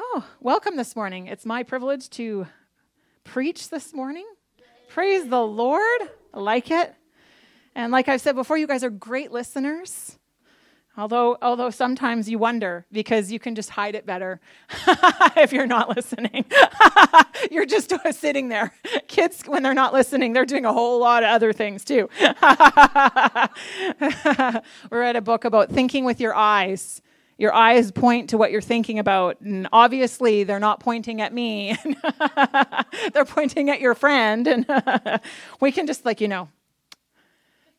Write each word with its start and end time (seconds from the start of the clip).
Oh, 0.00 0.24
welcome 0.40 0.76
this 0.76 0.94
morning. 0.94 1.26
It's 1.26 1.44
my 1.44 1.64
privilege 1.64 2.08
to 2.10 2.46
preach 3.24 3.68
this 3.68 3.92
morning. 3.92 4.26
Praise 4.88 5.28
the 5.28 5.42
Lord. 5.42 6.00
I 6.32 6.38
like 6.38 6.70
it. 6.70 6.94
And 7.74 7.90
like 7.90 8.08
I've 8.08 8.20
said 8.20 8.36
before, 8.36 8.56
you 8.56 8.68
guys 8.68 8.84
are 8.84 8.90
great 8.90 9.32
listeners. 9.32 10.16
Although, 10.96 11.36
although 11.42 11.70
sometimes 11.70 12.30
you 12.30 12.38
wonder 12.38 12.86
because 12.92 13.32
you 13.32 13.40
can 13.40 13.56
just 13.56 13.70
hide 13.70 13.96
it 13.96 14.06
better 14.06 14.40
if 15.36 15.52
you're 15.52 15.66
not 15.66 15.96
listening. 15.96 16.44
you're 17.50 17.66
just 17.66 17.92
sitting 18.12 18.50
there. 18.50 18.72
Kids, 19.08 19.42
when 19.46 19.64
they're 19.64 19.74
not 19.74 19.92
listening, 19.92 20.32
they're 20.32 20.46
doing 20.46 20.64
a 20.64 20.72
whole 20.72 21.00
lot 21.00 21.24
of 21.24 21.30
other 21.30 21.52
things 21.52 21.84
too. 21.84 22.08
we 24.90 24.96
read 24.96 25.16
a 25.16 25.20
book 25.22 25.44
about 25.44 25.70
thinking 25.70 26.04
with 26.04 26.20
your 26.20 26.36
eyes. 26.36 27.02
Your 27.38 27.54
eyes 27.54 27.92
point 27.92 28.30
to 28.30 28.38
what 28.38 28.50
you're 28.50 28.60
thinking 28.60 28.98
about, 28.98 29.40
and 29.40 29.68
obviously 29.72 30.42
they're 30.42 30.58
not 30.58 30.80
pointing 30.80 31.20
at 31.20 31.32
me. 31.32 31.76
they're 33.12 33.24
pointing 33.24 33.70
at 33.70 33.80
your 33.80 33.94
friend, 33.94 34.46
and 34.46 35.20
we 35.60 35.70
can 35.70 35.86
just 35.86 36.04
like 36.04 36.20
you 36.20 36.28
know, 36.28 36.48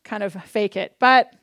kind 0.06 0.24
of 0.24 0.34
fake 0.46 0.78
it. 0.78 0.96
But 0.98 1.34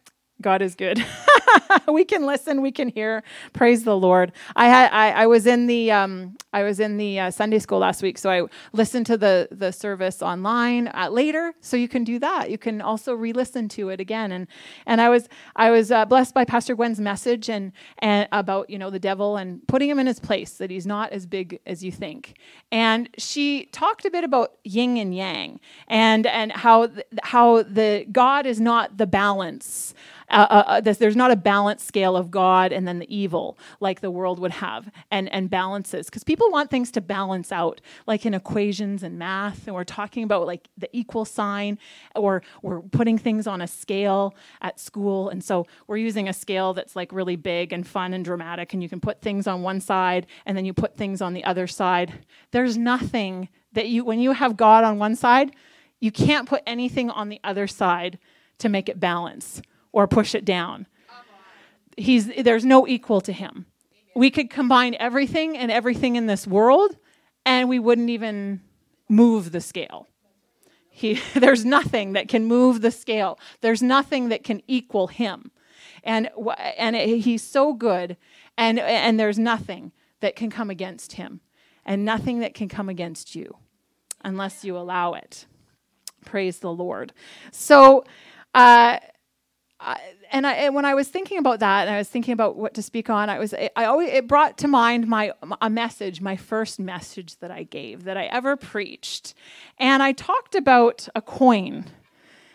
God 0.41 0.63
is 0.63 0.75
good. 0.75 1.05
we 1.89 2.05
can 2.05 2.27
listen, 2.27 2.63
we 2.63 2.73
can 2.73 2.89
hear. 2.89 3.23
Praise 3.53 3.85
the 3.85 3.97
Lord. 3.97 4.33
I 4.55 4.67
had 4.69 4.91
I, 4.93 5.11
I 5.23 5.27
was 5.27 5.47
in 5.47 5.67
the 5.67 5.91
um, 5.91 6.37
I 6.53 6.63
was 6.63 6.81
in 6.81 6.97
the 6.97 7.21
uh, 7.21 7.31
Sunday 7.31 7.59
school 7.59 7.79
last 7.79 8.03
week, 8.03 8.19
so 8.19 8.31
I 8.31 8.43
listened 8.73 9.07
to 9.07 9.17
the 9.17 9.49
the 9.51 9.73
service 9.73 10.23
online 10.23 10.89
uh, 10.89 11.09
later. 11.11 11.55
So 11.61 11.77
you 11.77 11.89
can 11.89 12.05
do 12.05 12.19
that. 12.19 12.51
You 12.51 12.59
can 12.59 12.81
also 12.81 13.13
re-listen 13.15 13.69
to 13.71 13.91
it 13.91 14.01
again. 14.01 14.33
And 14.33 14.47
and 14.87 15.01
I 15.01 15.09
was 15.09 15.29
I 15.55 15.71
was 15.71 15.91
uh, 15.91 16.05
blessed 16.05 16.35
by 16.35 16.45
Pastor 16.45 16.75
Gwen's 16.75 17.01
message 17.01 17.49
and 17.49 17.73
and 17.99 18.29
about 18.33 18.71
you 18.71 18.79
know 18.79 18.91
the 18.91 18.99
devil 18.99 19.37
and 19.37 19.67
putting 19.69 19.89
him 19.89 19.99
in 19.99 20.07
his 20.07 20.21
place 20.21 20.53
that 20.55 20.71
he's 20.71 20.87
not 20.87 21.13
as 21.13 21.27
big 21.27 21.61
as 21.67 21.85
you 21.85 21.93
think. 21.93 22.37
And 22.73 23.09
she 23.19 23.67
talked 23.67 24.05
a 24.05 24.11
bit 24.11 24.25
about 24.25 24.53
yin 24.65 24.97
and 24.97 25.15
yang 25.15 25.61
and 25.89 26.27
and 26.27 26.53
how 26.53 26.89
how 27.23 27.63
the 27.63 28.07
God 28.11 28.47
is 28.47 28.61
not 28.61 28.99
the 28.99 29.07
balance 29.07 29.95
uh, 30.31 30.47
uh, 30.51 30.65
uh 30.67 30.81
there's 30.81 31.17
not 31.17 31.31
a 31.31 31.37
balance 31.37 31.85
scale 31.85 32.17
of 32.17 32.31
God 32.31 32.73
and 32.73 32.87
then 32.87 32.99
the 32.99 33.15
evil 33.15 33.59
like 33.81 34.01
the 34.01 34.11
world 34.11 34.39
would 34.39 34.53
have 34.53 34.91
and, 35.11 35.33
and 35.33 35.51
balances. 35.51 36.07
Because 36.07 36.25
people 36.25 36.51
want 36.51 36.71
things 36.71 36.91
to 36.93 37.01
balance 37.01 37.53
out, 37.53 37.81
like 38.07 38.27
in 38.27 38.35
equations 38.35 39.03
and 39.03 39.19
math. 39.19 39.67
And 39.67 39.75
we're 39.75 39.85
talking 39.85 40.25
about 40.25 40.47
like 40.47 40.69
the 40.77 40.89
equal 40.93 41.25
sign, 41.25 41.79
or 42.15 42.43
we're 42.63 42.81
putting 42.81 43.19
things 43.19 43.47
on 43.47 43.61
a 43.61 43.67
scale 43.67 44.35
at 44.61 44.81
school. 44.81 45.29
And 45.29 45.43
so 45.43 45.67
we're 45.87 45.97
using 45.97 46.29
a 46.29 46.33
scale 46.33 46.75
that's 46.75 46.97
like 46.97 47.13
really 47.13 47.37
big 47.37 47.73
and 47.73 47.87
fun 47.87 48.13
and 48.13 48.25
dramatic. 48.25 48.73
And 48.73 48.83
you 48.83 48.89
can 48.89 49.01
put 49.01 49.21
things 49.21 49.47
on 49.47 49.63
one 49.63 49.81
side 49.81 50.27
and 50.45 50.57
then 50.57 50.65
you 50.65 50.73
put 50.73 50.97
things 50.97 51.21
on 51.21 51.35
the 51.35 51.45
other 51.45 51.67
side. 51.67 52.13
There's 52.51 52.77
nothing 52.77 53.49
that 53.73 53.89
you, 53.89 54.05
when 54.05 54.21
you 54.21 54.33
have 54.33 54.57
God 54.57 54.85
on 54.85 54.99
one 54.99 55.17
side, 55.17 55.55
you 56.01 56.11
can't 56.11 56.49
put 56.49 56.63
anything 56.67 57.11
on 57.11 57.29
the 57.29 57.41
other 57.45 57.67
side 57.67 58.19
to 58.59 58.69
make 58.69 58.89
it 58.89 58.99
balance 58.99 59.61
or 59.97 60.07
push 60.07 60.35
it 60.35 60.45
down. 60.45 60.87
He's, 61.97 62.27
there's 62.27 62.67
no 62.67 62.87
equal 62.87 63.23
to 63.23 63.33
him. 63.33 63.65
We 64.15 64.31
could 64.31 64.51
combine 64.51 64.95
everything 65.01 65.57
and 65.57 65.73
everything 65.73 66.17
in 66.17 66.27
this 66.27 66.47
world, 66.47 66.99
and 67.47 67.67
we 67.67 67.79
wouldn't 67.79 68.11
even 68.11 68.61
move 69.09 69.53
the 69.53 69.61
scale. 69.63 70.07
He, 70.91 71.15
there's 71.35 71.65
nothing 71.65 72.13
that 72.13 72.29
can 72.29 72.45
move 72.45 72.83
the 72.83 72.91
scale. 72.91 73.39
There's 73.63 73.83
nothing 73.83 74.29
that 74.29 74.45
can 74.45 74.61
equal 74.67 75.07
him. 75.07 75.51
And, 76.05 76.29
and 76.77 76.95
it, 76.95 77.21
he's 77.21 77.43
so 77.43 77.73
good, 77.73 78.19
and, 78.59 78.79
and 78.79 79.19
there's 79.19 79.39
nothing 79.39 79.93
that 80.21 80.37
can 80.37 80.51
come 80.51 80.69
against 80.69 81.13
him, 81.13 81.41
and 81.87 82.05
nothing 82.05 82.41
that 82.41 82.53
can 82.53 82.69
come 82.69 82.91
against 82.91 83.35
you 83.35 83.57
unless 84.23 84.63
you 84.63 84.77
allow 84.77 85.15
it. 85.15 85.47
Praise 86.27 86.59
the 86.59 86.71
Lord. 86.71 87.15
So, 87.51 88.05
uh, 88.55 88.99
and 90.33 90.47
I, 90.47 90.53
and 90.55 90.75
when 90.75 90.85
I 90.85 90.95
was 90.95 91.09
thinking 91.09 91.39
about 91.39 91.61
that, 91.61 91.87
and 91.87 91.95
I 91.95 91.99
was 91.99 92.09
thinking 92.09 92.33
about 92.33 92.57
what 92.57 92.75
to 92.75 92.83
speak 92.83 93.11
on, 93.11 93.29
I 93.29 93.39
was, 93.39 93.55
I 93.55 93.85
always, 93.85 94.11
it 94.11 94.27
brought 94.27 94.59
to 94.59 94.69
mind 94.69 95.07
my, 95.07 95.33
a 95.61 95.69
message, 95.69 96.21
my 96.21 96.37
first 96.37 96.79
message 96.79 97.37
that 97.39 97.51
I 97.51 97.65
gave, 97.65 98.05
that 98.05 98.17
I 98.17 98.25
ever 98.27 98.57
preached. 98.57 99.35
And 99.79 100.03
I 100.03 100.13
talked 100.13 100.55
about 100.55 101.09
a 101.15 101.21
coin. 101.21 101.85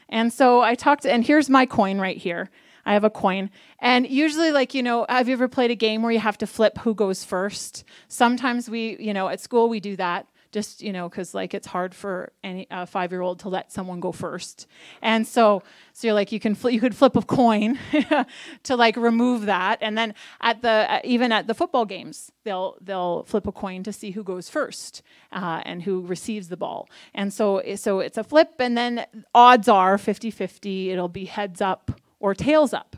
And 0.09 0.33
so 0.33 0.61
I 0.61 0.75
talked, 0.75 1.05
and 1.05 1.23
here's 1.23 1.49
my 1.49 1.65
coin 1.65 1.99
right 1.99 2.17
here. 2.17 2.49
I 2.85 2.93
have 2.93 3.03
a 3.03 3.11
coin. 3.11 3.51
And 3.79 4.09
usually, 4.09 4.51
like, 4.51 4.73
you 4.73 4.81
know, 4.81 5.05
have 5.07 5.27
you 5.27 5.33
ever 5.33 5.47
played 5.47 5.69
a 5.69 5.75
game 5.75 6.01
where 6.01 6.11
you 6.11 6.19
have 6.19 6.39
to 6.39 6.47
flip 6.47 6.79
who 6.79 6.95
goes 6.95 7.23
first? 7.23 7.83
Sometimes 8.07 8.69
we, 8.69 8.97
you 8.99 9.13
know, 9.13 9.27
at 9.27 9.39
school 9.39 9.69
we 9.69 9.79
do 9.79 9.95
that 9.97 10.25
just 10.51 10.81
you 10.81 10.91
know 10.91 11.07
because 11.09 11.33
like 11.33 11.53
it's 11.53 11.67
hard 11.67 11.95
for 11.95 12.31
any 12.43 12.69
uh, 12.69 12.85
five 12.85 13.11
year 13.11 13.21
old 13.21 13.39
to 13.39 13.49
let 13.49 13.71
someone 13.71 13.99
go 13.99 14.11
first. 14.11 14.67
And 15.01 15.25
so 15.25 15.63
so 15.93 16.07
you're 16.07 16.13
like 16.13 16.31
you 16.31 16.39
can 16.39 16.55
fl- 16.55 16.69
you 16.69 16.79
could 16.79 16.95
flip 16.95 17.15
a 17.15 17.21
coin 17.21 17.79
to 18.63 18.75
like 18.75 18.97
remove 18.97 19.45
that. 19.45 19.79
And 19.81 19.97
then 19.97 20.13
at 20.41 20.61
the 20.61 20.69
uh, 20.89 20.99
even 21.03 21.31
at 21.31 21.47
the 21.47 21.53
football 21.53 21.85
games 21.85 22.31
they'll 22.43 22.77
they'll 22.81 23.23
flip 23.23 23.47
a 23.47 23.51
coin 23.51 23.83
to 23.83 23.93
see 23.93 24.11
who 24.11 24.23
goes 24.23 24.49
first 24.49 25.01
uh, 25.31 25.61
and 25.65 25.83
who 25.83 26.01
receives 26.05 26.49
the 26.49 26.57
ball. 26.57 26.89
And 27.13 27.33
so 27.33 27.61
so 27.75 27.99
it's 27.99 28.17
a 28.17 28.23
flip 28.23 28.55
and 28.59 28.77
then 28.77 29.05
odds 29.33 29.67
are 29.67 29.97
50-50 29.97 30.87
it'll 30.89 31.07
be 31.07 31.25
heads 31.25 31.61
up 31.61 31.99
or 32.19 32.33
tails 32.33 32.73
up. 32.73 32.95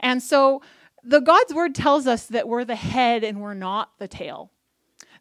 And 0.00 0.22
so 0.22 0.60
the 1.02 1.20
god's 1.20 1.54
word 1.54 1.74
tells 1.74 2.06
us 2.06 2.26
that 2.26 2.48
we're 2.48 2.64
the 2.64 2.76
head 2.76 3.24
and 3.24 3.40
we're 3.40 3.54
not 3.54 3.92
the 3.98 4.08
tail 4.08 4.50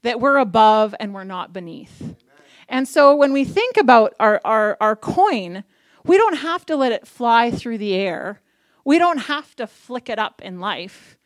that 0.04 0.20
we're 0.20 0.38
above 0.38 0.94
and 1.00 1.14
we're 1.14 1.24
not 1.24 1.52
beneath. 1.52 2.02
Amen. 2.02 2.16
And 2.70 2.88
so 2.88 3.16
when 3.16 3.34
we 3.34 3.44
think 3.44 3.78
about 3.78 4.14
our, 4.20 4.40
our, 4.46 4.78
our 4.80 4.96
coin, 4.96 5.64
we 6.06 6.18
don't 6.18 6.38
have 6.38 6.66
to 6.68 6.76
let 6.76 6.92
it 6.92 7.08
fly 7.08 7.52
through 7.52 7.80
the 7.80 7.94
air. 7.94 8.42
We 8.86 9.00
don't 9.00 9.20
have 9.20 9.56
to 9.56 9.68
flick 9.68 10.10
it 10.10 10.20
up 10.20 10.42
in 10.42 10.60
life, 10.60 11.18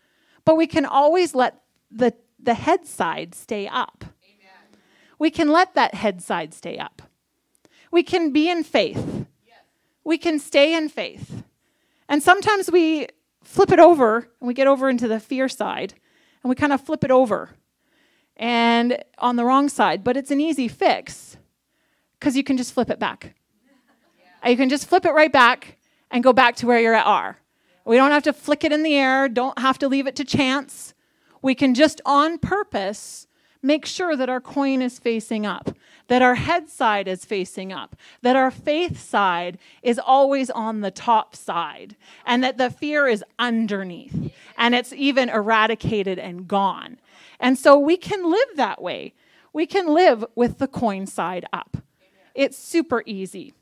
but 0.45 0.55
we 0.55 0.67
can 0.67 0.85
always 0.85 1.33
let 1.35 1.61
the, 1.91 2.13
the 2.39 2.53
head 2.53 2.85
side 2.85 3.33
stay 3.33 3.67
up. 3.67 4.05
Amen. 4.23 4.81
We 5.17 5.31
can 5.31 5.49
let 5.49 5.73
that 5.75 5.95
head 5.95 6.21
side 6.21 6.53
stay 6.53 6.77
up. 6.77 7.01
We 7.91 8.03
can 8.03 8.31
be 8.31 8.49
in 8.49 8.63
faith. 8.63 9.25
Yes. 9.45 9.57
We 10.03 10.17
can 10.17 10.37
stay 10.39 10.75
in 10.75 10.89
faith. 10.89 11.43
And 12.07 12.21
sometimes 12.21 12.69
we 12.69 13.07
flip 13.43 13.71
it 13.71 13.79
over 13.79 14.29
and 14.39 14.47
we 14.47 14.53
get 14.53 14.67
over 14.67 14.89
into 14.89 15.07
the 15.07 15.19
fear 15.19 15.49
side 15.49 15.95
and 16.43 16.49
we 16.49 16.55
kind 16.55 16.73
of 16.73 16.81
flip 16.81 17.03
it 17.03 17.11
over 17.11 17.51
and 18.37 19.03
on 19.17 19.35
the 19.35 19.43
wrong 19.43 19.67
side, 19.67 20.03
but 20.03 20.15
it's 20.15 20.31
an 20.31 20.39
easy 20.39 20.67
fix 20.67 21.37
because 22.19 22.37
you 22.37 22.43
can 22.43 22.55
just 22.55 22.73
flip 22.73 22.89
it 22.89 22.99
back. 22.99 23.33
Yeah. 24.43 24.49
You 24.49 24.57
can 24.57 24.69
just 24.69 24.87
flip 24.87 25.05
it 25.05 25.11
right 25.11 25.31
back 25.31 25.77
and 26.11 26.23
go 26.23 26.31
back 26.33 26.55
to 26.57 26.67
where 26.67 26.79
you're 26.79 26.93
at 26.93 27.05
are. 27.05 27.37
We 27.85 27.95
don't 27.95 28.11
have 28.11 28.23
to 28.23 28.33
flick 28.33 28.63
it 28.63 28.71
in 28.71 28.83
the 28.83 28.95
air, 28.95 29.27
don't 29.27 29.57
have 29.59 29.79
to 29.79 29.87
leave 29.87 30.07
it 30.07 30.15
to 30.17 30.23
chance. 30.23 30.93
We 31.41 31.55
can 31.55 31.73
just 31.73 32.01
on 32.05 32.37
purpose 32.37 33.27
make 33.61 33.85
sure 33.85 34.15
that 34.15 34.29
our 34.29 34.41
coin 34.41 34.81
is 34.81 34.99
facing 34.99 35.45
up, 35.45 35.75
that 36.07 36.22
our 36.22 36.35
head 36.35 36.69
side 36.69 37.07
is 37.07 37.25
facing 37.25 37.73
up, 37.73 37.95
that 38.22 38.35
our 38.35 38.51
faith 38.51 38.99
side 38.99 39.57
is 39.81 39.99
always 39.99 40.49
on 40.49 40.81
the 40.81 40.91
top 40.91 41.35
side, 41.35 41.95
and 42.25 42.43
that 42.43 42.57
the 42.57 42.69
fear 42.69 43.07
is 43.07 43.23
underneath 43.40 44.31
and 44.57 44.75
it's 44.75 44.93
even 44.93 45.29
eradicated 45.29 46.17
and 46.19 46.47
gone. 46.47 46.99
And 47.39 47.57
so 47.57 47.78
we 47.78 47.97
can 47.97 48.29
live 48.29 48.55
that 48.55 48.81
way. 48.81 49.13
We 49.53 49.66
can 49.66 49.87
live 49.87 50.25
with 50.35 50.57
the 50.57 50.67
coin 50.67 51.05
side 51.07 51.45
up. 51.53 51.78
It's 52.35 52.57
super 52.57 53.03
easy. 53.05 53.53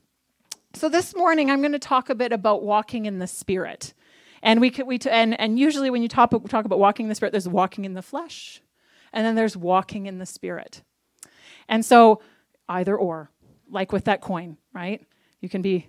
So 0.74 0.88
this 0.88 1.16
morning 1.16 1.50
I'm 1.50 1.60
going 1.60 1.72
to 1.72 1.78
talk 1.78 2.10
a 2.10 2.14
bit 2.14 2.32
about 2.32 2.62
walking 2.62 3.06
in 3.06 3.18
the 3.18 3.26
spirit. 3.26 3.94
And 4.42 4.60
we 4.60 4.70
could, 4.70 4.86
we 4.86 4.98
t- 4.98 5.10
and, 5.10 5.38
and 5.40 5.58
usually 5.58 5.88
when 5.90 6.02
you 6.02 6.08
talk, 6.08 6.30
talk 6.48 6.66
about 6.66 6.78
walking 6.78 7.06
in 7.06 7.08
the 7.08 7.14
spirit, 7.14 7.32
there's 7.32 7.48
walking 7.48 7.84
in 7.84 7.94
the 7.94 8.02
flesh, 8.02 8.60
and 9.12 9.24
then 9.24 9.34
there's 9.34 9.56
walking 9.56 10.06
in 10.06 10.18
the 10.18 10.26
spirit. 10.26 10.82
And 11.68 11.84
so 11.84 12.20
either 12.68 12.96
or, 12.96 13.30
like 13.70 13.92
with 13.92 14.04
that 14.04 14.20
coin, 14.20 14.58
right? 14.74 15.04
You 15.40 15.48
can 15.48 15.62
be 15.62 15.88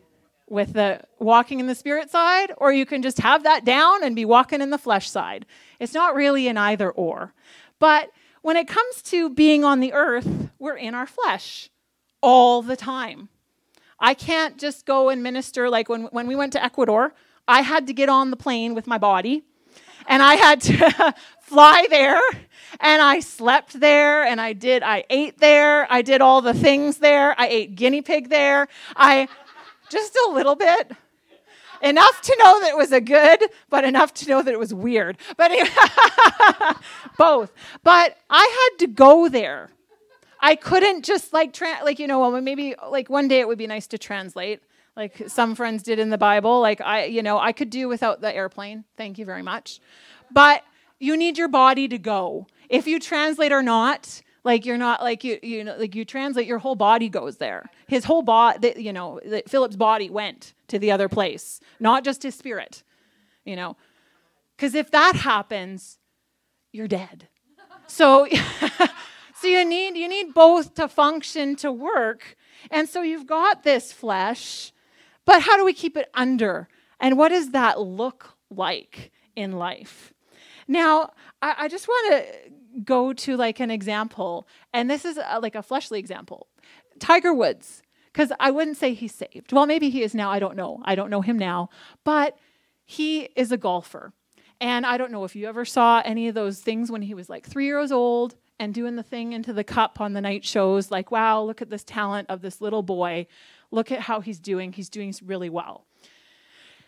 with 0.49 0.73
the 0.73 1.01
walking 1.19 1.59
in 1.59 1.67
the 1.67 1.75
spirit 1.75 2.09
side, 2.09 2.53
or 2.57 2.71
you 2.71 2.85
can 2.85 3.01
just 3.01 3.19
have 3.19 3.43
that 3.43 3.65
down 3.65 4.03
and 4.03 4.15
be 4.15 4.23
walking 4.23 4.61
in 4.61 4.69
the 4.69 4.77
flesh 4.77 5.09
side. 5.09 5.45
It's 5.79 5.93
not 5.93 6.15
really 6.15 6.47
an 6.47 6.57
either 6.57 6.89
or. 6.89 7.33
But 7.79 8.11
when 8.41 8.57
it 8.57 8.67
comes 8.67 9.01
to 9.03 9.29
being 9.29 9.63
on 9.63 9.79
the 9.79 9.93
earth, 9.93 10.49
we're 10.59 10.77
in 10.77 10.93
our 10.93 11.07
flesh 11.07 11.69
all 12.21 12.61
the 12.61 12.75
time. 12.75 13.29
I 13.99 14.13
can't 14.13 14.57
just 14.57 14.85
go 14.85 15.09
and 15.09 15.23
minister 15.23 15.69
like 15.69 15.89
when, 15.89 16.03
when 16.05 16.27
we 16.27 16.35
went 16.35 16.53
to 16.53 16.63
Ecuador, 16.63 17.13
I 17.47 17.61
had 17.61 17.87
to 17.87 17.93
get 17.93 18.09
on 18.09 18.31
the 18.31 18.37
plane 18.37 18.75
with 18.75 18.87
my 18.87 18.97
body 18.97 19.43
and 20.07 20.21
I 20.21 20.35
had 20.35 20.61
to 20.61 21.15
fly 21.41 21.87
there 21.89 22.21
and 22.79 23.01
I 23.01 23.19
slept 23.19 23.79
there 23.79 24.23
and 24.23 24.39
I 24.39 24.53
did 24.53 24.83
I 24.83 25.03
ate 25.09 25.39
there. 25.39 25.91
I 25.91 26.01
did 26.01 26.21
all 26.21 26.41
the 26.41 26.53
things 26.53 26.97
there. 26.97 27.39
I 27.39 27.47
ate 27.47 27.75
guinea 27.75 28.01
pig 28.01 28.29
there. 28.29 28.67
I 28.95 29.27
just 29.89 30.15
a 30.15 30.31
little 30.31 30.55
bit 30.55 30.91
enough 31.81 32.21
to 32.21 32.35
know 32.39 32.59
that 32.61 32.69
it 32.69 32.77
was 32.77 32.91
a 32.91 33.01
good, 33.01 33.43
but 33.69 33.83
enough 33.83 34.13
to 34.15 34.29
know 34.29 34.41
that 34.41 34.53
it 34.53 34.59
was 34.59 34.73
weird. 34.73 35.17
But 35.35 35.51
anyway, 35.51 35.69
both. 37.17 37.51
But 37.83 38.17
I 38.29 38.69
had 38.71 38.79
to 38.79 38.87
go 38.87 39.29
there. 39.29 39.69
I 40.39 40.55
couldn't 40.55 41.03
just 41.03 41.33
like 41.33 41.53
tra- 41.53 41.79
like 41.83 41.99
you 41.99 42.07
know 42.07 42.19
well 42.19 42.41
maybe 42.41 42.75
like 42.89 43.09
one 43.09 43.27
day 43.27 43.39
it 43.39 43.47
would 43.47 43.57
be 43.57 43.67
nice 43.67 43.87
to 43.87 43.97
translate 43.97 44.61
like 44.95 45.23
some 45.27 45.55
friends 45.55 45.83
did 45.83 45.99
in 45.99 46.09
the 46.09 46.17
Bible. 46.17 46.61
Like 46.61 46.81
I 46.81 47.05
you 47.05 47.23
know 47.23 47.39
I 47.39 47.51
could 47.51 47.69
do 47.69 47.87
without 47.87 48.21
the 48.21 48.33
airplane. 48.33 48.83
Thank 48.97 49.17
you 49.17 49.25
very 49.25 49.43
much. 49.43 49.79
But 50.31 50.63
you 50.99 51.15
need 51.17 51.37
your 51.37 51.47
body 51.47 51.87
to 51.87 51.97
go. 51.97 52.47
If 52.69 52.87
you 52.87 52.99
translate 52.99 53.51
or 53.51 53.63
not, 53.63 54.21
like 54.47 54.65
you're 54.65 54.77
not 54.77 55.03
like 55.03 55.23
you 55.23 55.37
you 55.43 55.63
know 55.63 55.75
like 55.77 55.93
you 55.93 56.05
translate 56.05 56.47
your 56.47 56.59
whole 56.59 56.75
body 56.75 57.09
goes 57.09 57.37
there. 57.37 57.69
His 57.87 58.05
whole 58.05 58.21
body 58.21 58.73
you 58.77 58.93
know 58.93 59.19
Philip's 59.47 59.75
body 59.75 60.09
went 60.09 60.53
to 60.69 60.79
the 60.79 60.91
other 60.91 61.09
place, 61.09 61.59
not 61.79 62.03
just 62.03 62.23
his 62.23 62.33
spirit. 62.33 62.83
You 63.45 63.55
know. 63.55 63.77
Cuz 64.57 64.73
if 64.73 64.89
that 64.91 65.15
happens, 65.15 65.99
you're 66.71 66.87
dead. 66.87 67.27
So 67.87 68.27
So 69.39 69.47
you 69.47 69.63
need 69.65 69.95
you 69.95 70.07
need 70.07 70.33
both 70.33 70.73
to 70.75 70.87
function 70.87 71.55
to 71.57 71.71
work. 71.71 72.37
And 72.71 72.89
so 72.89 73.03
you've 73.03 73.27
got 73.27 73.63
this 73.63 73.93
flesh, 73.93 74.71
but 75.25 75.43
how 75.43 75.57
do 75.57 75.63
we 75.63 75.73
keep 75.73 75.95
it 75.95 76.09
under? 76.15 76.69
And 76.99 77.19
what 77.19 77.29
does 77.29 77.51
that 77.51 77.79
look 77.79 78.33
like 78.49 79.11
in 79.35 79.51
life? 79.51 80.13
Now, 80.67 81.11
I, 81.41 81.55
I 81.59 81.67
just 81.67 81.87
want 81.87 82.23
to 82.23 82.81
go 82.83 83.13
to 83.13 83.37
like 83.37 83.59
an 83.59 83.71
example, 83.71 84.47
and 84.73 84.89
this 84.89 85.05
is 85.05 85.17
a, 85.17 85.39
like 85.39 85.55
a 85.55 85.63
fleshly 85.63 85.99
example. 85.99 86.47
Tiger 86.99 87.33
Woods, 87.33 87.81
because 88.11 88.31
I 88.39 88.51
wouldn't 88.51 88.77
say 88.77 88.93
he's 88.93 89.13
saved. 89.13 89.51
Well, 89.51 89.65
maybe 89.65 89.89
he 89.89 90.03
is 90.03 90.13
now. 90.13 90.31
I 90.31 90.39
don't 90.39 90.55
know. 90.55 90.81
I 90.83 90.95
don't 90.95 91.09
know 91.09 91.21
him 91.21 91.37
now, 91.37 91.69
but 92.03 92.37
he 92.85 93.29
is 93.35 93.51
a 93.51 93.57
golfer. 93.57 94.13
And 94.59 94.85
I 94.85 94.97
don't 94.97 95.11
know 95.11 95.23
if 95.23 95.35
you 95.35 95.47
ever 95.47 95.65
saw 95.65 96.01
any 96.03 96.27
of 96.27 96.35
those 96.35 96.59
things 96.59 96.89
when 96.89 97.03
he 97.03 97.13
was 97.13 97.29
like 97.29 97.45
three 97.45 97.65
years 97.65 97.91
old 97.91 98.35
and 98.59 98.73
doing 98.73 98.95
the 98.95 99.03
thing 99.03 99.33
into 99.33 99.53
the 99.53 99.63
cup 99.63 100.01
on 100.01 100.13
the 100.13 100.21
night 100.21 100.43
shows 100.43 100.89
like, 100.89 101.11
wow, 101.11 101.43
look 101.43 101.61
at 101.61 101.69
this 101.69 101.83
talent 101.83 102.29
of 102.29 102.41
this 102.41 102.59
little 102.59 102.81
boy. 102.81 103.27
Look 103.69 103.91
at 103.91 104.01
how 104.01 104.19
he's 104.19 104.39
doing. 104.39 104.73
He's 104.73 104.89
doing 104.89 105.13
really 105.23 105.49
well. 105.49 105.85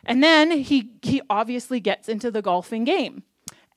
And 0.06 0.24
then 0.24 0.52
he, 0.52 0.94
he 1.04 1.22
obviously 1.30 1.80
gets 1.80 2.10
into 2.10 2.31
the 2.31 2.42
golfing 2.42 2.86
game 2.86 3.24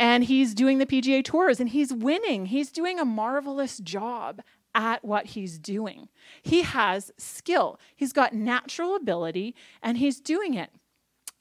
and 0.03 0.25
he's 0.25 0.53
doing 0.53 0.79
the 0.79 0.87
PGA 0.87 1.25
Tours 1.25 1.61
and 1.61 1.69
he's 1.69 1.93
winning. 1.93 2.47
He's 2.47 2.73
doing 2.73 2.99
a 2.99 3.05
marvelous 3.05 3.79
job 3.79 4.43
at 4.75 5.05
what 5.05 5.27
he's 5.27 5.61
doing. 5.61 6.09
He 6.43 6.63
has 6.63 7.13
skill, 7.19 7.79
he's 7.95 8.13
got 8.13 8.35
natural 8.35 8.97
ability, 8.97 9.55
and 9.81 9.99
he's 9.99 10.19
doing 10.19 10.55
it. 10.55 10.71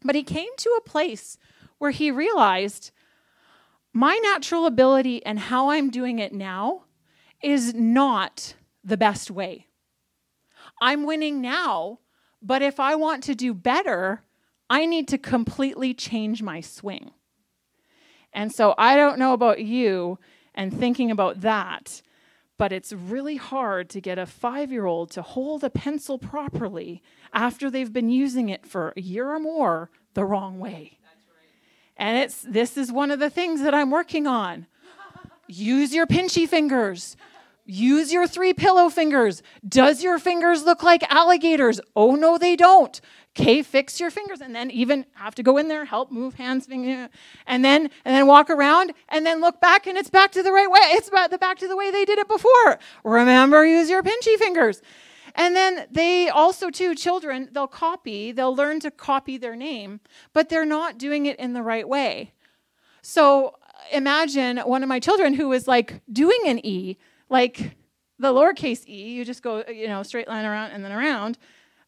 But 0.04 0.14
he 0.14 0.22
came 0.22 0.50
to 0.58 0.70
a 0.78 0.88
place 0.88 1.40
where 1.80 1.90
he 1.90 2.12
realized 2.12 2.92
my 3.94 4.20
natural 4.22 4.68
ability 4.68 5.26
and 5.26 5.40
how 5.40 5.72
I'm 5.72 5.90
doing 5.90 6.20
it 6.20 6.32
now 6.32 6.84
is 7.42 7.74
not 7.74 8.54
the 8.84 8.96
best 8.96 9.32
way. 9.32 9.66
I'm 10.80 11.08
winning 11.08 11.42
now, 11.42 11.98
but 12.44 12.62
if 12.62 12.80
I 12.80 12.94
want 12.94 13.24
to 13.24 13.34
do 13.34 13.56
better, 13.56 14.22
I 14.70 14.86
need 14.86 15.08
to 15.08 15.18
completely 15.18 15.96
change 15.96 16.44
my 16.44 16.62
swing. 16.62 17.10
And 18.34 18.52
so 18.52 18.74
I 18.78 18.96
don't 18.96 19.20
know 19.20 19.34
about 19.34 19.60
you 19.60 20.20
and 20.56 20.78
thinking 20.78 21.12
about 21.12 21.42
that, 21.42 22.02
but 22.58 22.72
it's 22.72 22.94
really 22.94 23.38
hard 23.38 23.90
to 23.90 24.02
get 24.02 24.18
a 24.18 24.26
five 24.26 24.72
year 24.72 24.86
old 24.86 25.12
to 25.12 25.22
hold 25.22 25.64
a 25.64 25.70
pencil 25.70 26.18
properly 26.18 27.02
after 27.34 27.70
they've 27.70 27.92
been 27.92 28.10
using 28.10 28.50
it 28.50 28.66
for 28.66 28.94
a 28.96 29.02
year 29.02 29.30
or 29.30 29.40
more 29.40 29.90
the 30.14 30.26
wrong 30.26 30.60
way. 30.60 30.98
And 31.98 32.18
it's 32.18 32.42
this 32.42 32.78
is 32.78 32.92
one 32.92 33.12
of 33.12 33.20
the 33.20 33.30
things 33.30 33.62
that 33.62 33.74
I'm 33.74 33.92
working 33.92 34.28
on. 34.28 34.68
Use 35.48 35.94
your 35.94 36.08
pinchy 36.08 36.48
fingers. 36.48 37.18
Use 37.66 38.12
your 38.12 38.28
three 38.28 38.54
pillow 38.54 38.90
fingers. 38.90 39.44
Does 39.68 40.04
your 40.04 40.20
fingers 40.20 40.64
look 40.64 40.84
like 40.84 41.04
alligators? 41.12 41.80
Oh 41.96 42.16
no, 42.16 42.38
they 42.38 42.56
don't. 42.56 43.00
Okay, 43.38 43.62
fix 43.62 44.00
your 44.00 44.12
fingers 44.12 44.42
and 44.42 44.54
then 44.54 44.70
even 44.72 45.06
have 45.14 45.36
to 45.36 45.44
go 45.44 45.58
in 45.58 45.70
there, 45.70 45.86
help 45.86 46.12
move 46.12 46.34
hands, 46.34 46.68
and 46.70 47.10
then 47.48 47.90
and 48.04 48.16
then 48.16 48.28
walk 48.28 48.50
around 48.50 48.92
and 49.08 49.26
then 49.26 49.40
look 49.40 49.62
back 49.62 49.88
and 49.88 49.98
it's 49.98 50.10
back 50.10 50.32
to 50.34 50.44
the 50.44 50.52
right 50.52 50.70
way. 50.70 50.80
It's 50.82 51.10
back, 51.10 51.32
the 51.32 51.38
back 51.38 51.58
to 51.60 51.68
the 51.68 51.78
way 51.78 51.92
they 51.92 52.04
did 52.04 52.20
it 52.20 52.28
before. 52.28 52.80
Remember, 53.04 53.66
use 53.66 53.90
your 53.90 54.04
pinchy 54.04 54.38
fingers. 54.38 54.82
And 55.36 55.56
then 55.56 55.88
they 55.90 56.28
also, 56.28 56.70
too, 56.70 56.94
children, 56.94 57.48
they'll 57.54 57.68
copy, 57.68 58.34
they'll 58.34 58.56
learn 58.56 58.82
to 58.82 58.92
copy 58.92 59.38
their 59.38 59.56
name, 59.56 60.02
but 60.34 60.50
they're 60.50 60.66
not 60.66 60.98
doing 60.98 61.26
it 61.26 61.40
in 61.40 61.54
the 61.54 61.62
right 61.62 61.88
way. 61.88 62.34
So 63.02 63.56
imagine 63.94 64.58
one 64.58 64.84
of 64.84 64.90
my 64.90 65.00
children 65.00 65.36
who 65.36 65.48
was 65.48 65.70
like 65.70 66.02
doing 66.12 66.42
an 66.48 66.66
E, 66.66 66.98
like 67.32 67.76
the 68.20 68.32
lowercase 68.32 68.88
e, 68.88 69.14
you 69.14 69.26
just 69.26 69.42
go, 69.42 69.64
you 69.68 69.88
know, 69.88 70.04
straight 70.04 70.28
line 70.28 70.46
around 70.46 70.72
and 70.72 70.86
then 70.86 70.92
around. 70.92 71.40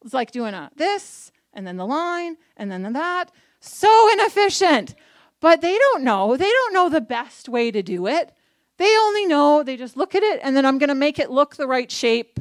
It's 0.04 0.12
like 0.12 0.32
doing 0.32 0.54
a 0.54 0.70
this 0.74 1.30
and 1.52 1.66
then 1.66 1.76
the 1.76 1.86
line 1.86 2.36
and 2.56 2.70
then 2.70 2.82
the 2.82 2.90
that. 2.90 3.30
So 3.60 4.12
inefficient. 4.12 4.96
But 5.40 5.60
they 5.60 5.78
don't 5.78 6.02
know. 6.02 6.36
They 6.36 6.50
don't 6.50 6.74
know 6.74 6.88
the 6.88 7.00
best 7.00 7.48
way 7.48 7.70
to 7.70 7.82
do 7.82 8.06
it. 8.08 8.32
They 8.76 8.96
only 8.98 9.26
know, 9.26 9.62
they 9.62 9.76
just 9.76 9.96
look 9.96 10.16
at 10.16 10.22
it 10.24 10.40
and 10.42 10.56
then 10.56 10.66
I'm 10.66 10.78
going 10.78 10.88
to 10.88 10.94
make 10.96 11.20
it 11.20 11.30
look 11.30 11.54
the 11.54 11.68
right 11.68 11.90
shape 11.90 12.40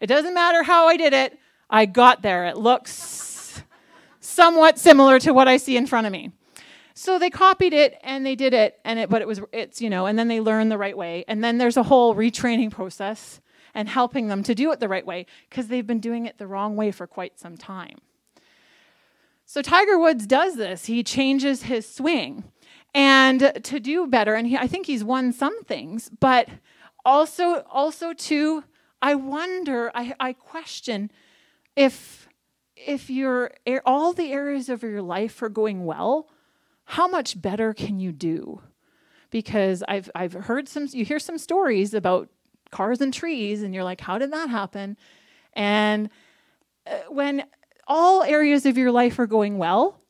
it 0.00 0.06
doesn't 0.06 0.34
matter 0.34 0.62
how 0.62 0.86
I 0.86 0.96
did 0.96 1.12
it, 1.12 1.38
I 1.68 1.86
got 1.86 2.22
there. 2.22 2.46
It 2.46 2.56
looks 2.56 3.62
somewhat 4.20 4.78
similar 4.78 5.18
to 5.20 5.34
what 5.34 5.48
I 5.48 5.56
see 5.56 5.76
in 5.76 5.86
front 5.86 6.06
of 6.06 6.12
me. 6.12 6.30
So 6.98 7.16
they 7.20 7.30
copied 7.30 7.74
it 7.74 7.96
and 8.02 8.26
they 8.26 8.34
did 8.34 8.52
it, 8.52 8.80
and 8.84 8.98
it, 8.98 9.08
but 9.08 9.22
it 9.22 9.28
was 9.28 9.40
it's 9.52 9.80
you 9.80 9.88
know, 9.88 10.06
and 10.06 10.18
then 10.18 10.26
they 10.26 10.40
learn 10.40 10.68
the 10.68 10.76
right 10.76 10.96
way, 10.96 11.24
and 11.28 11.44
then 11.44 11.58
there's 11.58 11.76
a 11.76 11.84
whole 11.84 12.16
retraining 12.16 12.72
process 12.72 13.40
and 13.72 13.88
helping 13.88 14.26
them 14.26 14.42
to 14.42 14.52
do 14.52 14.72
it 14.72 14.80
the 14.80 14.88
right 14.88 15.06
way 15.06 15.24
because 15.48 15.68
they've 15.68 15.86
been 15.86 16.00
doing 16.00 16.26
it 16.26 16.38
the 16.38 16.46
wrong 16.48 16.74
way 16.74 16.90
for 16.90 17.06
quite 17.06 17.38
some 17.38 17.56
time. 17.56 17.98
So 19.46 19.62
Tiger 19.62 19.96
Woods 19.96 20.26
does 20.26 20.56
this. 20.56 20.86
He 20.86 21.04
changes 21.04 21.62
his 21.62 21.88
swing 21.88 22.42
and 22.92 23.52
to 23.62 23.78
do 23.78 24.08
better 24.08 24.34
and 24.34 24.48
he, 24.48 24.56
I 24.56 24.66
think 24.66 24.86
he's 24.86 25.04
won 25.04 25.32
some 25.32 25.62
things, 25.62 26.10
but 26.18 26.48
also 27.04 27.62
also 27.70 28.12
to 28.12 28.64
I 29.00 29.14
wonder, 29.14 29.92
I, 29.94 30.14
I 30.18 30.32
question 30.32 31.12
if 31.76 32.28
if 32.74 33.08
your 33.08 33.52
all 33.86 34.12
the 34.12 34.32
areas 34.32 34.68
of 34.68 34.82
your 34.82 35.02
life 35.02 35.40
are 35.42 35.48
going 35.48 35.84
well, 35.84 36.28
how 36.90 37.06
much 37.06 37.40
better 37.40 37.74
can 37.74 38.00
you 38.00 38.12
do? 38.12 38.62
Because 39.30 39.84
I've 39.86 40.10
I've 40.14 40.32
heard 40.32 40.68
some 40.68 40.88
you 40.90 41.04
hear 41.04 41.18
some 41.18 41.36
stories 41.36 41.92
about 41.92 42.30
cars 42.70 43.02
and 43.02 43.12
trees 43.12 43.62
and 43.62 43.74
you're 43.74 43.84
like 43.84 44.00
how 44.00 44.16
did 44.16 44.32
that 44.32 44.48
happen? 44.48 44.96
And 45.52 46.08
uh, 46.86 46.96
when 47.10 47.44
all 47.86 48.22
areas 48.22 48.64
of 48.64 48.78
your 48.78 48.90
life 48.90 49.18
are 49.18 49.26
going 49.26 49.58
well, 49.58 50.00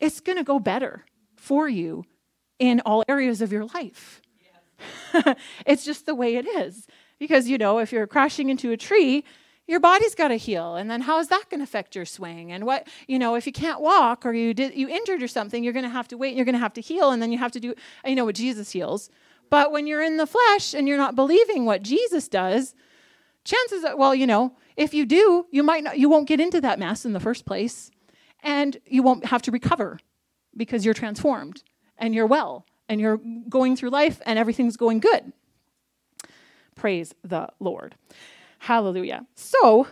it's 0.00 0.18
going 0.18 0.38
to 0.38 0.44
go 0.44 0.58
better 0.58 1.04
for 1.36 1.68
you 1.68 2.04
in 2.58 2.80
all 2.84 3.04
areas 3.08 3.40
of 3.40 3.52
your 3.52 3.66
life. 3.66 4.20
Yes. 5.14 5.36
it's 5.66 5.84
just 5.84 6.04
the 6.04 6.16
way 6.16 6.34
it 6.34 6.46
is. 6.46 6.86
Because, 7.20 7.48
you 7.48 7.58
know, 7.58 7.78
if 7.78 7.92
you're 7.92 8.08
crashing 8.08 8.50
into 8.50 8.72
a 8.72 8.76
tree, 8.76 9.24
your 9.66 9.80
body's 9.80 10.14
got 10.14 10.28
to 10.28 10.36
heal 10.36 10.76
and 10.76 10.90
then 10.90 11.02
how 11.02 11.18
is 11.18 11.28
that 11.28 11.44
going 11.50 11.60
to 11.60 11.64
affect 11.64 11.96
your 11.96 12.04
swing? 12.04 12.52
And 12.52 12.64
what 12.64 12.86
you 13.08 13.18
know 13.18 13.34
if 13.34 13.46
you 13.46 13.52
can't 13.52 13.80
walk 13.80 14.26
or 14.26 14.32
you 14.32 14.54
did 14.54 14.74
you 14.74 14.88
injured 14.88 15.22
or 15.22 15.28
something 15.28 15.64
you're 15.64 15.72
going 15.72 15.84
to 15.84 15.90
have 15.90 16.08
to 16.08 16.16
wait 16.16 16.28
and 16.28 16.36
you're 16.36 16.44
going 16.44 16.54
to 16.54 16.58
have 16.58 16.74
to 16.74 16.80
heal 16.80 17.10
and 17.10 17.22
then 17.22 17.32
you 17.32 17.38
have 17.38 17.52
to 17.52 17.60
do 17.60 17.74
you 18.04 18.14
know 18.14 18.24
what 18.24 18.34
jesus 18.34 18.70
heals. 18.70 19.10
But 19.50 19.72
when 19.72 19.86
you're 19.86 20.02
in 20.02 20.16
the 20.16 20.26
flesh 20.26 20.74
and 20.74 20.88
you're 20.88 20.98
not 20.98 21.14
believing 21.14 21.64
what 21.64 21.82
jesus 21.82 22.28
does 22.28 22.74
chances 23.44 23.84
are 23.84 23.96
well 23.96 24.14
you 24.14 24.26
know 24.26 24.56
if 24.76 24.94
you 24.94 25.04
do 25.04 25.46
you 25.50 25.62
might 25.62 25.84
not 25.84 25.98
you 25.98 26.08
won't 26.08 26.28
get 26.28 26.40
into 26.40 26.60
that 26.60 26.78
mess 26.78 27.04
in 27.04 27.12
the 27.12 27.20
first 27.20 27.44
place 27.44 27.90
and 28.42 28.78
you 28.86 29.02
won't 29.02 29.26
have 29.26 29.42
to 29.42 29.50
recover 29.50 29.98
because 30.56 30.84
you're 30.84 30.94
transformed 30.94 31.62
and 31.98 32.14
you're 32.14 32.26
well 32.26 32.66
and 32.88 33.00
you're 33.00 33.20
going 33.48 33.76
through 33.76 33.90
life 33.90 34.20
and 34.26 34.38
everything's 34.38 34.76
going 34.76 35.00
good. 35.00 35.32
Praise 36.74 37.14
the 37.22 37.48
Lord. 37.60 37.94
Hallelujah. 38.64 39.26
So, 39.34 39.88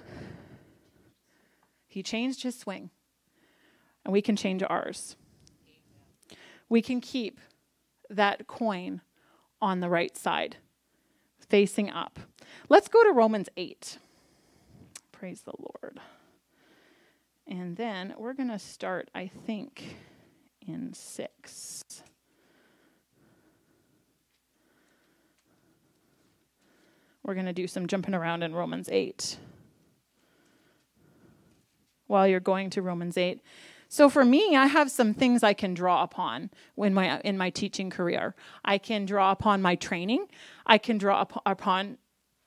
he 1.87 2.03
changed 2.03 2.43
his 2.43 2.59
swing, 2.59 2.89
and 4.03 4.15
we 4.15 4.23
can 4.23 4.35
change 4.35 4.63
ours. 4.63 5.15
We 6.71 6.81
can 6.81 7.03
keep 7.03 7.39
that 8.09 8.47
coin 8.47 9.03
on 9.61 9.81
the 9.81 9.91
right 9.91 10.17
side. 10.17 10.57
facing 11.51 11.91
up. 11.91 12.19
Let's 12.71 12.89
go 12.89 13.05
to 13.05 13.13
Romans 13.13 13.51
8. 13.59 13.99
Praise 15.11 15.43
the 15.43 15.53
Lord. 15.59 16.01
And 17.47 17.77
then 17.77 18.15
we're 18.17 18.33
going 18.33 18.49
to 18.49 18.59
start, 18.59 19.11
I 19.15 19.27
think, 19.27 19.97
in 20.67 20.95
6. 20.95 21.85
We're 27.25 27.35
going 27.35 27.47
to 27.47 27.53
do 27.53 27.67
some 27.67 27.87
jumping 27.87 28.15
around 28.15 28.43
in 28.43 28.55
Romans 28.55 28.89
8 28.91 29.39
while 32.09 32.27
you're 32.27 32.41
going 32.41 32.69
to 32.71 32.83
Romans 32.83 33.17
8. 33.17 33.41
So 33.89 34.09
for 34.09 34.25
me, 34.25 34.57
I 34.57 34.67
have 34.67 34.91
some 34.91 35.15
things 35.15 35.43
I 35.43 35.53
can 35.53 35.75
draw 35.75 36.03
upon 36.03 36.51
in 36.77 36.95
my 36.95 37.21
in 37.21 37.37
my 37.37 37.51
teaching 37.51 37.91
career. 37.91 38.35
I 38.65 38.79
can 38.79 39.05
draw 39.05 39.31
upon 39.31 39.61
my 39.61 39.75
training. 39.75 40.29
I 40.67 40.79
can 40.79 40.97
draw 40.99 41.21
up, 41.21 41.43
upon 41.45 41.99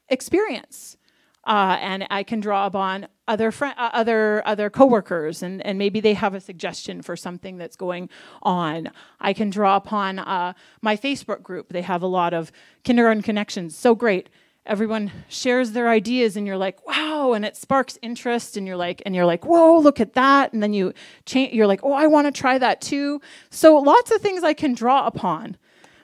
experience, 0.10 0.98
uh, 1.46 1.78
and 1.80 2.08
I 2.10 2.24
can 2.24 2.40
draw 2.40 2.66
upon 2.66 3.08
other 3.28 3.54
uh, 3.62 3.74
other 3.78 4.42
other 4.48 4.72
coworkers, 4.72 5.44
and 5.44 5.64
and 5.64 5.78
maybe 5.78 6.00
they 6.00 6.16
have 6.16 6.34
a 6.34 6.42
suggestion 6.42 7.04
for 7.04 7.16
something 7.16 7.58
that's 7.58 7.76
going 7.76 8.10
on. 8.42 8.90
I 9.20 9.34
can 9.34 9.52
draw 9.52 9.76
upon 9.76 10.18
uh, 10.18 10.54
my 10.82 10.98
Facebook 10.98 11.44
group. 11.44 11.70
They 11.70 11.84
have 11.84 12.02
a 12.02 12.08
lot 12.08 12.34
of 12.34 12.52
kindergarten 12.84 13.22
connections. 13.22 13.78
So 13.78 13.94
great 13.94 14.30
everyone 14.66 15.12
shares 15.28 15.72
their 15.72 15.90
ideas 15.90 16.36
and 16.36 16.48
you're 16.48 16.58
like 16.58 16.86
wow 16.88 17.34
and 17.34 17.46
it 17.46 17.56
sparks 17.56 18.00
interest 18.02 18.58
and 18.58 18.66
you're 18.66 18.76
like 18.76 19.02
and 19.06 19.16
you're 19.16 19.26
like 19.26 19.46
whoa 19.46 19.78
look 19.78 20.00
at 20.00 20.14
that 20.14 20.54
and 20.54 20.64
then 20.64 20.74
you 20.74 20.94
change 21.26 21.54
you're 21.54 21.68
like 21.68 21.82
oh 21.84 21.94
i 21.94 22.08
want 22.08 22.26
to 22.26 22.32
try 22.32 22.58
that 22.58 22.82
too. 22.82 23.22
So 23.50 23.78
lots 23.78 24.12
of 24.12 24.22
things 24.22 24.44
i 24.44 24.54
can 24.54 24.74
draw 24.74 25.06
upon 25.06 25.58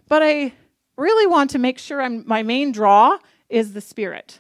but 0.08 0.22
i 0.22 0.54
really 0.98 1.28
want 1.28 1.50
to 1.52 1.60
make 1.60 1.80
sure 1.80 2.02
i'm 2.02 2.24
my 2.28 2.44
main 2.44 2.72
draw 2.72 3.18
is 3.50 3.74
the 3.74 3.82
spirit. 3.82 4.40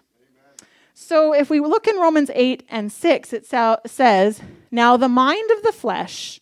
So 0.93 1.33
if 1.33 1.49
we 1.49 1.59
look 1.59 1.87
in 1.87 1.97
romans 1.97 2.29
8 2.33 2.63
and 2.69 2.91
6 2.91 3.33
it 3.33 3.47
says 3.47 4.41
now 4.69 4.97
the 4.97 5.09
mind 5.09 5.49
of 5.51 5.63
the 5.63 5.71
flesh 5.71 6.39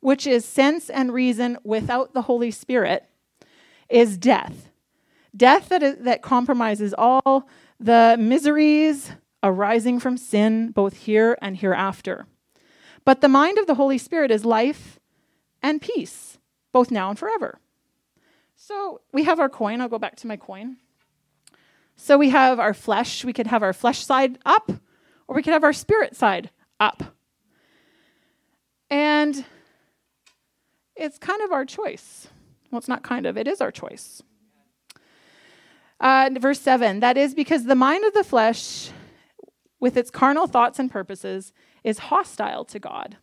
which 0.00 0.26
is 0.26 0.44
sense 0.44 0.88
and 0.88 1.12
reason 1.12 1.58
without 1.64 2.14
the 2.14 2.22
holy 2.22 2.52
spirit 2.52 3.06
is 3.88 4.16
death 4.16 4.67
Death 5.36 5.68
that, 5.68 5.82
is, 5.82 5.96
that 5.98 6.22
compromises 6.22 6.94
all 6.96 7.48
the 7.78 8.16
miseries 8.18 9.12
arising 9.42 10.00
from 10.00 10.16
sin, 10.16 10.70
both 10.70 10.96
here 10.96 11.38
and 11.40 11.56
hereafter. 11.56 12.26
But 13.04 13.20
the 13.20 13.28
mind 13.28 13.58
of 13.58 13.66
the 13.66 13.74
Holy 13.74 13.98
Spirit 13.98 14.30
is 14.30 14.44
life 14.44 14.98
and 15.62 15.80
peace, 15.80 16.38
both 16.72 16.90
now 16.90 17.10
and 17.10 17.18
forever. 17.18 17.58
So 18.56 19.00
we 19.12 19.24
have 19.24 19.40
our 19.40 19.48
coin. 19.48 19.80
I'll 19.80 19.88
go 19.88 19.98
back 19.98 20.16
to 20.16 20.26
my 20.26 20.36
coin. 20.36 20.76
So 21.96 22.18
we 22.18 22.30
have 22.30 22.60
our 22.60 22.74
flesh. 22.74 23.24
We 23.24 23.32
could 23.32 23.46
have 23.46 23.62
our 23.62 23.72
flesh 23.72 24.04
side 24.04 24.38
up, 24.44 24.70
or 25.26 25.36
we 25.36 25.42
could 25.42 25.52
have 25.52 25.64
our 25.64 25.72
spirit 25.72 26.16
side 26.16 26.50
up. 26.80 27.02
And 28.90 29.44
it's 30.96 31.18
kind 31.18 31.42
of 31.42 31.52
our 31.52 31.64
choice. 31.64 32.28
Well, 32.70 32.78
it's 32.78 32.88
not 32.88 33.02
kind 33.02 33.26
of, 33.26 33.38
it 33.38 33.46
is 33.46 33.60
our 33.60 33.70
choice. 33.70 34.22
Uh, 36.00 36.30
verse 36.38 36.60
7 36.60 37.00
that 37.00 37.16
is 37.16 37.34
because 37.34 37.64
the 37.64 37.74
mind 37.74 38.04
of 38.04 38.14
the 38.14 38.24
flesh, 38.24 38.90
with 39.80 39.96
its 39.96 40.10
carnal 40.10 40.46
thoughts 40.46 40.78
and 40.78 40.90
purposes, 40.90 41.52
is 41.82 41.98
hostile 41.98 42.64
to 42.64 42.78
God. 42.78 43.16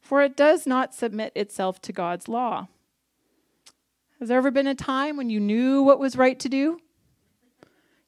For 0.00 0.22
it 0.22 0.36
does 0.36 0.66
not 0.66 0.94
submit 0.94 1.32
itself 1.34 1.80
to 1.82 1.92
God's 1.92 2.28
law. 2.28 2.68
Has 4.18 4.28
there 4.28 4.38
ever 4.38 4.50
been 4.50 4.66
a 4.66 4.74
time 4.74 5.16
when 5.16 5.30
you 5.30 5.40
knew 5.40 5.82
what 5.82 5.98
was 5.98 6.16
right 6.16 6.38
to 6.40 6.48
do? 6.48 6.78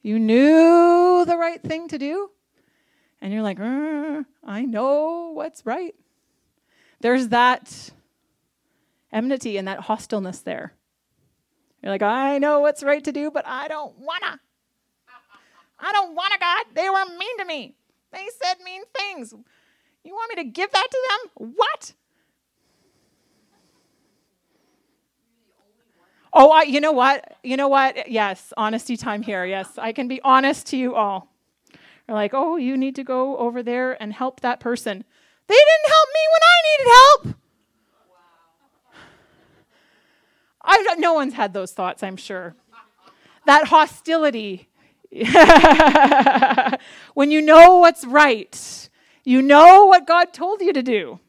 You 0.03 0.19
knew 0.19 1.25
the 1.27 1.37
right 1.37 1.63
thing 1.63 1.89
to 1.89 1.99
do? 1.99 2.31
And 3.21 3.33
you're 3.33 3.43
like, 3.43 3.59
I 3.59 4.65
know 4.67 5.31
what's 5.33 5.65
right. 5.65 5.95
There's 7.01 7.29
that 7.29 7.91
enmity 9.13 9.57
and 9.57 9.67
that 9.67 9.81
hostileness 9.81 10.43
there. 10.45 10.75
You're 11.85 11.93
like, 11.93 12.03
I 12.03 12.39
know 12.39 12.61
what's 12.61 12.83
right 12.83 13.05
to 13.05 13.13
do, 13.13 13.31
but 13.31 13.47
I 13.47 13.69
don't 13.69 13.95
wanna. 13.99 14.41
I 15.79 15.93
don't 15.93 16.15
wanna, 16.15 16.37
God. 16.41 16.65
They 16.73 16.89
were 16.89 17.05
mean 17.19 17.39
to 17.39 17.45
me. 17.45 17.75
They 18.11 18.27
said 18.43 18.55
mean 18.65 18.85
things. 18.97 19.35
You 20.03 20.15
want 20.15 20.35
me 20.35 20.43
to 20.43 20.49
give 20.49 20.71
that 20.71 20.87
to 20.91 20.99
them? 21.11 21.53
What? 21.57 21.93
Oh, 26.33 26.51
I, 26.53 26.63
you 26.63 26.81
know 26.81 26.93
what? 26.93 27.37
You 27.43 27.59
know 27.59 27.69
what? 27.69 28.11
Yes, 28.11 28.55
honesty 28.57 28.97
time 28.97 29.23
here. 29.23 29.45
Yes, 29.45 29.77
I 29.77 29.93
can 29.93 30.09
be 30.09 30.23
honest 30.23 30.67
to 30.69 30.79
you 30.79 30.95
all. 30.95 31.29
You're 32.09 32.15
like, 32.15 32.33
oh, 32.33 32.57
you 32.57 32.79
need 32.79 32.97
to 32.97 33.05
go 33.05 33.37
over 33.37 33.63
there 33.63 34.01
and 34.03 34.15
help 34.15 34.41
that 34.41 34.59
person. 34.59 35.05
They 35.49 35.55
didn't 35.55 35.93
help 35.93 36.09
me 36.15 36.21
when 36.33 36.43
I 36.43 36.57
needed 36.65 36.91
help. 37.35 37.44
I, 40.65 40.95
no 40.99 41.15
one's 41.15 41.35
had 41.35 41.53
those 41.53 41.73
thoughts, 41.73 42.03
I'm 42.03 42.17
sure. 42.17 42.57
That 43.47 43.69
hostility. 43.69 44.69
when 47.15 47.31
you 47.31 47.41
know 47.41 47.79
what's 47.79 48.05
right, 48.05 48.89
you 49.25 49.43
know 49.43 49.87
what 49.87 50.07
God 50.07 50.33
told 50.33 50.61
you 50.61 50.73
to 50.73 50.83
do. 50.83 51.21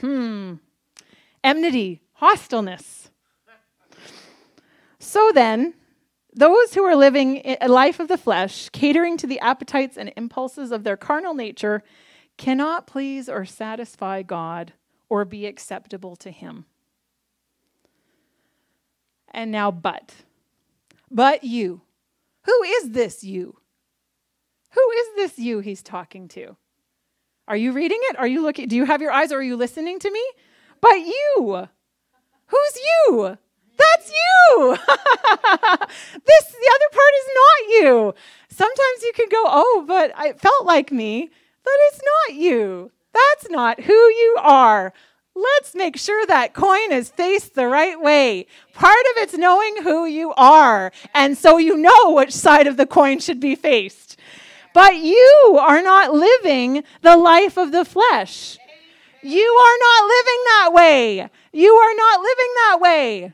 Hmm. 0.00 0.54
Enmity, 1.44 2.00
hostileness. 2.20 3.10
So 4.98 5.30
then, 5.34 5.74
those 6.32 6.74
who 6.74 6.82
are 6.84 6.96
living 6.96 7.42
a 7.60 7.68
life 7.68 8.00
of 8.00 8.08
the 8.08 8.18
flesh, 8.18 8.68
catering 8.70 9.16
to 9.18 9.26
the 9.26 9.40
appetites 9.40 9.96
and 9.96 10.12
impulses 10.16 10.70
of 10.70 10.84
their 10.84 10.96
carnal 10.96 11.34
nature, 11.34 11.82
cannot 12.36 12.86
please 12.86 13.28
or 13.28 13.44
satisfy 13.44 14.22
God 14.22 14.72
or 15.08 15.24
be 15.24 15.46
acceptable 15.46 16.16
to 16.16 16.30
Him. 16.30 16.66
And 19.30 19.50
now, 19.50 19.70
but. 19.70 20.14
But 21.10 21.44
you. 21.44 21.82
Who 22.44 22.62
is 22.62 22.90
this 22.90 23.22
you? 23.22 23.58
Who 24.72 24.90
is 24.90 25.06
this 25.16 25.38
you 25.38 25.60
he's 25.60 25.82
talking 25.82 26.28
to? 26.28 26.56
Are 27.48 27.56
you 27.56 27.72
reading 27.72 27.98
it? 28.02 28.18
Are 28.18 28.26
you 28.26 28.42
looking? 28.42 28.68
Do 28.68 28.76
you 28.76 28.86
have 28.86 29.02
your 29.02 29.10
eyes 29.10 29.32
or 29.32 29.38
are 29.38 29.42
you 29.42 29.56
listening 29.56 29.98
to 29.98 30.10
me? 30.10 30.22
But 30.80 30.98
you. 31.00 31.68
Who's 32.46 32.76
you? 32.76 33.38
That's 33.76 34.12
you. 34.12 34.76
this, 34.86 36.46
the 36.52 36.70
other 36.74 36.90
part 36.92 37.14
is 37.18 37.28
not 37.34 37.68
you. 37.70 38.14
Sometimes 38.48 39.02
you 39.02 39.12
can 39.14 39.28
go, 39.30 39.42
oh, 39.46 39.84
but 39.86 40.12
I 40.16 40.32
felt 40.34 40.66
like 40.66 40.92
me. 40.92 41.30
But 41.62 41.72
it's 41.88 42.00
not 42.28 42.36
you. 42.36 42.90
That's 43.12 43.50
not 43.50 43.80
who 43.80 43.92
you 43.92 44.36
are. 44.40 44.92
Let's 45.34 45.74
make 45.74 45.96
sure 45.96 46.26
that 46.26 46.54
coin 46.54 46.92
is 46.92 47.08
faced 47.08 47.54
the 47.54 47.66
right 47.66 48.00
way. 48.00 48.46
Part 48.74 48.98
of 49.12 49.22
it's 49.22 49.36
knowing 49.38 49.82
who 49.82 50.04
you 50.04 50.32
are, 50.36 50.92
and 51.14 51.38
so 51.38 51.56
you 51.56 51.76
know 51.76 52.12
which 52.12 52.32
side 52.32 52.66
of 52.66 52.76
the 52.76 52.86
coin 52.86 53.20
should 53.20 53.40
be 53.40 53.54
faced. 53.54 54.18
But 54.74 54.96
you 54.96 55.58
are 55.60 55.82
not 55.82 56.12
living 56.12 56.84
the 57.02 57.16
life 57.16 57.56
of 57.56 57.72
the 57.72 57.84
flesh. 57.84 58.58
You 59.22 59.40
are 59.40 59.78
not 59.78 60.08
living 60.08 60.42
that 60.46 60.70
way. 60.72 61.30
You 61.52 61.74
are 61.74 61.94
not 61.94 62.20
living 62.20 62.52
that 62.56 62.78
way. 62.80 63.32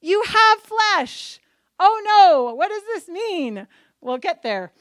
You 0.00 0.22
have 0.26 0.60
flesh. 0.60 1.40
Oh 1.80 2.02
no, 2.04 2.54
what 2.54 2.68
does 2.68 2.82
this 2.84 3.08
mean? 3.08 3.66
We'll 4.00 4.18
get 4.18 4.42
there. 4.42 4.72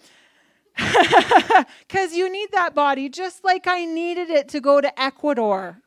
Because 1.87 2.13
you 2.13 2.31
need 2.31 2.51
that 2.51 2.75
body 2.75 3.09
just 3.09 3.43
like 3.43 3.65
I 3.67 3.85
needed 3.85 4.29
it 4.29 4.47
to 4.49 4.59
go 4.59 4.81
to 4.81 5.01
Ecuador. 5.01 5.81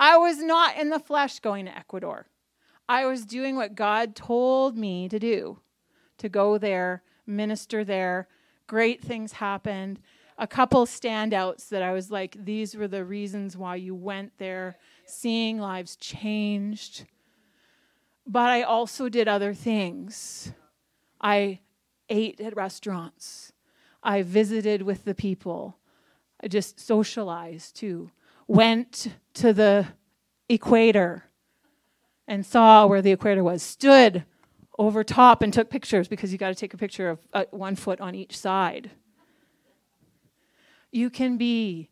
I 0.00 0.16
was 0.16 0.38
not 0.38 0.78
in 0.78 0.88
the 0.88 0.98
flesh 0.98 1.40
going 1.40 1.66
to 1.66 1.76
Ecuador. 1.76 2.26
I 2.88 3.04
was 3.04 3.26
doing 3.26 3.54
what 3.54 3.74
God 3.74 4.16
told 4.16 4.74
me 4.74 5.10
to 5.10 5.18
do 5.18 5.60
to 6.16 6.28
go 6.30 6.56
there, 6.56 7.02
minister 7.26 7.84
there. 7.84 8.26
Great 8.66 9.02
things 9.02 9.32
happened. 9.32 10.00
A 10.38 10.46
couple 10.46 10.86
standouts 10.86 11.68
that 11.68 11.82
I 11.82 11.92
was 11.92 12.10
like, 12.10 12.34
these 12.42 12.74
were 12.74 12.88
the 12.88 13.04
reasons 13.04 13.58
why 13.58 13.76
you 13.76 13.94
went 13.94 14.32
there, 14.38 14.78
seeing 15.04 15.60
lives 15.60 15.96
changed. 15.96 17.04
But 18.26 18.48
I 18.48 18.62
also 18.62 19.10
did 19.10 19.28
other 19.28 19.52
things. 19.52 20.50
I 21.20 21.60
ate 22.08 22.40
at 22.40 22.56
restaurants. 22.56 23.52
I 24.02 24.22
visited 24.22 24.80
with 24.80 25.04
the 25.04 25.14
people. 25.14 25.76
I 26.42 26.48
just 26.48 26.80
socialized 26.80 27.76
too 27.76 28.10
went 28.50 29.06
to 29.32 29.52
the 29.52 29.86
equator 30.48 31.22
and 32.26 32.44
saw 32.44 32.84
where 32.84 33.00
the 33.00 33.12
equator 33.12 33.44
was, 33.44 33.62
stood 33.62 34.24
over 34.76 35.04
top 35.04 35.40
and 35.40 35.54
took 35.54 35.70
pictures 35.70 36.08
because 36.08 36.32
you 36.32 36.38
got 36.38 36.48
to 36.48 36.56
take 36.56 36.74
a 36.74 36.76
picture 36.76 37.10
of 37.10 37.20
uh, 37.32 37.44
one 37.52 37.76
foot 37.76 38.00
on 38.00 38.16
each 38.16 38.36
side. 38.36 38.90
You 40.90 41.10
can 41.10 41.36
be 41.36 41.90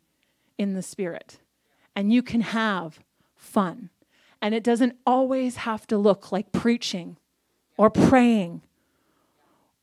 in 0.59 0.75
the 0.75 0.83
spirit 0.83 1.39
and 1.95 2.13
you 2.13 2.25
can 2.25 2.41
have 2.41 2.99
fun. 3.37 3.91
And 4.43 4.53
it 4.53 4.65
doesn't 4.65 4.97
always 5.07 5.59
have 5.59 5.87
to 5.87 5.97
look 5.97 6.33
like 6.33 6.51
preaching 6.51 7.19
or 7.77 7.89
praying 7.89 8.63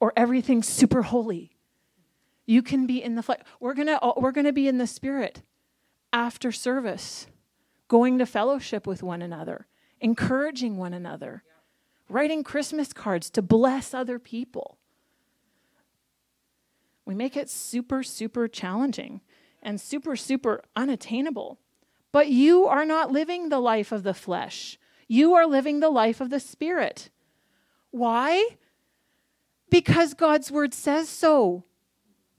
or 0.02 0.12
everything 0.18 0.62
super 0.62 1.04
holy. 1.04 1.52
You 2.46 2.62
can 2.62 2.86
be 2.86 3.02
in 3.02 3.16
the 3.16 3.24
flesh. 3.24 3.40
We're 3.62 3.76
going 3.76 3.88
to 3.88 4.14
we're 4.18 4.34
going 4.34 4.46
to 4.46 4.54
be 4.54 4.68
in 4.68 4.78
the 4.78 4.88
spirit 4.88 5.42
after 6.12 6.52
service, 6.52 7.28
going 7.88 8.18
to 8.18 8.26
fellowship 8.26 8.88
with 8.88 9.04
one 9.04 9.22
another, 9.22 9.68
encouraging 10.00 10.78
one 10.78 10.94
another, 10.94 11.44
writing 12.10 12.44
Christmas 12.44 12.94
cards 12.94 13.30
to 13.32 13.42
bless 13.42 13.94
other 13.94 14.20
people. 14.20 14.78
We 17.06 17.14
make 17.14 17.38
it 17.38 17.50
super 17.50 18.02
super 18.04 18.48
challenging 18.48 19.22
and 19.62 19.80
super 19.80 20.16
super 20.16 20.64
unattainable. 20.76 21.60
But 22.12 22.30
you 22.30 22.66
are 22.66 22.86
not 22.86 23.12
living 23.12 23.50
the 23.50 23.60
life 23.60 23.92
of 23.92 24.04
the 24.04 24.14
flesh. 24.14 24.80
You 25.08 25.34
are 25.34 25.46
living 25.46 25.82
the 25.82 25.90
life 25.90 26.22
of 26.22 26.30
the 26.30 26.40
spirit. 26.40 27.10
Why? 27.92 28.58
Because 29.70 30.14
God's 30.14 30.50
word 30.52 30.74
says 30.74 31.10
so. 31.10 31.66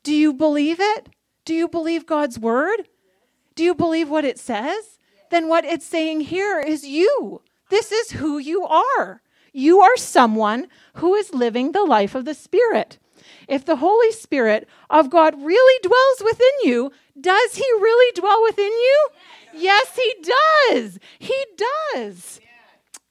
Do 0.03 0.15
you 0.15 0.33
believe 0.33 0.79
it? 0.81 1.11
Do 1.45 1.55
you 1.55 1.69
believe 1.69 2.07
God's 2.07 2.39
word? 2.39 2.89
Do 3.57 3.65
you 3.65 3.75
believe 3.75 4.09
what 4.09 4.25
it 4.25 4.39
says? 4.39 4.99
Then 5.31 5.49
what 5.49 5.65
it's 5.65 5.85
saying 5.85 6.21
here 6.21 6.61
is 6.61 6.87
you. 6.87 7.43
This 7.71 7.91
is 7.91 8.13
who 8.13 8.39
you 8.39 8.65
are. 8.67 9.23
You 9.53 9.81
are 9.81 9.97
someone 9.97 10.69
who 10.97 11.15
is 11.15 11.35
living 11.35 11.73
the 11.73 11.83
life 11.85 12.15
of 12.15 12.27
the 12.27 12.35
Spirit. 12.35 12.99
If 13.49 13.65
the 13.65 13.77
Holy 13.77 14.13
Spirit 14.13 14.69
of 14.91 15.11
God 15.11 15.43
really 15.43 15.81
dwells 15.83 16.23
within 16.23 16.53
you, 16.63 16.93
does 17.19 17.57
he 17.57 17.65
really 17.81 18.13
dwell 18.13 18.43
within 18.43 18.71
you? 18.71 19.09
Yes, 19.55 19.97
he 19.97 20.15
does. 20.23 20.99
He 21.19 21.45
does. 21.95 22.41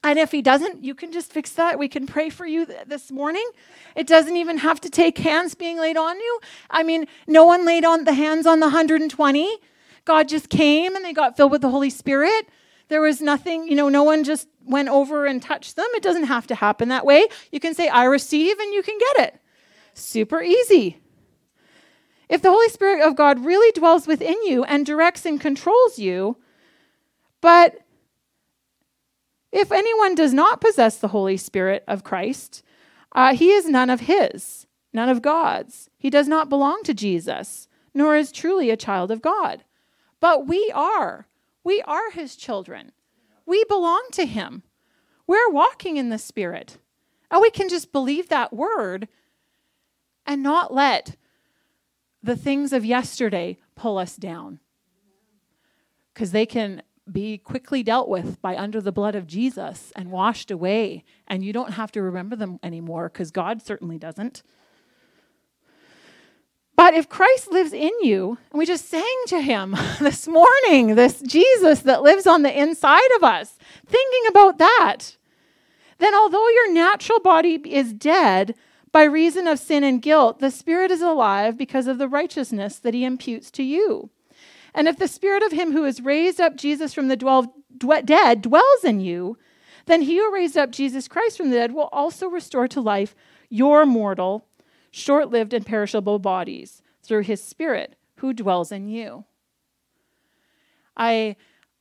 And 0.04 0.20
if 0.20 0.32
he 0.32 0.44
doesn't, 0.44 0.84
you 0.84 0.94
can 0.94 1.12
just 1.12 1.34
fix 1.34 1.54
that. 1.54 1.80
We 1.80 1.88
can 1.88 2.06
pray 2.06 2.30
for 2.30 2.46
you 2.46 2.68
th- 2.68 2.86
this 2.86 3.12
morning. 3.12 3.50
It 3.96 4.06
doesn't 4.06 4.38
even 4.38 4.60
have 4.60 4.80
to 4.82 4.90
take 4.92 5.18
hands 5.18 5.56
being 5.56 5.80
laid 5.80 5.98
on 5.98 6.20
you. 6.20 6.40
I 6.70 6.84
mean, 6.84 7.08
no 7.25 7.44
one 7.44 7.66
laid 7.66 7.84
on 7.84 8.04
the 8.04 8.14
hands 8.14 8.46
on 8.46 8.60
the 8.60 8.68
120. 8.68 9.58
God 10.06 10.30
just 10.30 10.50
came 10.50 10.96
and 10.96 11.04
they 11.04 11.14
got 11.14 11.36
filled 11.36 11.52
with 11.52 11.62
the 11.62 11.70
Holy 11.70 11.90
Spirit. 11.90 12.48
There 12.88 13.02
was 13.02 13.20
nothing, 13.22 13.68
you 13.68 13.76
know, 13.76 13.90
no 13.90 14.04
one 14.04 14.24
just 14.24 14.48
went 14.64 14.90
over 14.90 15.26
and 15.26 15.42
touched 15.42 15.76
them. 15.76 15.88
It 15.96 16.04
doesn't 16.04 16.26
have 16.26 16.48
to 16.48 16.56
happen 16.56 16.90
that 16.90 17.06
way. 17.06 17.28
You 17.52 17.60
can 17.60 17.74
say, 17.74 17.88
I 17.90 18.06
receive, 18.06 18.58
and 18.60 18.74
you 18.74 18.84
can 18.84 18.98
get 18.98 19.28
it. 19.28 19.42
Super 19.96 20.42
easy. 20.42 21.00
If 22.30 22.42
the 22.42 22.52
Holy 22.52 22.70
Spirit 22.70 23.06
of 23.06 23.16
God 23.16 23.46
really 23.46 23.72
dwells 23.72 24.08
within 24.08 24.36
you 24.46 24.64
and 24.64 24.86
directs 24.86 25.26
and 25.26 25.42
controls 25.42 26.00
you, 26.00 26.38
but 27.42 27.82
if 29.52 29.72
anyone 29.72 30.16
does 30.16 30.34
not 30.34 30.62
possess 30.62 30.98
the 30.98 31.10
Holy 31.10 31.38
Spirit 31.38 31.84
of 31.88 32.04
Christ, 32.04 32.64
uh, 33.14 33.34
he 33.34 33.52
is 33.52 33.68
none 33.68 33.90
of 33.90 34.02
his, 34.02 34.68
none 34.92 35.10
of 35.10 35.22
God's. 35.22 35.90
He 35.98 36.10
does 36.10 36.28
not 36.28 36.50
belong 36.50 36.82
to 36.84 36.94
Jesus, 36.94 37.68
nor 37.94 38.18
is 38.18 38.32
truly 38.32 38.70
a 38.70 38.78
child 38.78 39.12
of 39.12 39.22
God. 39.22 39.64
But 40.20 40.48
we 40.48 40.72
are. 40.74 41.28
We 41.64 41.82
are 41.82 42.12
his 42.12 42.36
children. 42.36 42.92
We 43.46 43.64
belong 43.66 44.08
to 44.14 44.26
him. 44.26 44.64
We're 45.28 45.50
walking 45.50 45.98
in 45.98 46.10
the 46.10 46.18
Spirit. 46.18 46.78
And 47.32 47.42
we 47.42 47.50
can 47.50 47.70
just 47.70 47.92
believe 47.92 48.30
that 48.30 48.54
word 48.54 49.08
and 50.26 50.42
not 50.42 50.74
let 50.74 51.16
the 52.22 52.36
things 52.36 52.74
of 52.74 52.86
yesterday 52.86 53.58
pull 53.76 53.98
us 53.98 54.16
down. 54.16 54.60
Because 56.14 56.32
they 56.32 56.46
can 56.46 56.82
be 57.12 57.38
quickly 57.38 57.84
dealt 57.84 58.10
with 58.10 58.42
by 58.42 58.58
under 58.58 58.82
the 58.82 58.92
blood 58.92 59.16
of 59.16 59.28
Jesus 59.28 59.92
and 59.96 60.12
washed 60.12 60.50
away. 60.50 61.04
And 61.28 61.44
you 61.44 61.54
don't 61.54 61.74
have 61.74 61.92
to 61.92 62.02
remember 62.02 62.36
them 62.36 62.60
anymore 62.64 63.10
because 63.10 63.32
God 63.32 63.62
certainly 63.62 63.98
doesn't. 63.98 64.44
But 66.75 66.94
if 66.94 67.07
Christ 67.07 67.51
lives 67.51 67.72
in 67.74 67.92
you, 68.01 68.38
and 68.51 68.59
we 68.59 68.66
just 68.66 68.90
sang 68.90 69.16
to 69.27 69.42
him 69.42 69.75
this 70.00 70.27
morning, 70.27 70.96
this 70.96 71.22
Jesus 71.22 71.81
that 71.81 72.03
lives 72.03 72.27
on 72.27 72.42
the 72.42 72.59
inside 72.59 73.11
of 73.16 73.24
us, 73.24 73.57
thinking 73.85 74.27
about 74.27 74.57
that, 74.57 75.16
then 75.98 76.14
although 76.14 76.48
your 76.50 76.74
natural 76.74 77.20
body 77.20 77.61
is 77.66 77.94
dead 77.94 78.55
by 78.92 79.03
reason 79.03 79.48
of 79.48 79.59
sin 79.59 79.83
and 79.83 80.01
guilt, 80.01 80.40
the 80.40 80.51
spirit 80.51 80.92
is 80.92 81.01
alive 81.01 81.57
because 81.57 81.88
of 81.88 81.98
the 81.98 82.07
righteousness 82.07 82.77
that 82.79 82.94
he 82.94 83.05
imputes 83.05 83.50
to 83.51 83.64
you. 83.64 84.09
And 84.74 84.90
if 84.90 84.98
the 84.98 85.07
spirit 85.07 85.44
of 85.44 85.53
him 85.53 85.72
who 85.72 85.83
has 85.83 86.01
raised 86.01 86.42
up 86.42 86.57
Jesus 86.57 86.94
from 86.94 87.07
the 87.07 87.16
dwell, 87.16 87.55
dead 88.03 88.42
dwells 88.42 88.83
in 88.83 89.00
you, 89.00 89.38
then 89.85 90.01
he 90.01 90.18
who 90.18 90.33
raised 90.33 90.57
up 90.57 90.72
Jesus 90.72 91.07
Christ 91.07 91.38
from 91.38 91.50
the 91.50 91.55
dead 91.55 91.74
will 91.74 91.90
also 91.94 92.27
restore 92.27 92.68
to 92.68 92.81
life 92.81 93.16
your 93.50 93.85
mortal, 93.85 94.46
short 94.96 95.29
lived, 95.29 95.53
and 95.53 95.66
perishable 95.66 96.20
bodies 96.20 96.81
through 97.03 97.22
his 97.22 97.44
spirit 97.44 97.96
who 98.18 98.34
dwells 98.34 98.72
in 98.72 98.88
you. 98.88 99.25
I, 100.96 101.36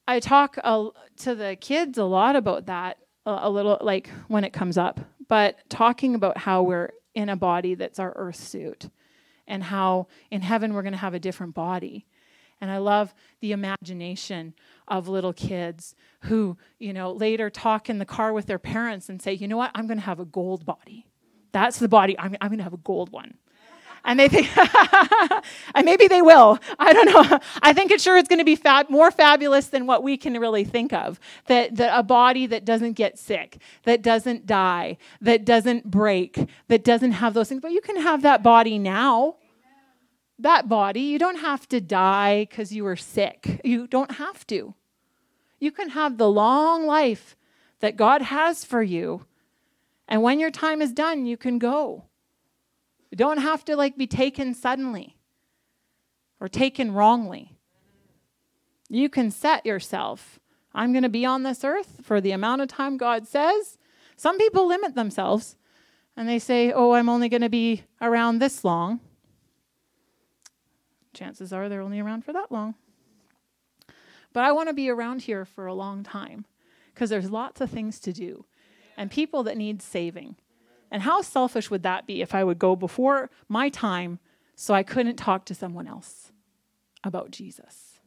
I 0.08 0.20
talk 0.20 0.56
to 0.56 1.34
the 1.34 1.56
kids 1.60 1.98
a 1.98 2.04
lot 2.04 2.36
about 2.36 2.66
that, 2.66 2.98
a 3.24 3.48
little 3.48 3.78
like 3.80 4.10
when 4.28 4.44
it 4.44 4.52
comes 4.52 4.76
up, 4.76 5.00
but 5.28 5.58
talking 5.68 6.14
about 6.14 6.38
how 6.38 6.62
we're 6.62 6.90
in 7.14 7.28
a 7.28 7.36
body 7.36 7.74
that's 7.74 7.98
our 7.98 8.12
earth 8.16 8.36
suit 8.36 8.90
and 9.46 9.62
how 9.62 10.08
in 10.30 10.42
heaven 10.42 10.74
we're 10.74 10.82
going 10.82 10.92
to 10.92 10.98
have 10.98 11.14
a 11.14 11.20
different 11.20 11.54
body 11.54 12.06
and 12.60 12.70
I 12.70 12.78
love 12.78 13.14
the 13.40 13.52
imagination 13.52 14.54
of 14.88 15.06
little 15.06 15.34
kids 15.34 15.94
who, 16.22 16.56
you 16.78 16.94
know, 16.94 17.12
later 17.12 17.50
talk 17.50 17.90
in 17.90 17.98
the 17.98 18.06
car 18.06 18.32
with 18.32 18.46
their 18.46 18.58
parents 18.58 19.10
and 19.10 19.20
say, 19.20 19.34
you 19.34 19.46
know 19.46 19.58
what, 19.58 19.70
I'm 19.74 19.86
going 19.86 19.98
to 19.98 20.04
have 20.04 20.20
a 20.20 20.24
gold 20.24 20.64
body. 20.64 21.06
That's 21.54 21.78
the 21.78 21.88
body, 21.88 22.18
I'm, 22.18 22.36
I'm 22.40 22.48
going 22.48 22.58
to 22.58 22.64
have 22.64 22.74
a 22.74 22.78
gold 22.78 23.12
one. 23.12 23.34
And 24.04 24.20
they 24.20 24.28
think, 24.28 24.50
and 25.74 25.86
maybe 25.86 26.08
they 26.08 26.20
will. 26.20 26.58
I 26.78 26.92
don't 26.92 27.06
know. 27.06 27.38
I 27.62 27.72
think 27.72 27.90
it's 27.90 28.02
sure 28.02 28.18
it's 28.18 28.28
going 28.28 28.40
to 28.40 28.44
be 28.44 28.56
fab- 28.56 28.90
more 28.90 29.10
fabulous 29.10 29.68
than 29.68 29.86
what 29.86 30.02
we 30.02 30.18
can 30.18 30.34
really 30.34 30.64
think 30.64 30.92
of. 30.92 31.18
That, 31.46 31.76
that 31.76 31.98
a 31.98 32.02
body 32.02 32.46
that 32.48 32.66
doesn't 32.66 32.94
get 32.94 33.18
sick, 33.18 33.58
that 33.84 34.02
doesn't 34.02 34.44
die, 34.46 34.98
that 35.22 35.46
doesn't 35.46 35.90
break, 35.90 36.50
that 36.68 36.84
doesn't 36.84 37.12
have 37.12 37.32
those 37.32 37.48
things. 37.48 37.62
But 37.62 37.70
you 37.70 37.80
can 37.80 38.02
have 38.02 38.20
that 38.22 38.42
body 38.42 38.78
now 38.78 39.36
that 40.36 40.68
body. 40.68 41.00
You 41.00 41.18
don't 41.18 41.38
have 41.38 41.68
to 41.68 41.80
die 41.80 42.44
because 42.50 42.72
you 42.72 42.82
were 42.82 42.96
sick. 42.96 43.60
You 43.62 43.86
don't 43.86 44.16
have 44.16 44.44
to. 44.48 44.74
You 45.60 45.70
can 45.70 45.90
have 45.90 46.18
the 46.18 46.28
long 46.28 46.86
life 46.86 47.36
that 47.78 47.96
God 47.96 48.22
has 48.22 48.64
for 48.64 48.82
you. 48.82 49.26
And 50.08 50.22
when 50.22 50.40
your 50.40 50.50
time 50.50 50.82
is 50.82 50.92
done, 50.92 51.26
you 51.26 51.36
can 51.36 51.58
go. 51.58 52.04
You 53.10 53.16
don't 53.16 53.38
have 53.38 53.64
to 53.66 53.76
like 53.76 53.96
be 53.96 54.06
taken 54.06 54.54
suddenly 54.54 55.16
or 56.40 56.48
taken 56.48 56.92
wrongly. 56.92 57.56
You 58.88 59.08
can 59.08 59.30
set 59.30 59.64
yourself. 59.64 60.40
I'm 60.74 60.92
going 60.92 61.04
to 61.04 61.08
be 61.08 61.24
on 61.24 61.42
this 61.42 61.64
earth 61.64 62.00
for 62.02 62.20
the 62.20 62.32
amount 62.32 62.60
of 62.60 62.68
time 62.68 62.96
God 62.96 63.26
says. 63.26 63.78
Some 64.16 64.38
people 64.38 64.66
limit 64.66 64.94
themselves 64.94 65.56
and 66.16 66.28
they 66.28 66.38
say, 66.38 66.72
"Oh, 66.72 66.92
I'm 66.92 67.08
only 67.08 67.28
going 67.28 67.42
to 67.42 67.48
be 67.48 67.84
around 68.00 68.38
this 68.38 68.64
long." 68.64 69.00
chances 71.14 71.52
are 71.52 71.68
they're 71.68 71.80
only 71.80 72.00
around 72.00 72.24
for 72.24 72.32
that 72.32 72.52
long. 72.52 72.74
But 74.32 74.42
I 74.42 74.52
want 74.52 74.68
to 74.68 74.74
be 74.74 74.90
around 74.90 75.22
here 75.22 75.44
for 75.44 75.66
a 75.66 75.74
long 75.74 76.02
time 76.02 76.44
because 76.92 77.08
there's 77.08 77.30
lots 77.30 77.60
of 77.60 77.70
things 77.70 78.00
to 78.00 78.12
do 78.12 78.44
and 78.96 79.10
people 79.10 79.42
that 79.44 79.56
need 79.56 79.82
saving. 79.82 80.36
And 80.90 81.02
how 81.02 81.22
selfish 81.22 81.70
would 81.70 81.82
that 81.82 82.06
be 82.06 82.22
if 82.22 82.34
I 82.34 82.44
would 82.44 82.58
go 82.58 82.76
before 82.76 83.30
my 83.48 83.68
time 83.68 84.18
so 84.54 84.74
I 84.74 84.82
couldn't 84.82 85.16
talk 85.16 85.44
to 85.46 85.54
someone 85.54 85.88
else 85.88 86.32
about 87.02 87.30
Jesus? 87.30 87.98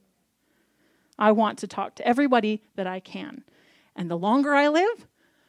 I 1.20 1.32
want 1.32 1.60
to 1.60 1.68
talk 1.68 1.96
to 1.96 2.08
everybody 2.08 2.62
that 2.76 2.88
I 2.88 3.00
can. 3.00 3.44
And 3.96 4.10
the 4.10 4.18
longer 4.18 4.54
I 4.54 4.68
live, 4.68 5.08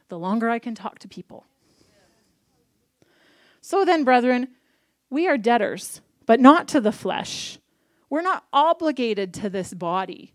the 0.09 0.19
longer 0.19 0.49
I 0.49 0.59
can 0.59 0.75
talk 0.75 0.99
to 1.01 1.09
people. 1.09 1.45
So 3.61 3.85
then, 3.85 4.05
brethren, 4.05 4.49
we 5.11 5.29
are 5.29 5.37
debtors 5.37 6.01
but 6.29 6.41
not 6.41 6.69
to 6.69 6.79
the 6.79 6.93
flesh. 6.93 7.59
We're 8.11 8.21
not 8.21 8.45
obligated 8.53 9.33
to 9.35 9.49
this 9.49 9.73
body. 9.73 10.35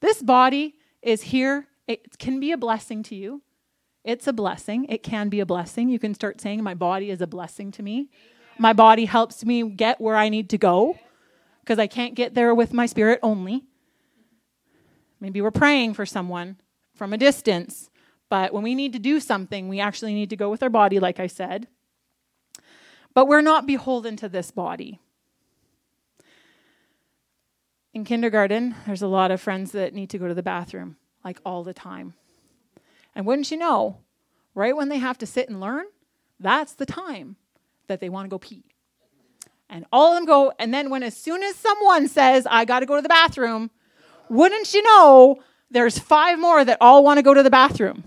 This 0.00 0.22
body 0.22 0.76
is 1.02 1.24
here. 1.24 1.68
It 1.86 2.18
can 2.18 2.40
be 2.40 2.52
a 2.52 2.56
blessing 2.56 3.02
to 3.04 3.14
you. 3.14 3.42
It's 4.04 4.26
a 4.26 4.32
blessing. 4.32 4.86
It 4.88 5.02
can 5.02 5.28
be 5.28 5.40
a 5.40 5.46
blessing. 5.46 5.88
You 5.88 5.98
can 5.98 6.14
start 6.14 6.40
saying, 6.40 6.62
My 6.62 6.74
body 6.74 7.10
is 7.10 7.20
a 7.20 7.26
blessing 7.26 7.70
to 7.72 7.82
me. 7.82 8.08
My 8.58 8.72
body 8.72 9.04
helps 9.04 9.44
me 9.44 9.68
get 9.70 10.00
where 10.00 10.16
I 10.16 10.28
need 10.28 10.50
to 10.50 10.58
go 10.58 10.98
because 11.60 11.78
I 11.78 11.86
can't 11.86 12.14
get 12.14 12.34
there 12.34 12.54
with 12.54 12.72
my 12.72 12.86
spirit 12.86 13.20
only. 13.22 13.64
Maybe 15.20 15.40
we're 15.40 15.52
praying 15.52 15.94
for 15.94 16.04
someone 16.04 16.56
from 16.94 17.12
a 17.12 17.18
distance, 17.18 17.90
but 18.28 18.52
when 18.52 18.62
we 18.62 18.74
need 18.74 18.92
to 18.92 18.98
do 18.98 19.20
something, 19.20 19.68
we 19.68 19.78
actually 19.78 20.14
need 20.14 20.30
to 20.30 20.36
go 20.36 20.50
with 20.50 20.62
our 20.62 20.70
body, 20.70 20.98
like 20.98 21.20
I 21.20 21.28
said. 21.28 21.68
But 23.14 23.26
we're 23.26 23.40
not 23.40 23.66
beholden 23.66 24.16
to 24.16 24.28
this 24.28 24.50
body. 24.50 25.00
In 27.94 28.04
kindergarten, 28.04 28.74
there's 28.86 29.02
a 29.02 29.06
lot 29.06 29.30
of 29.30 29.40
friends 29.40 29.72
that 29.72 29.94
need 29.94 30.10
to 30.10 30.18
go 30.18 30.26
to 30.26 30.34
the 30.34 30.42
bathroom, 30.42 30.96
like 31.24 31.38
all 31.44 31.62
the 31.62 31.74
time. 31.74 32.14
And 33.14 33.26
wouldn't 33.26 33.50
you 33.50 33.56
know, 33.56 33.98
right 34.54 34.76
when 34.76 34.88
they 34.88 34.98
have 34.98 35.18
to 35.18 35.26
sit 35.26 35.48
and 35.48 35.60
learn, 35.60 35.86
that's 36.40 36.74
the 36.74 36.86
time 36.86 37.36
that 37.86 38.00
they 38.00 38.08
want 38.08 38.26
to 38.26 38.30
go 38.30 38.38
pee. 38.38 38.64
And 39.68 39.86
all 39.92 40.12
of 40.12 40.16
them 40.16 40.26
go, 40.26 40.52
and 40.58 40.72
then 40.72 40.90
when 40.90 41.02
as 41.02 41.16
soon 41.16 41.42
as 41.42 41.56
someone 41.56 42.08
says, 42.08 42.46
I 42.50 42.64
got 42.64 42.80
to 42.80 42.86
go 42.86 42.96
to 42.96 43.02
the 43.02 43.08
bathroom, 43.08 43.70
wouldn't 44.28 44.74
you 44.74 44.82
know, 44.82 45.42
there's 45.70 45.98
five 45.98 46.38
more 46.38 46.64
that 46.64 46.78
all 46.80 47.02
want 47.02 47.18
to 47.18 47.22
go 47.22 47.32
to 47.32 47.42
the 47.42 47.50
bathroom. 47.50 48.04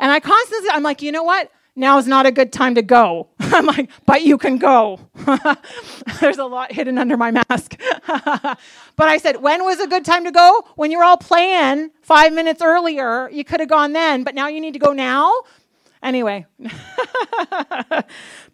And 0.00 0.10
I 0.10 0.20
constantly, 0.20 0.70
I'm 0.70 0.82
like, 0.82 1.02
you 1.02 1.12
know 1.12 1.22
what? 1.22 1.50
Now 1.78 1.98
is 1.98 2.06
not 2.06 2.24
a 2.24 2.32
good 2.32 2.54
time 2.54 2.74
to 2.76 2.82
go. 2.82 3.28
I'm 3.38 3.66
like, 3.66 3.90
but 4.06 4.22
you 4.22 4.38
can 4.38 4.56
go. 4.56 4.98
There's 6.20 6.38
a 6.38 6.46
lot 6.46 6.72
hidden 6.72 6.96
under 6.96 7.18
my 7.18 7.30
mask. 7.30 7.78
but 8.06 8.58
I 8.98 9.18
said, 9.18 9.42
when 9.42 9.62
was 9.62 9.78
a 9.78 9.86
good 9.86 10.04
time 10.04 10.24
to 10.24 10.30
go? 10.30 10.66
When 10.76 10.90
you 10.90 10.96
were 10.96 11.04
all 11.04 11.18
playing 11.18 11.90
five 12.00 12.32
minutes 12.32 12.62
earlier. 12.62 13.28
You 13.28 13.44
could 13.44 13.60
have 13.60 13.68
gone 13.68 13.92
then, 13.92 14.24
but 14.24 14.34
now 14.34 14.48
you 14.48 14.58
need 14.58 14.72
to 14.72 14.78
go 14.78 14.94
now. 14.94 15.30
Anyway, 16.02 16.46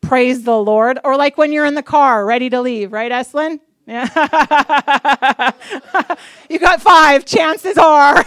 praise 0.00 0.42
the 0.42 0.56
Lord. 0.56 0.98
Or 1.04 1.16
like 1.16 1.38
when 1.38 1.52
you're 1.52 1.66
in 1.66 1.74
the 1.74 1.82
car 1.82 2.26
ready 2.26 2.50
to 2.50 2.61
leave, 2.61 2.92
right, 2.92 3.12
Eslin? 3.12 3.61
Yeah. 3.87 5.52
you 6.48 6.58
got 6.58 6.80
five, 6.82 7.24
chances 7.24 7.78
are. 7.78 8.24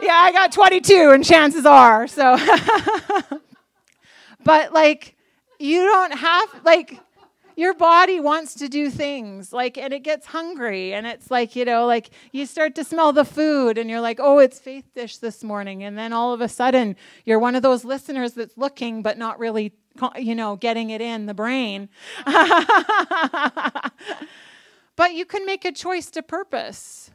Yeah, 0.00 0.14
I 0.14 0.32
got 0.32 0.52
22, 0.52 1.10
and 1.12 1.24
chances 1.24 1.66
are. 1.66 2.06
So, 2.06 2.36
but 4.44 4.72
like, 4.72 5.16
you 5.58 5.84
don't 5.84 6.12
have, 6.12 6.48
like, 6.64 7.00
your 7.56 7.74
body 7.74 8.18
wants 8.18 8.54
to 8.54 8.68
do 8.68 8.90
things 8.90 9.52
like 9.52 9.78
and 9.78 9.94
it 9.94 10.00
gets 10.00 10.26
hungry 10.26 10.92
and 10.92 11.06
it's 11.06 11.30
like 11.30 11.54
you 11.54 11.64
know 11.64 11.86
like 11.86 12.10
you 12.32 12.46
start 12.46 12.74
to 12.74 12.82
smell 12.82 13.12
the 13.12 13.24
food 13.24 13.78
and 13.78 13.88
you're 13.88 14.00
like 14.00 14.18
oh 14.20 14.40
it's 14.40 14.58
faith 14.58 14.84
dish 14.92 15.18
this 15.18 15.44
morning 15.44 15.84
and 15.84 15.96
then 15.96 16.12
all 16.12 16.32
of 16.32 16.40
a 16.40 16.48
sudden 16.48 16.96
you're 17.24 17.38
one 17.38 17.54
of 17.54 17.62
those 17.62 17.84
listeners 17.84 18.32
that's 18.32 18.58
looking 18.58 19.02
but 19.02 19.16
not 19.16 19.38
really 19.38 19.72
you 20.16 20.34
know 20.34 20.56
getting 20.56 20.90
it 20.90 21.00
in 21.00 21.26
the 21.26 21.34
brain. 21.34 21.88
But 24.96 25.14
you 25.14 25.24
can 25.24 25.44
make 25.44 25.64
a 25.64 25.72
choice 25.72 26.10
to 26.10 26.22
purpose. 26.22 27.10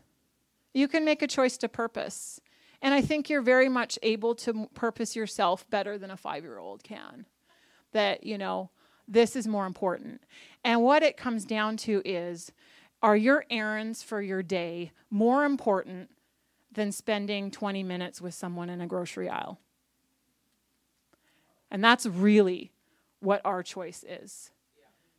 You 0.73 0.87
can 0.87 1.05
make 1.05 1.21
a 1.21 1.27
choice 1.27 1.57
to 1.57 1.69
purpose 1.69 2.39
and 2.81 2.93
I 2.93 3.01
think 3.01 3.29
you're 3.29 3.41
very 3.41 3.69
much 3.69 3.99
able 4.01 4.35
to 4.35 4.67
purpose 4.73 5.15
yourself 5.15 5.69
better 5.69 5.97
than 5.97 6.11
a 6.11 6.17
five 6.17 6.43
year 6.43 6.57
old 6.57 6.83
can. 6.83 7.25
That, 7.91 8.23
you 8.23 8.37
know, 8.37 8.69
this 9.07 9.35
is 9.35 9.47
more 9.47 9.65
important. 9.65 10.21
And 10.63 10.83
what 10.83 11.03
it 11.03 11.17
comes 11.17 11.45
down 11.45 11.77
to 11.77 12.01
is 12.05 12.51
are 13.01 13.15
your 13.15 13.45
errands 13.49 14.03
for 14.03 14.21
your 14.21 14.43
day 14.43 14.91
more 15.09 15.45
important 15.45 16.09
than 16.71 16.91
spending 16.91 17.49
20 17.49 17.83
minutes 17.83 18.21
with 18.21 18.33
someone 18.33 18.69
in 18.69 18.81
a 18.81 18.87
grocery 18.87 19.29
aisle? 19.29 19.59
And 21.71 21.83
that's 21.83 22.05
really 22.05 22.71
what 23.19 23.41
our 23.43 23.63
choice 23.63 24.03
is. 24.07 24.51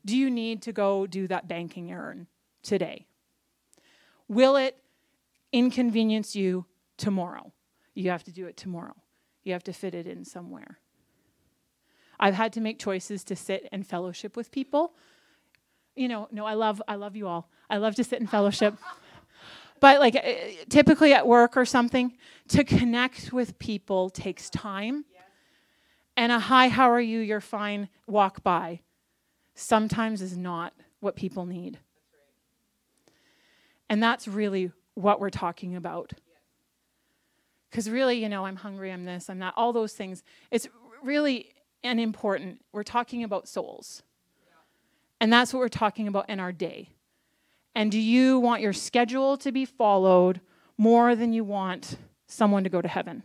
Do 0.04 0.16
you 0.16 0.30
need 0.30 0.62
to 0.62 0.72
go 0.72 1.06
do 1.06 1.26
that 1.26 1.48
banking 1.48 1.90
errand 1.90 2.26
today? 2.62 3.06
Will 4.28 4.56
it 4.56 4.78
inconvenience 5.52 6.36
you 6.36 6.66
tomorrow. 7.00 7.52
You 7.94 8.10
have 8.10 8.22
to 8.24 8.32
do 8.32 8.46
it 8.46 8.56
tomorrow. 8.56 8.94
You 9.42 9.52
have 9.54 9.64
to 9.64 9.72
fit 9.72 9.94
it 9.94 10.06
in 10.06 10.24
somewhere. 10.24 10.78
I've 12.20 12.34
had 12.34 12.52
to 12.52 12.60
make 12.60 12.78
choices 12.78 13.24
to 13.24 13.34
sit 13.34 13.68
and 13.72 13.86
fellowship 13.86 14.36
with 14.36 14.52
people. 14.52 14.94
You 15.96 16.08
know, 16.08 16.28
no, 16.30 16.44
I 16.44 16.54
love 16.54 16.80
I 16.86 16.94
love 16.94 17.16
you 17.16 17.26
all. 17.26 17.50
I 17.68 17.78
love 17.78 17.94
to 17.96 18.04
sit 18.04 18.20
and 18.20 18.30
fellowship. 18.30 18.74
but 19.80 19.98
like 19.98 20.14
uh, 20.14 20.20
typically 20.68 21.14
at 21.14 21.26
work 21.26 21.56
or 21.56 21.64
something, 21.64 22.16
to 22.48 22.62
connect 22.62 23.32
with 23.32 23.58
people 23.58 24.10
takes 24.10 24.50
time. 24.50 25.06
And 26.16 26.30
a 26.30 26.38
hi, 26.38 26.68
how 26.68 26.90
are 26.90 27.00
you? 27.00 27.20
You're 27.20 27.40
fine. 27.40 27.88
Walk 28.06 28.42
by. 28.42 28.80
Sometimes 29.54 30.20
is 30.20 30.36
not 30.36 30.74
what 31.00 31.16
people 31.16 31.46
need. 31.46 31.78
And 33.88 34.02
that's 34.02 34.28
really 34.28 34.70
what 34.94 35.18
we're 35.18 35.30
talking 35.30 35.74
about. 35.74 36.12
Because 37.70 37.88
really, 37.88 38.20
you 38.20 38.28
know, 38.28 38.46
I'm 38.46 38.56
hungry, 38.56 38.92
I'm 38.92 39.04
this, 39.04 39.30
I'm 39.30 39.38
that, 39.38 39.54
all 39.56 39.72
those 39.72 39.92
things. 39.92 40.22
It's 40.50 40.68
really 41.02 41.54
an 41.84 41.98
important. 41.98 42.60
We're 42.72 42.82
talking 42.82 43.22
about 43.22 43.48
souls. 43.48 44.02
And 45.20 45.32
that's 45.32 45.52
what 45.52 45.60
we're 45.60 45.68
talking 45.68 46.08
about 46.08 46.28
in 46.28 46.40
our 46.40 46.52
day. 46.52 46.90
And 47.74 47.92
do 47.92 47.98
you 47.98 48.38
want 48.38 48.62
your 48.62 48.72
schedule 48.72 49.36
to 49.38 49.52
be 49.52 49.64
followed 49.64 50.40
more 50.76 51.14
than 51.14 51.32
you 51.32 51.44
want 51.44 51.96
someone 52.26 52.64
to 52.64 52.70
go 52.70 52.82
to 52.82 52.88
heaven? 52.88 53.22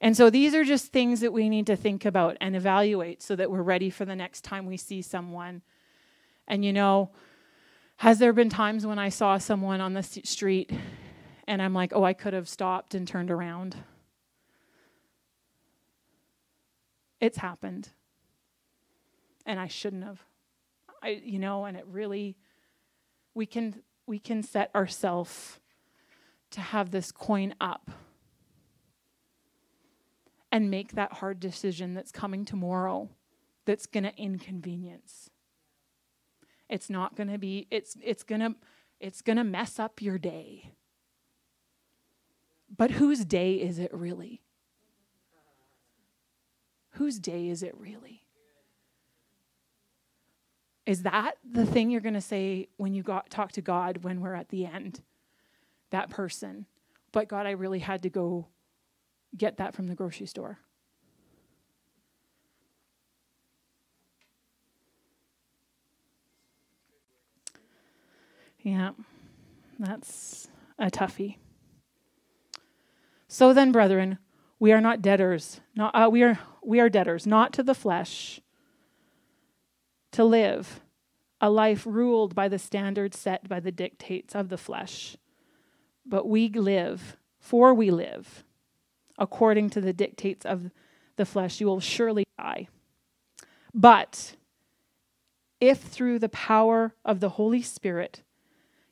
And 0.00 0.16
so 0.16 0.28
these 0.28 0.54
are 0.54 0.64
just 0.64 0.92
things 0.92 1.20
that 1.20 1.32
we 1.32 1.48
need 1.48 1.66
to 1.68 1.76
think 1.76 2.04
about 2.04 2.36
and 2.40 2.56
evaluate 2.56 3.22
so 3.22 3.36
that 3.36 3.50
we're 3.50 3.62
ready 3.62 3.90
for 3.90 4.04
the 4.04 4.16
next 4.16 4.42
time 4.42 4.66
we 4.66 4.76
see 4.76 5.00
someone. 5.00 5.62
And 6.48 6.64
you 6.64 6.72
know, 6.72 7.10
has 7.98 8.18
there 8.18 8.32
been 8.32 8.50
times 8.50 8.86
when 8.86 8.98
I 8.98 9.08
saw 9.08 9.38
someone 9.38 9.80
on 9.80 9.94
the 9.94 10.02
street 10.02 10.70
and 11.46 11.62
I'm 11.62 11.74
like, 11.74 11.92
oh, 11.94 12.04
I 12.04 12.12
could 12.12 12.32
have 12.32 12.48
stopped 12.48 12.94
and 12.94 13.06
turned 13.06 13.30
around. 13.30 13.76
It's 17.20 17.38
happened. 17.38 17.90
And 19.44 19.60
I 19.60 19.68
shouldn't 19.68 20.04
have. 20.04 20.22
I 21.02 21.20
you 21.24 21.38
know, 21.38 21.64
and 21.64 21.76
it 21.76 21.86
really 21.86 22.36
we 23.34 23.46
can 23.46 23.82
we 24.06 24.18
can 24.18 24.42
set 24.42 24.74
ourselves 24.74 25.60
to 26.50 26.60
have 26.60 26.90
this 26.90 27.12
coin 27.12 27.54
up 27.60 27.90
and 30.50 30.70
make 30.70 30.92
that 30.92 31.14
hard 31.14 31.38
decision 31.38 31.94
that's 31.94 32.10
coming 32.10 32.44
tomorrow 32.44 33.10
that's 33.66 33.86
going 33.86 34.04
to 34.04 34.16
inconvenience. 34.16 35.28
It's 36.68 36.88
not 36.88 37.14
going 37.14 37.28
to 37.28 37.38
be 37.38 37.66
it's 37.70 37.96
it's 38.02 38.22
going 38.22 38.40
to 38.40 38.54
it's 38.98 39.22
going 39.22 39.36
to 39.36 39.44
mess 39.44 39.78
up 39.78 40.00
your 40.00 40.18
day. 40.18 40.72
But 42.74 42.92
whose 42.92 43.24
day 43.24 43.54
is 43.54 43.78
it 43.78 43.92
really? 43.92 44.42
Whose 46.92 47.18
day 47.18 47.48
is 47.48 47.62
it 47.62 47.74
really? 47.76 48.22
Is 50.86 51.02
that 51.02 51.36
the 51.44 51.66
thing 51.66 51.90
you're 51.90 52.00
going 52.00 52.14
to 52.14 52.20
say 52.20 52.68
when 52.76 52.94
you 52.94 53.02
got, 53.02 53.28
talk 53.28 53.52
to 53.52 53.60
God 53.60 54.04
when 54.04 54.20
we're 54.20 54.34
at 54.34 54.48
the 54.48 54.64
end? 54.64 55.02
That 55.90 56.10
person. 56.10 56.66
But 57.12 57.28
God, 57.28 57.46
I 57.46 57.50
really 57.50 57.80
had 57.80 58.02
to 58.02 58.10
go 58.10 58.46
get 59.36 59.56
that 59.56 59.74
from 59.74 59.88
the 59.88 59.94
grocery 59.94 60.26
store. 60.26 60.58
Yeah, 68.62 68.90
that's 69.78 70.48
a 70.78 70.90
toughie. 70.90 71.36
So 73.28 73.52
then, 73.52 73.72
brethren, 73.72 74.18
we 74.58 74.72
are 74.72 74.80
not 74.80 75.02
debtors. 75.02 75.60
Not, 75.74 75.94
uh, 75.94 76.08
we, 76.10 76.22
are, 76.22 76.38
we 76.62 76.80
are 76.80 76.88
debtors, 76.88 77.26
not 77.26 77.52
to 77.54 77.62
the 77.62 77.74
flesh, 77.74 78.40
to 80.12 80.24
live 80.24 80.80
a 81.40 81.50
life 81.50 81.84
ruled 81.86 82.34
by 82.34 82.48
the 82.48 82.58
standards 82.58 83.18
set 83.18 83.48
by 83.48 83.60
the 83.60 83.72
dictates 83.72 84.34
of 84.34 84.48
the 84.48 84.56
flesh. 84.56 85.16
But 86.04 86.28
we 86.28 86.48
live, 86.48 87.16
for 87.38 87.74
we 87.74 87.90
live, 87.90 88.44
according 89.18 89.70
to 89.70 89.80
the 89.80 89.92
dictates 89.92 90.46
of 90.46 90.70
the 91.16 91.26
flesh. 91.26 91.60
You 91.60 91.66
will 91.66 91.80
surely 91.80 92.24
die. 92.38 92.68
But 93.74 94.36
if 95.60 95.80
through 95.80 96.18
the 96.18 96.28
power 96.28 96.94
of 97.04 97.20
the 97.20 97.30
Holy 97.30 97.62
Spirit 97.62 98.22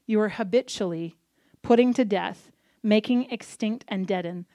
you 0.06 0.20
are 0.20 0.30
habitually 0.30 1.16
putting 1.62 1.94
to 1.94 2.04
death 2.04 2.50
making 2.84 3.30
extinct 3.30 3.84
and 3.88 4.06
deaden 4.06 4.46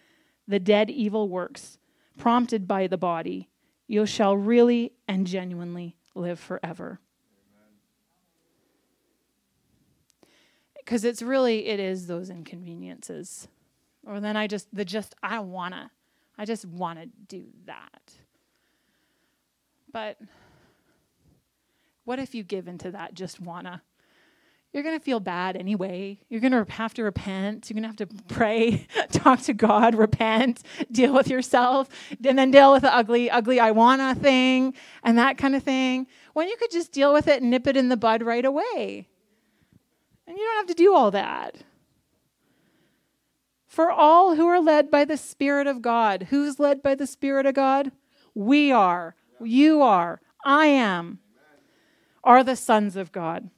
the 0.47 0.59
dead 0.59 0.89
evil 0.89 1.27
works 1.27 1.77
prompted 2.17 2.67
by 2.67 2.87
the 2.87 2.97
body, 2.97 3.49
you 3.87 4.05
shall 4.05 4.35
really 4.37 4.93
and 5.07 5.27
genuinely 5.27 5.95
live 6.15 6.39
forever. 6.39 6.99
Because 10.75 11.03
it's 11.03 11.21
really, 11.21 11.67
it 11.67 11.79
is 11.79 12.07
those 12.07 12.29
inconveniences. 12.29 13.47
Or 14.05 14.19
then 14.19 14.35
I 14.35 14.47
just, 14.47 14.73
the 14.73 14.85
just, 14.85 15.15
I 15.21 15.39
wanna, 15.39 15.91
I 16.37 16.45
just 16.45 16.65
wanna 16.65 17.05
do 17.27 17.45
that. 17.65 18.13
But 19.91 20.17
what 22.05 22.17
if 22.17 22.33
you 22.33 22.43
give 22.43 22.67
into 22.67 22.91
that 22.91 23.13
just 23.13 23.39
wanna? 23.39 23.83
You're 24.71 24.83
going 24.83 24.97
to 24.97 25.03
feel 25.03 25.19
bad 25.19 25.57
anyway. 25.57 26.19
You're 26.29 26.41
going 26.41 26.51
to 26.51 26.71
have 26.73 26.93
to 26.95 27.03
repent. 27.03 27.69
You're 27.69 27.81
going 27.81 27.91
to 27.91 28.03
have 28.03 28.09
to 28.09 28.23
pray, 28.33 28.85
talk 29.11 29.41
to 29.41 29.53
God, 29.53 29.95
repent, 29.95 30.61
deal 30.91 31.13
with 31.13 31.27
yourself, 31.27 31.89
and 32.23 32.37
then 32.37 32.51
deal 32.51 32.71
with 32.71 32.83
the 32.83 32.93
ugly, 32.93 33.31
ugly 33.31 33.59
I 33.59 33.71
wanna 33.71 34.13
thing 34.13 34.75
and 35.03 35.17
that 35.17 35.37
kind 35.37 35.55
of 35.55 35.63
thing. 35.63 36.05
When 36.33 36.47
you 36.47 36.55
could 36.57 36.71
just 36.71 36.91
deal 36.91 37.13
with 37.13 37.27
it 37.27 37.41
and 37.41 37.49
nip 37.49 37.65
it 37.65 37.77
in 37.77 37.89
the 37.89 37.97
bud 37.97 38.21
right 38.21 38.45
away. 38.45 39.07
And 40.27 40.37
you 40.37 40.45
don't 40.45 40.57
have 40.57 40.67
to 40.67 40.73
do 40.75 40.93
all 40.93 41.09
that. 41.11 41.63
For 43.65 43.89
all 43.89 44.35
who 44.35 44.47
are 44.47 44.61
led 44.61 44.91
by 44.91 45.03
the 45.03 45.17
Spirit 45.17 45.65
of 45.65 45.81
God. 45.81 46.27
Who's 46.29 46.59
led 46.59 46.83
by 46.83 46.93
the 46.93 47.07
Spirit 47.07 47.47
of 47.47 47.55
God? 47.55 47.91
We 48.35 48.71
are. 48.71 49.15
You 49.41 49.81
are. 49.81 50.21
I 50.45 50.67
am. 50.67 51.19
Are 52.23 52.43
the 52.43 52.55
sons 52.55 52.95
of 52.95 53.11
God. 53.11 53.49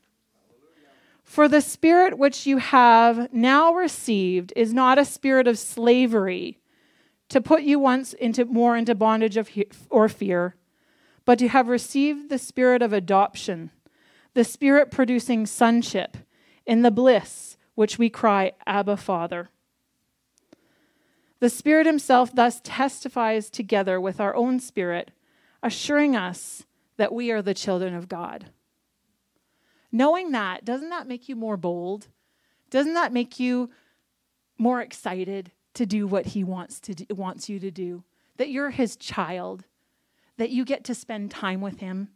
For 1.32 1.48
the 1.48 1.62
spirit 1.62 2.17
which 2.17 2.46
you 2.46 2.58
have 2.58 3.32
now 3.32 3.74
received 3.74 4.52
is 4.54 4.74
not 4.74 5.00
a 5.00 5.06
spirit 5.06 5.48
of 5.48 5.58
slavery 5.58 6.60
to 7.30 7.39
put 7.39 7.63
you 7.63 7.80
once 7.80 8.12
into 8.12 8.44
more 8.44 8.76
into 8.76 8.96
bondage 8.96 9.38
of 9.38 9.48
he- 9.48 9.70
or 9.89 10.10
fear, 10.10 10.58
but 11.24 11.39
you 11.39 11.48
have 11.48 11.70
received 11.70 12.28
the 12.28 12.38
spirit 12.38 12.82
of 12.82 12.91
adoption, 12.91 13.72
the 14.34 14.44
spirit 14.44 14.91
producing 14.91 15.46
sonship 15.46 16.17
in 16.65 16.82
the 16.82 16.91
bliss 16.91 17.56
which 17.76 17.98
we 17.98 18.10
cry, 18.10 18.52
Abba, 18.67 18.98
Father. 18.98 19.52
The 21.39 21.50
Spirit 21.50 21.86
Himself 21.86 22.36
thus 22.36 22.60
testifies 22.62 23.50
together 23.50 24.02
with 24.02 24.20
our 24.20 24.36
own 24.36 24.60
spirit, 24.60 25.12
assuring 25.63 26.13
us 26.13 26.65
that 26.98 27.13
we 27.13 27.32
are 27.32 27.41
the 27.41 27.54
children 27.54 27.96
of 27.96 28.10
God. 28.10 28.48
Knowing 29.91 30.32
that, 30.32 30.63
doesn't 30.63 30.89
that 30.89 31.08
make 31.08 31.27
you 31.27 31.36
more 31.36 31.58
bold? 31.58 32.08
Doesn't 32.69 32.93
that 32.93 33.12
make 33.12 33.39
you 33.39 33.69
more 34.58 34.82
excited 34.82 35.51
to 35.73 35.86
do 35.86 36.08
what 36.08 36.27
he 36.27 36.43
wants 36.43 36.80
to 36.80 36.93
do, 36.93 37.06
wants 37.13 37.49
you 37.49 37.60
to 37.60 37.71
do? 37.71 38.04
That 38.38 38.49
you're 38.49 38.69
his 38.69 38.95
child, 38.95 39.65
that 40.38 40.49
you 40.49 40.63
get 40.63 40.84
to 40.86 40.95
spend 40.95 41.32
time 41.32 41.62
with 41.62 41.80
him. 41.80 42.10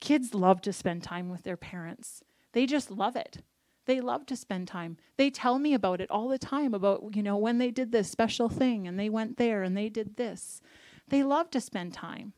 Kids 0.00 0.34
love 0.34 0.60
to 0.62 0.72
spend 0.72 1.02
time 1.02 1.30
with 1.30 1.44
their 1.44 1.56
parents. 1.56 2.22
They 2.52 2.66
just 2.66 2.90
love 2.90 3.16
it. 3.16 3.42
They 3.86 4.00
love 4.00 4.26
to 4.26 4.36
spend 4.36 4.66
time. 4.66 4.96
They 5.16 5.30
tell 5.30 5.58
me 5.58 5.72
about 5.72 6.00
it 6.00 6.10
all 6.10 6.28
the 6.28 6.38
time 6.38 6.74
about, 6.74 7.14
you 7.14 7.22
know, 7.22 7.36
when 7.36 7.58
they 7.58 7.70
did 7.70 7.92
this 7.92 8.10
special 8.10 8.48
thing 8.48 8.88
and 8.88 8.98
they 8.98 9.08
went 9.08 9.36
there 9.36 9.62
and 9.62 9.76
they 9.76 9.88
did 9.88 10.16
this. 10.16 10.60
They 11.08 11.22
love 11.22 11.50
to 11.52 11.60
spend 11.60 11.94
time. 11.94 12.32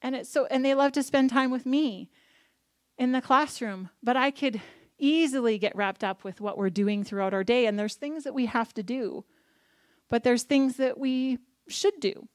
And 0.00 0.14
it's 0.14 0.30
so 0.30 0.46
and 0.46 0.64
they 0.64 0.74
love 0.74 0.92
to 0.92 1.02
spend 1.02 1.30
time 1.30 1.50
with 1.50 1.66
me 1.66 2.08
in 2.98 3.12
the 3.12 3.22
classroom, 3.22 3.90
but 4.02 4.16
I 4.16 4.30
could 4.30 4.60
easily 4.98 5.58
get 5.58 5.76
wrapped 5.76 6.02
up 6.02 6.24
with 6.24 6.40
what 6.40 6.58
we're 6.58 6.70
doing 6.70 7.04
throughout 7.04 7.32
our 7.32 7.44
day. 7.44 7.66
And 7.66 7.78
there's 7.78 7.94
things 7.94 8.24
that 8.24 8.34
we 8.34 8.46
have 8.46 8.74
to 8.74 8.82
do, 8.82 9.24
but 10.08 10.24
there's 10.24 10.42
things 10.42 10.76
that 10.76 10.98
we 10.98 11.38
should 11.68 12.00
do. 12.00 12.28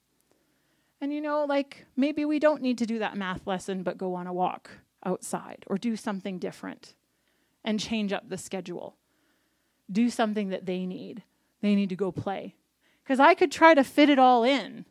And 1.02 1.12
you 1.12 1.20
know, 1.20 1.44
like 1.44 1.86
maybe 1.98 2.24
we 2.24 2.40
don't 2.40 2.62
need 2.62 2.78
to 2.78 2.86
do 2.86 3.00
that 3.00 3.18
math 3.18 3.46
lesson, 3.46 3.84
but 3.84 3.98
go 3.98 4.16
on 4.16 4.26
a 4.26 4.34
walk 4.34 4.72
outside 5.06 5.66
or 5.68 5.78
do 5.78 5.98
something 5.98 6.40
different 6.40 6.96
and 7.64 7.80
change 7.80 8.14
up 8.14 8.30
the 8.30 8.38
schedule. 8.38 8.96
Do 9.92 10.10
something 10.10 10.50
that 10.50 10.66
they 10.66 10.86
need. 10.86 11.24
They 11.62 11.76
need 11.76 11.90
to 11.90 11.96
go 11.98 12.12
play. 12.12 12.56
Because 13.04 13.20
I 13.20 13.34
could 13.34 13.52
try 13.52 13.74
to 13.74 13.84
fit 13.84 14.10
it 14.10 14.18
all 14.18 14.46
in, 14.46 14.86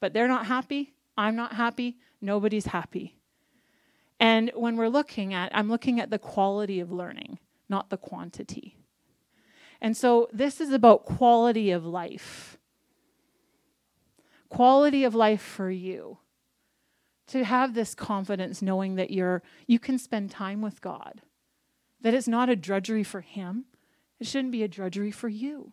but 0.00 0.12
they're 0.12 0.28
not 0.28 0.46
happy. 0.46 0.92
I'm 1.16 1.34
not 1.34 1.54
happy. 1.54 1.96
Nobody's 2.20 2.66
happy. 2.66 3.16
And 4.20 4.50
when 4.54 4.76
we're 4.76 4.88
looking 4.88 5.34
at, 5.34 5.54
I'm 5.54 5.68
looking 5.68 6.00
at 6.00 6.10
the 6.10 6.18
quality 6.18 6.80
of 6.80 6.92
learning, 6.92 7.38
not 7.68 7.90
the 7.90 7.96
quantity. 7.96 8.76
And 9.80 9.96
so 9.96 10.28
this 10.32 10.60
is 10.60 10.72
about 10.72 11.04
quality 11.04 11.70
of 11.70 11.84
life. 11.84 12.58
Quality 14.48 15.04
of 15.04 15.14
life 15.14 15.42
for 15.42 15.70
you. 15.70 16.18
To 17.28 17.44
have 17.44 17.74
this 17.74 17.94
confidence 17.94 18.62
knowing 18.62 18.94
that 18.96 19.10
you're 19.10 19.42
you 19.66 19.78
can 19.78 19.98
spend 19.98 20.30
time 20.30 20.60
with 20.60 20.80
God. 20.80 21.22
That 22.00 22.14
it's 22.14 22.28
not 22.28 22.48
a 22.48 22.56
drudgery 22.56 23.02
for 23.02 23.22
him. 23.22 23.64
It 24.20 24.26
shouldn't 24.26 24.52
be 24.52 24.62
a 24.62 24.68
drudgery 24.68 25.10
for 25.10 25.28
you. 25.28 25.72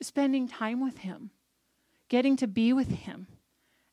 Spending 0.00 0.48
time 0.48 0.82
with 0.82 0.98
him, 0.98 1.30
getting 2.08 2.36
to 2.36 2.46
be 2.46 2.72
with 2.72 2.90
him, 2.90 3.28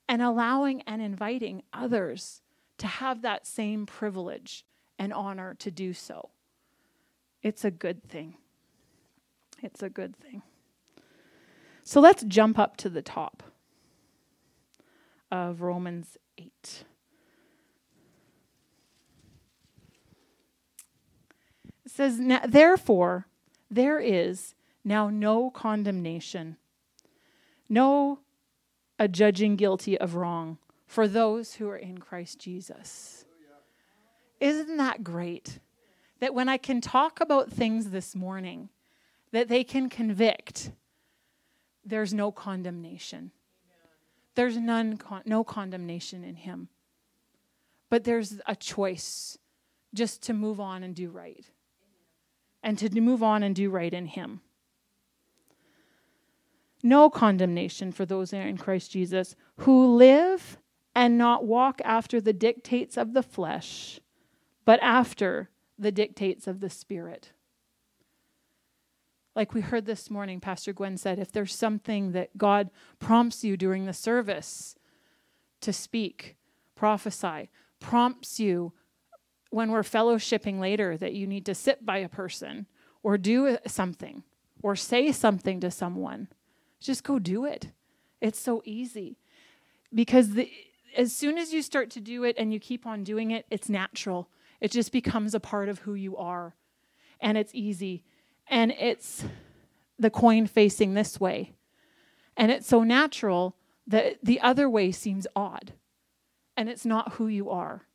and 0.07 0.21
allowing 0.21 0.81
and 0.83 1.01
inviting 1.01 1.61
others 1.71 2.41
to 2.79 2.87
have 2.87 3.21
that 3.21 3.45
same 3.45 3.85
privilege 3.85 4.65
and 4.97 5.13
honor 5.13 5.55
to 5.59 5.69
do 5.71 5.93
so. 5.93 6.29
It's 7.41 7.63
a 7.63 7.71
good 7.71 8.03
thing. 8.03 8.35
It's 9.61 9.83
a 9.83 9.89
good 9.89 10.15
thing. 10.15 10.41
So 11.83 12.01
let's 12.01 12.23
jump 12.23 12.59
up 12.59 12.77
to 12.77 12.89
the 12.89 13.01
top 13.01 13.43
of 15.31 15.61
Romans 15.61 16.17
8. 16.37 16.83
It 21.85 21.91
says, 21.91 22.19
Therefore, 22.47 23.27
there 23.69 23.99
is 23.99 24.55
now 24.83 25.09
no 25.09 25.49
condemnation, 25.49 26.57
no 27.67 28.19
a 28.97 29.07
judging 29.07 29.55
guilty 29.55 29.97
of 29.97 30.15
wrong 30.15 30.57
for 30.89 31.07
those 31.07 31.53
who 31.53 31.69
are 31.69 31.77
in 31.77 31.99
Christ 31.99 32.39
Jesus. 32.39 33.23
Isn't 34.39 34.77
that 34.77 35.03
great? 35.03 35.59
That 36.19 36.33
when 36.33 36.49
I 36.49 36.57
can 36.57 36.81
talk 36.81 37.21
about 37.21 37.51
things 37.51 37.91
this 37.91 38.15
morning, 38.15 38.69
that 39.31 39.49
they 39.49 39.63
can 39.63 39.87
convict, 39.87 40.71
there's 41.85 42.11
no 42.11 42.31
condemnation. 42.31 43.31
There's 44.33 44.57
none, 44.57 44.99
no 45.25 45.43
condemnation 45.43 46.23
in 46.23 46.35
Him. 46.35 46.69
But 47.91 48.03
there's 48.03 48.41
a 48.47 48.55
choice 48.55 49.37
just 49.93 50.23
to 50.23 50.33
move 50.33 50.59
on 50.59 50.81
and 50.81 50.95
do 50.95 51.11
right. 51.11 51.45
And 52.63 52.79
to 52.79 52.99
move 52.99 53.21
on 53.21 53.43
and 53.43 53.55
do 53.55 53.69
right 53.69 53.93
in 53.93 54.07
Him. 54.07 54.41
No 56.81 57.11
condemnation 57.11 57.91
for 57.91 58.07
those 58.07 58.31
that 58.31 58.37
are 58.37 58.47
in 58.47 58.57
Christ 58.57 58.91
Jesus 58.91 59.35
who 59.57 59.95
live 59.95 60.57
and 60.95 61.17
not 61.17 61.45
walk 61.45 61.81
after 61.83 62.19
the 62.19 62.33
dictates 62.33 62.97
of 62.97 63.13
the 63.13 63.23
flesh, 63.23 63.99
but 64.65 64.79
after 64.81 65.49
the 65.77 65.91
dictates 65.91 66.47
of 66.47 66.59
the 66.59 66.69
Spirit. 66.69 67.31
Like 69.35 69.53
we 69.53 69.61
heard 69.61 69.85
this 69.85 70.09
morning, 70.09 70.39
Pastor 70.39 70.73
Gwen 70.73 70.97
said, 70.97 71.19
if 71.19 71.31
there's 71.31 71.55
something 71.55 72.11
that 72.11 72.37
God 72.37 72.69
prompts 72.99 73.43
you 73.43 73.55
during 73.55 73.85
the 73.85 73.93
service 73.93 74.75
to 75.61 75.71
speak, 75.71 76.35
prophesy, 76.75 77.49
prompts 77.79 78.39
you 78.39 78.73
when 79.49 79.71
we're 79.71 79.83
fellowshipping 79.83 80.59
later 80.59 80.97
that 80.97 81.13
you 81.13 81.25
need 81.25 81.45
to 81.45 81.55
sit 81.55 81.85
by 81.85 81.97
a 81.97 82.09
person 82.09 82.67
or 83.01 83.17
do 83.17 83.57
something 83.65 84.23
or 84.61 84.75
say 84.75 85.11
something 85.11 85.59
to 85.61 85.71
someone, 85.71 86.27
just 86.79 87.03
go 87.03 87.17
do 87.17 87.45
it. 87.45 87.69
It's 88.21 88.39
so 88.39 88.61
easy. 88.65 89.17
Because 89.93 90.31
the, 90.31 90.51
as 90.95 91.13
soon 91.13 91.37
as 91.37 91.53
you 91.53 91.61
start 91.61 91.89
to 91.91 92.01
do 92.01 92.23
it 92.23 92.35
and 92.37 92.53
you 92.53 92.59
keep 92.59 92.85
on 92.85 93.03
doing 93.03 93.31
it, 93.31 93.45
it's 93.49 93.69
natural. 93.69 94.29
It 94.61 94.71
just 94.71 94.91
becomes 94.91 95.33
a 95.33 95.39
part 95.39 95.69
of 95.69 95.79
who 95.79 95.93
you 95.93 96.17
are. 96.17 96.55
And 97.19 97.37
it's 97.37 97.53
easy. 97.53 98.03
And 98.49 98.71
it's 98.71 99.23
the 99.97 100.09
coin 100.09 100.47
facing 100.47 100.93
this 100.93 101.19
way. 101.19 101.53
And 102.37 102.51
it's 102.51 102.67
so 102.67 102.83
natural 102.83 103.55
that 103.87 104.17
the 104.23 104.39
other 104.39 104.69
way 104.69 104.91
seems 104.91 105.27
odd. 105.35 105.73
And 106.55 106.69
it's 106.69 106.85
not 106.85 107.13
who 107.13 107.27
you 107.27 107.49
are. 107.49 107.85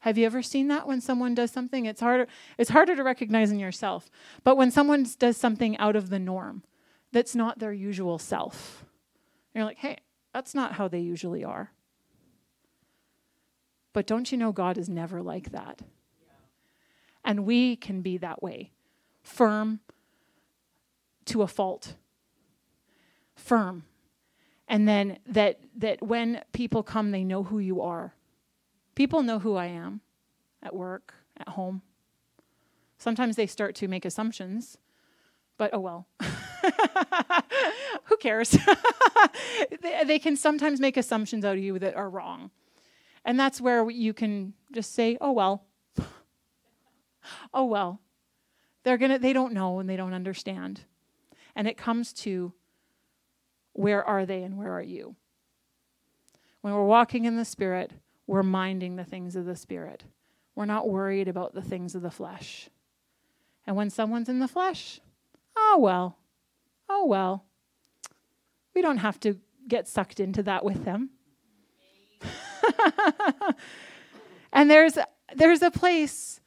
Have 0.00 0.16
you 0.16 0.26
ever 0.26 0.42
seen 0.42 0.68
that 0.68 0.86
when 0.86 1.00
someone 1.00 1.34
does 1.34 1.50
something? 1.50 1.86
It's 1.86 2.00
harder 2.00 2.28
it's 2.56 2.70
harder 2.70 2.94
to 2.94 3.02
recognize 3.02 3.50
in 3.50 3.58
yourself. 3.58 4.10
But 4.44 4.56
when 4.56 4.70
someone 4.70 5.06
does 5.18 5.36
something 5.36 5.76
out 5.78 5.96
of 5.96 6.08
the 6.08 6.18
norm 6.18 6.62
that's 7.12 7.34
not 7.34 7.58
their 7.58 7.72
usual 7.72 8.18
self. 8.18 8.84
You're 9.54 9.64
like, 9.64 9.78
"Hey, 9.78 9.98
that's 10.32 10.54
not 10.54 10.72
how 10.72 10.88
they 10.88 11.00
usually 11.00 11.42
are." 11.42 11.72
But 13.98 14.06
don't 14.06 14.30
you 14.30 14.38
know 14.38 14.52
God 14.52 14.78
is 14.78 14.88
never 14.88 15.20
like 15.20 15.50
that? 15.50 15.82
And 17.24 17.44
we 17.44 17.74
can 17.74 18.00
be 18.00 18.16
that 18.18 18.40
way 18.40 18.70
firm 19.24 19.80
to 21.24 21.42
a 21.42 21.48
fault. 21.48 21.94
Firm. 23.34 23.82
And 24.68 24.86
then 24.86 25.18
that, 25.26 25.58
that 25.74 26.00
when 26.00 26.42
people 26.52 26.84
come, 26.84 27.10
they 27.10 27.24
know 27.24 27.42
who 27.42 27.58
you 27.58 27.82
are. 27.82 28.14
People 28.94 29.24
know 29.24 29.40
who 29.40 29.56
I 29.56 29.66
am 29.66 30.00
at 30.62 30.76
work, 30.76 31.14
at 31.36 31.48
home. 31.48 31.82
Sometimes 32.98 33.34
they 33.34 33.48
start 33.48 33.74
to 33.74 33.88
make 33.88 34.04
assumptions, 34.04 34.78
but 35.56 35.74
oh 35.74 35.80
well. 35.80 36.06
who 38.04 38.16
cares? 38.18 38.50
they, 39.82 40.04
they 40.06 40.20
can 40.20 40.36
sometimes 40.36 40.78
make 40.78 40.96
assumptions 40.96 41.44
out 41.44 41.56
of 41.56 41.62
you 41.64 41.80
that 41.80 41.96
are 41.96 42.08
wrong. 42.08 42.52
And 43.24 43.38
that's 43.38 43.60
where 43.60 43.88
you 43.90 44.12
can 44.12 44.54
just 44.72 44.94
say, 44.94 45.18
oh, 45.20 45.32
well. 45.32 45.64
oh, 47.54 47.64
well. 47.66 48.00
They're 48.84 48.98
to, 48.98 49.18
they 49.18 49.32
don't 49.32 49.52
know 49.52 49.80
and 49.80 49.88
they 49.88 49.96
don't 49.96 50.14
understand. 50.14 50.80
And 51.54 51.66
it 51.66 51.76
comes 51.76 52.12
to 52.14 52.52
where 53.72 54.04
are 54.04 54.24
they 54.24 54.42
and 54.42 54.56
where 54.56 54.72
are 54.72 54.82
you? 54.82 55.16
When 56.60 56.74
we're 56.74 56.84
walking 56.84 57.24
in 57.24 57.36
the 57.36 57.44
Spirit, 57.44 57.92
we're 58.26 58.42
minding 58.42 58.96
the 58.96 59.04
things 59.04 59.36
of 59.36 59.44
the 59.44 59.56
Spirit. 59.56 60.04
We're 60.54 60.64
not 60.64 60.88
worried 60.88 61.28
about 61.28 61.54
the 61.54 61.62
things 61.62 61.94
of 61.94 62.02
the 62.02 62.10
flesh. 62.10 62.68
And 63.66 63.76
when 63.76 63.90
someone's 63.90 64.28
in 64.28 64.40
the 64.40 64.48
flesh, 64.48 65.00
oh, 65.56 65.78
well, 65.80 66.16
oh, 66.88 67.06
well. 67.06 67.44
We 68.74 68.82
don't 68.82 68.98
have 68.98 69.20
to 69.20 69.38
get 69.68 69.86
sucked 69.86 70.20
into 70.20 70.42
that 70.44 70.64
with 70.64 70.84
them. 70.84 71.10
and 74.52 74.70
there's, 74.70 74.98
there's 75.34 75.62
a 75.62 75.70
place 75.70 76.40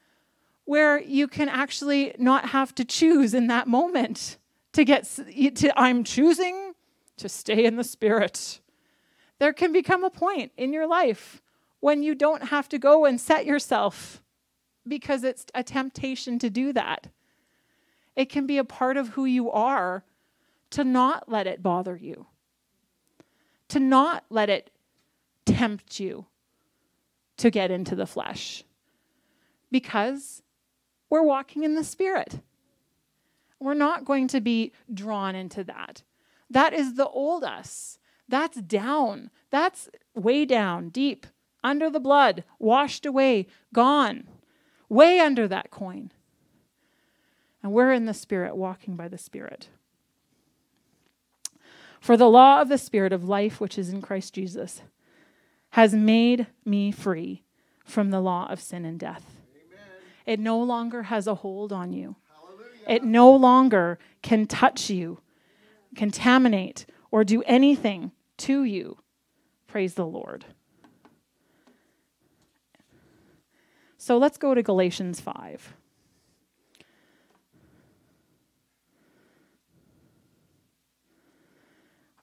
where 0.66 1.02
you 1.02 1.28
can 1.28 1.50
actually 1.50 2.16
not 2.18 2.50
have 2.50 2.74
to 2.76 2.86
choose 2.86 3.34
in 3.34 3.48
that 3.48 3.68
moment 3.68 4.38
to 4.74 4.86
get 4.86 5.04
to 5.04 5.80
I'm 5.80 6.04
choosing 6.04 6.74
to 7.18 7.30
stay 7.30 7.66
in 7.66 7.76
the 7.76 7.84
spirit. 7.84 8.60
There 9.40 9.54
can 9.54 9.74
become 9.74 10.04
a 10.04 10.10
point 10.10 10.52
in 10.58 10.72
your 10.72 10.88
life 10.88 11.42
when 11.80 12.04
you 12.04 12.16
don't 12.16 12.46
have 12.46 12.70
to 12.70 12.80
go 12.80 13.06
and 13.06 13.20
set 13.20 13.46
yourself 13.46 14.22
because 14.88 15.24
it's 15.24 15.46
a 15.54 15.64
temptation 15.64 16.40
to 16.40 16.50
do 16.50 16.74
that. 16.74 17.08
It 18.16 18.30
can 18.30 18.46
be 18.46 18.58
a 18.58 18.64
part 18.64 18.98
of 18.98 19.10
who 19.10 19.26
you 19.26 19.52
are 19.52 20.04
to 20.72 20.84
not 20.84 21.30
let 21.30 21.48
it 21.48 21.62
bother 21.62 21.96
you, 21.96 22.28
to 23.68 23.80
not 23.80 24.26
let 24.30 24.50
it 24.50 24.72
tempt 25.54 26.00
you 26.00 26.26
to 27.38 27.50
get 27.50 27.72
into 27.72 27.96
the 27.96 28.06
flesh 28.06 28.64
because 29.72 30.44
we're 31.10 31.24
walking 31.24 31.64
in 31.64 31.76
the 31.76 31.84
Spirit. 31.84 32.40
We're 33.60 33.74
not 33.74 34.06
going 34.06 34.28
to 34.30 34.42
be 34.42 34.72
drawn 34.94 35.36
into 35.36 35.64
that. 35.64 36.04
That 36.50 36.74
is 36.74 36.96
the 36.96 37.08
old 37.08 37.44
us. 37.44 38.00
That's 38.28 38.62
down. 38.62 39.30
That's 39.50 39.90
way 40.16 40.46
down, 40.46 40.90
deep, 40.90 41.28
under 41.64 41.90
the 41.90 42.00
blood, 42.00 42.44
washed 42.60 43.06
away, 43.06 43.48
gone, 43.74 44.28
way 44.90 45.20
under 45.20 45.48
that 45.48 45.70
coin. 45.70 46.12
And 47.62 47.72
we're 47.72 47.92
in 47.92 48.06
the 48.06 48.14
Spirit, 48.14 48.56
walking 48.56 48.96
by 48.96 49.08
the 49.08 49.18
Spirit. 49.18 49.70
For 52.00 52.18
the 52.18 52.30
law 52.30 52.62
of 52.62 52.70
the 52.70 52.80
Spirit 52.80 53.14
of 53.14 53.24
life, 53.24 53.62
which 53.62 53.78
is 53.78 53.90
in 53.90 54.02
Christ 54.02 54.34
Jesus, 54.34 54.82
has 55.72 55.94
made 55.94 56.48
me 56.66 56.92
free 56.92 57.44
from 57.84 58.12
the 58.12 58.20
law 58.20 58.48
of 58.50 58.62
sin 58.62 58.86
and 58.86 59.00
death. 59.00 59.26
It 60.26 60.40
no 60.40 60.62
longer 60.62 61.04
has 61.04 61.28
a 61.28 61.36
hold 61.36 61.74
on 61.74 61.94
you. 61.94 62.16
Hallelujah. 62.30 62.96
It 62.96 63.04
no 63.04 63.34
longer 63.34 63.98
can 64.22 64.46
touch 64.46 64.90
you, 64.90 65.20
contaminate, 65.96 66.86
or 67.10 67.24
do 67.24 67.42
anything 67.44 68.12
to 68.38 68.64
you. 68.64 68.98
Praise 69.68 69.96
the 69.96 70.06
Lord. 70.06 70.46
So 73.98 74.18
let's 74.18 74.38
go 74.38 74.54
to 74.54 74.64
Galatians 74.64 75.20
5. 75.20 75.74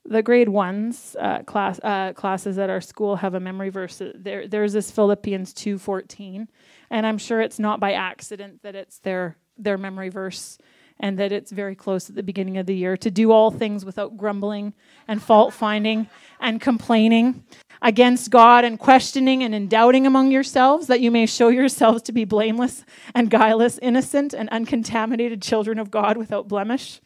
The 0.08 0.22
grade 0.22 0.48
ones 0.48 1.16
uh, 1.20 1.42
class 1.42 1.78
uh, 1.82 2.12
classes 2.14 2.58
at 2.58 2.70
our 2.70 2.80
school 2.80 3.16
have 3.16 3.34
a 3.34 3.40
memory 3.40 3.70
verse. 3.70 4.02
There, 4.14 4.48
there's 4.48 4.72
this 4.72 4.90
Philippians 4.90 5.52
two 5.52 5.78
fourteen, 5.78 6.48
and 6.90 7.06
I'm 7.06 7.18
sure 7.18 7.40
it's 7.40 7.58
not 7.58 7.78
by 7.78 7.92
accident 7.92 8.62
that 8.62 8.74
it's 8.74 8.98
their 8.98 9.36
their 9.56 9.76
memory 9.76 10.08
verse, 10.08 10.58
and 10.98 11.18
that 11.18 11.30
it's 11.30 11.52
very 11.52 11.74
close 11.74 12.08
at 12.08 12.16
the 12.16 12.22
beginning 12.22 12.56
of 12.58 12.66
the 12.66 12.74
year. 12.74 12.96
To 12.96 13.10
do 13.10 13.30
all 13.32 13.50
things 13.50 13.84
without 13.84 14.16
grumbling 14.16 14.72
and 15.06 15.22
fault 15.22 15.52
finding 15.52 16.08
and 16.40 16.60
complaining 16.60 17.44
against 17.82 18.30
God 18.30 18.64
and 18.64 18.78
questioning 18.78 19.44
and 19.44 19.54
in 19.54 19.68
doubting 19.68 20.06
among 20.06 20.32
yourselves, 20.32 20.86
that 20.86 21.00
you 21.00 21.10
may 21.10 21.26
show 21.26 21.48
yourselves 21.48 22.02
to 22.02 22.12
be 22.12 22.24
blameless 22.24 22.84
and 23.14 23.30
guileless, 23.30 23.78
innocent 23.82 24.34
and 24.34 24.48
uncontaminated 24.48 25.42
children 25.42 25.78
of 25.78 25.90
God 25.90 26.16
without 26.16 26.48
blemish. 26.48 27.00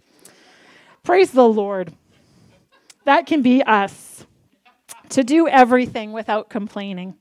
Praise 1.03 1.33
the 1.33 1.49
Lord. 1.49 1.93
That 3.05 3.27
can 3.27 3.43
be 3.43 3.63
us 3.63 4.27
to 5.11 5.25
do 5.25 5.49
everything 5.49 6.13
without 6.13 6.49
complaining. 6.49 7.17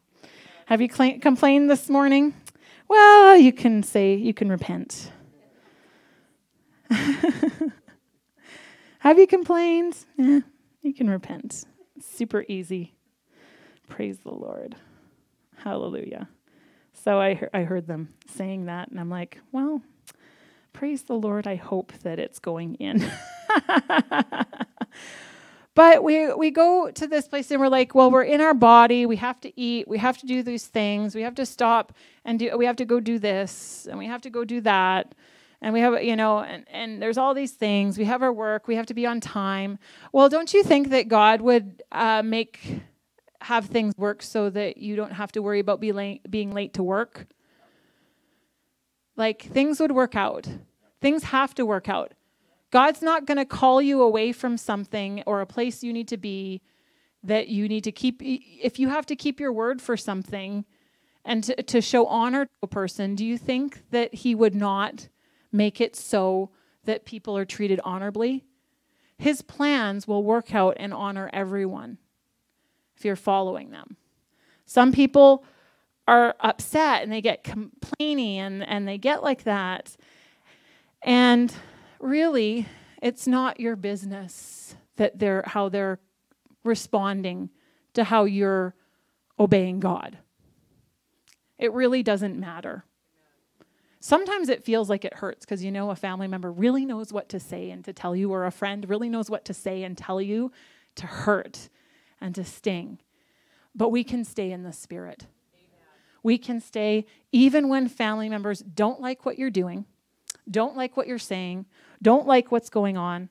Have 0.68 0.82
you 0.82 0.90
cl- 0.90 1.20
complained 1.20 1.70
this 1.70 1.90
morning? 1.90 2.34
Well, 2.88 3.36
you 3.38 3.52
can 3.54 3.84
say, 3.84 4.16
you 4.16 4.34
can 4.34 4.50
repent. 4.50 5.12
Have 9.00 9.18
you 9.18 9.26
complained? 9.28 9.98
Yeah, 10.18 10.42
you 10.82 10.94
can 10.94 11.10
repent. 11.10 11.66
super 12.00 12.46
easy. 12.48 12.94
Praise 13.90 14.20
the 14.20 14.32
Lord. 14.32 14.76
Hallelujah. 15.58 16.30
So 16.94 17.20
I, 17.20 17.34
he- 17.36 17.46
I 17.54 17.64
heard 17.64 17.88
them 17.88 18.10
saying 18.28 18.66
that, 18.66 18.90
and 18.90 19.00
I'm 19.00 19.10
like, 19.10 19.40
well, 19.52 19.82
praise 20.74 21.04
the 21.04 21.16
Lord. 21.16 21.48
I 21.48 21.56
hope 21.56 21.92
that 22.04 22.20
it's 22.20 22.40
going 22.40 22.76
in. 22.76 23.10
But 25.74 26.04
we, 26.04 26.34
we 26.34 26.52
go 26.52 26.92
to 26.92 27.08
this 27.08 27.28
place 27.28 27.50
and 27.50 27.62
we're 27.62 27.70
like, 27.70 27.96
well, 27.96 28.12
we're 28.12 28.24
in 28.24 28.42
our 28.42 28.54
body. 28.54 29.06
We 29.06 29.16
have 29.18 29.40
to 29.42 29.60
eat. 29.60 29.88
We 29.88 30.00
have 30.00 30.18
to 30.18 30.26
do 30.26 30.44
these 30.44 30.66
things. 30.68 31.16
We 31.16 31.22
have 31.22 31.36
to 31.36 31.46
stop 31.46 31.94
and 32.26 32.40
do, 32.40 32.58
we 32.58 32.66
have 32.66 32.76
to 32.78 32.86
go 32.86 33.00
do 33.00 33.18
this 33.20 33.88
and 33.90 33.98
we 33.98 34.06
have 34.08 34.22
to 34.24 34.30
go 34.30 34.44
do 34.44 34.60
that. 34.62 35.16
And 35.62 35.74
we 35.74 35.80
have, 35.80 36.04
you 36.04 36.16
know, 36.16 36.40
and, 36.40 36.66
and 36.70 37.02
there's 37.02 37.18
all 37.18 37.34
these 37.34 37.52
things. 37.52 37.98
We 37.98 38.06
have 38.06 38.22
our 38.22 38.34
work. 38.34 38.68
We 38.68 38.76
have 38.76 38.88
to 38.88 38.94
be 38.94 39.06
on 39.06 39.22
time. 39.22 39.78
Well, 40.12 40.28
don't 40.28 40.54
you 40.54 40.64
think 40.64 40.90
that 40.90 41.08
God 41.08 41.40
would 41.42 41.84
uh, 41.92 42.24
make, 42.24 42.82
have 43.42 43.68
things 43.68 43.94
work 43.96 44.24
so 44.24 44.50
that 44.50 44.78
you 44.78 44.96
don't 44.96 45.12
have 45.14 45.32
to 45.34 45.42
worry 45.42 45.60
about 45.60 45.80
be 45.80 45.92
late, 45.92 46.30
being 46.30 46.52
late 46.52 46.74
to 46.74 46.84
work? 46.84 47.28
Like 49.16 49.44
things 49.44 49.80
would 49.80 49.92
work 49.92 50.16
out. 50.16 50.48
Things 51.00 51.26
have 51.26 51.54
to 51.56 51.66
work 51.66 51.88
out. 51.88 52.14
God's 52.72 53.02
not 53.02 53.26
going 53.26 53.38
to 53.38 53.46
call 53.46 53.82
you 53.82 54.02
away 54.02 54.32
from 54.32 54.58
something 54.58 55.24
or 55.26 55.42
a 55.42 55.46
place 55.46 55.84
you 55.84 55.92
need 55.92 56.08
to 56.08 56.18
be 56.18 56.62
that 57.24 57.50
you 57.50 57.68
need 57.68 57.84
to 57.84 57.92
keep. 57.92 58.22
If 58.22 58.80
you 58.80 58.90
have 58.90 59.06
to 59.08 59.16
keep 59.16 59.40
your 59.40 59.52
word 59.52 59.82
for 59.82 59.96
something 59.96 60.66
and 61.24 61.44
to, 61.44 61.62
to 61.62 61.82
show 61.82 62.08
honor 62.08 62.46
to 62.46 62.52
a 62.64 62.68
person, 62.68 63.14
do 63.16 63.26
you 63.26 63.38
think 63.38 63.84
that 63.92 64.14
He 64.14 64.34
would 64.34 64.56
not 64.56 65.10
make 65.52 65.82
it 65.82 65.96
so 65.96 66.50
that 66.86 67.06
people 67.06 67.38
are 67.38 67.46
treated 67.46 67.80
honorably? 67.84 68.46
His 69.18 69.42
plans 69.42 70.08
will 70.08 70.24
work 70.24 70.56
out 70.56 70.78
and 70.80 70.94
honor 70.94 71.30
everyone 71.32 72.00
if 72.96 73.06
you're 73.06 73.16
following 73.16 73.70
them. 73.70 73.98
Some 74.66 74.92
people 74.92 75.44
are 76.08 76.36
upset 76.40 77.04
and 77.04 77.12
they 77.12 77.22
get 77.22 77.44
complaining 77.44 78.40
and, 78.40 78.68
and 78.68 78.88
they 78.88 78.98
get 78.98 79.22
like 79.22 79.44
that. 79.44 79.96
And 81.04 81.54
really, 82.02 82.68
it's 83.02 83.28
not 83.28 83.60
your 83.60 83.76
business 83.76 84.76
that 84.98 85.20
they're 85.20 85.44
how 85.48 85.70
they're 85.70 86.00
responding 86.64 87.50
to 87.94 88.04
how 88.04 88.26
you're 88.26 88.76
obeying 89.40 89.80
God. 89.80 90.18
It 91.58 91.74
really 91.74 92.04
doesn't 92.04 92.40
matter. 92.40 92.86
Sometimes 94.00 94.50
it 94.50 94.64
feels 94.64 94.90
like 94.90 95.06
it 95.06 95.16
hurts 95.16 95.46
because 95.46 95.64
you 95.64 95.72
know 95.72 95.92
a 95.92 95.96
family 95.96 96.28
member 96.28 96.52
really 96.52 96.86
knows 96.86 97.14
what 97.14 97.30
to 97.30 97.40
say 97.40 97.70
and 97.70 97.86
to 97.86 97.94
tell 97.94 98.16
you, 98.16 98.32
or 98.32 98.46
a 98.46 98.52
friend 98.52 98.90
really 98.90 99.10
knows 99.10 99.30
what 99.30 99.46
to 99.46 99.54
say 99.54 99.84
and 99.84 99.96
tell 99.96 100.20
you 100.20 100.52
to 100.96 101.06
hurt 101.06 101.70
and 102.20 102.34
to 102.34 102.44
sting. 102.44 103.00
But 103.76 103.90
we 103.90 104.04
can 104.04 104.26
stay 104.26 104.52
in 104.52 104.64
the 104.64 104.74
spirit. 104.74 105.28
We 106.24 106.38
can 106.38 106.60
stay 106.60 107.06
even 107.32 107.70
when 107.70 107.88
family 107.88 108.30
members 108.30 108.60
don't 108.60 109.00
like 109.00 109.26
what 109.26 109.38
you're 109.38 109.50
doing, 109.50 109.86
don't 110.50 110.76
like 110.76 110.98
what 110.98 111.08
you're 111.08 111.20
saying, 111.20 111.66
don't 112.02 112.28
like 112.28 112.52
what's 112.52 112.70
going 112.70 112.98
on, 112.98 113.30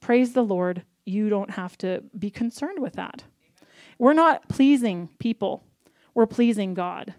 praise 0.00 0.32
the 0.32 0.44
Lord. 0.44 0.82
You 1.04 1.28
don't 1.28 1.50
have 1.50 1.76
to 1.78 2.02
be 2.18 2.30
concerned 2.30 2.80
with 2.80 2.94
that. 2.94 3.24
We're 3.98 4.12
not 4.12 4.48
pleasing 4.48 5.08
people, 5.18 5.64
we're 6.14 6.26
pleasing 6.26 6.74
God. 6.74 7.14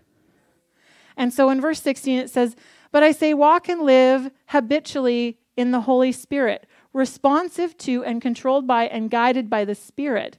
And 1.15 1.33
so 1.33 1.50
in 1.50 1.60
verse 1.60 1.81
16 1.81 2.19
it 2.19 2.29
says, 2.29 2.56
But 2.91 3.04
I 3.04 3.12
say, 3.12 3.33
walk 3.33 3.67
and 3.67 3.81
live 3.81 4.29
habitually 4.48 5.39
in 5.56 5.71
the 5.71 5.81
Holy 5.81 6.12
Spirit, 6.12 6.67
responsive 6.93 7.75
to 7.79 8.04
and 8.04 8.21
controlled 8.21 8.67
by 8.67 8.87
and 8.87 9.10
guided 9.10 9.50
by 9.50 9.65
the 9.65 9.75
Spirit. 9.75 10.37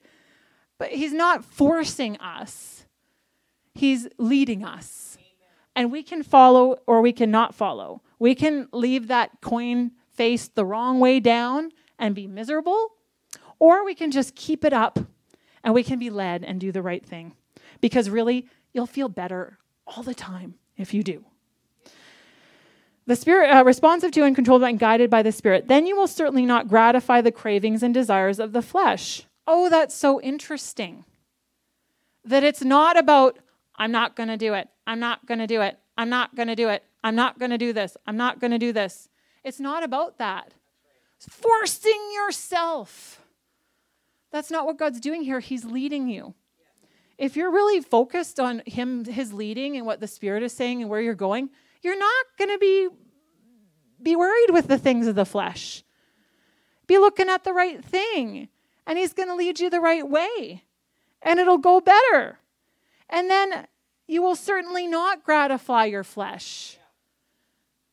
But 0.79 0.91
He's 0.91 1.13
not 1.13 1.45
forcing 1.45 2.17
us, 2.19 2.87
He's 3.75 4.09
leading 4.19 4.65
us. 4.65 5.19
And 5.75 5.93
we 5.93 6.03
can 6.03 6.25
follow 6.25 6.79
or 6.87 7.01
we 7.01 7.13
cannot 7.13 7.55
follow. 7.55 8.03
We 8.19 8.35
can 8.35 8.69
leave 8.73 9.07
that 9.09 9.41
coin 9.41 9.93
face 10.19 10.49
the 10.49 10.65
wrong 10.65 10.99
way 10.99 11.21
down 11.21 11.71
and 11.99 12.15
be 12.15 12.27
miserable, 12.27 12.95
or 13.61 13.85
we 13.85 13.95
can 13.95 14.11
just 14.11 14.35
keep 14.35 14.65
it 14.65 14.73
up 14.73 14.99
and 15.63 15.73
we 15.73 15.85
can 15.85 15.99
be 15.99 16.11
led 16.11 16.45
and 16.45 16.61
do 16.61 16.73
the 16.73 16.83
right 16.83 17.07
thing. 17.07 17.35
Because 17.81 18.11
really, 18.11 18.49
you'll 18.73 18.87
feel 18.87 19.09
better 19.09 19.59
all 19.87 20.03
the 20.03 20.15
time 20.15 20.55
if 20.77 20.93
you 20.93 21.05
do. 21.05 21.25
The 23.07 23.17
Spirit, 23.17 23.49
uh, 23.49 23.65
responsive 23.65 24.11
to 24.13 24.25
and 24.25 24.35
controlled 24.35 24.61
by 24.61 24.71
and 24.71 24.79
guided 24.79 25.09
by 25.09 25.23
the 25.23 25.33
Spirit, 25.33 25.69
then 25.69 25.87
you 25.87 25.97
will 25.97 26.09
certainly 26.09 26.45
not 26.45 26.69
gratify 26.69 27.21
the 27.21 27.33
cravings 27.33 27.83
and 27.83 27.95
desires 27.95 28.39
of 28.39 28.53
the 28.53 28.61
flesh. 28.61 29.23
Oh, 29.47 29.71
that's 29.71 29.95
so 29.95 30.21
interesting. 30.21 31.05
That 32.25 32.45
it's 32.45 32.63
not 32.63 32.99
about, 32.99 33.39
I'm 33.77 33.93
not 33.93 34.17
going 34.17 34.29
to 34.29 34.37
do 34.37 34.53
it. 34.53 34.69
I'm 34.87 35.01
not 35.01 35.25
going 35.27 35.39
to 35.39 35.47
do 35.47 35.63
it. 35.63 35.79
I'm 35.97 36.11
not 36.11 36.35
going 36.35 36.49
to 36.49 36.57
do 36.57 36.69
it. 36.69 36.83
I'm 37.03 37.15
not 37.15 37.39
going 37.39 37.51
to 37.51 37.59
do 37.59 37.73
this. 37.73 37.97
I'm 38.07 38.17
not 38.17 38.41
going 38.41 38.51
to 38.51 38.59
do 38.59 38.73
this. 38.73 39.09
It's 39.45 39.61
not 39.61 39.83
about 39.83 40.19
that. 40.19 40.53
forcing 41.21 42.11
yourself. 42.15 43.21
That's 44.31 44.51
not 44.51 44.67
what 44.67 44.79
God's 44.79 45.01
doing 45.01 45.23
here. 45.23 45.41
He's 45.41 45.65
leading 45.65 46.09
you. 46.09 46.35
If 47.17 47.37
you're 47.37 47.51
really 47.51 47.81
focused 47.81 48.39
on 48.39 48.63
him 48.67 49.05
his 49.05 49.33
leading 49.33 49.77
and 49.77 49.85
what 49.85 50.01
the 50.01 50.07
spirit 50.07 50.45
is 50.45 50.53
saying 50.53 50.81
and 50.81 50.91
where 50.91 51.01
you're 51.01 51.15
going, 51.15 51.51
you're 51.83 51.99
not 51.99 52.27
going 52.39 52.51
to 52.51 52.59
be 52.59 52.89
be 54.01 54.15
worried 54.15 54.51
with 54.51 54.69
the 54.69 54.79
things 54.79 55.09
of 55.09 55.17
the 55.17 55.25
flesh. 55.25 55.83
Be 56.87 56.99
looking 56.99 57.29
at 57.29 57.43
the 57.43 57.53
right 57.53 57.85
thing, 57.85 58.49
and 58.87 58.97
he's 58.97 59.13
going 59.13 59.29
to 59.29 59.35
lead 59.35 59.59
you 59.59 59.69
the 59.69 59.81
right 59.81 60.09
way, 60.09 60.65
and 61.21 61.41
it'll 61.41 61.59
go 61.59 61.81
better. 61.81 62.39
And 63.11 63.29
then 63.29 63.67
you 64.07 64.23
will 64.23 64.37
certainly 64.37 64.87
not 64.87 65.25
gratify 65.25 65.87
your 65.87 66.05
flesh. 66.05 66.78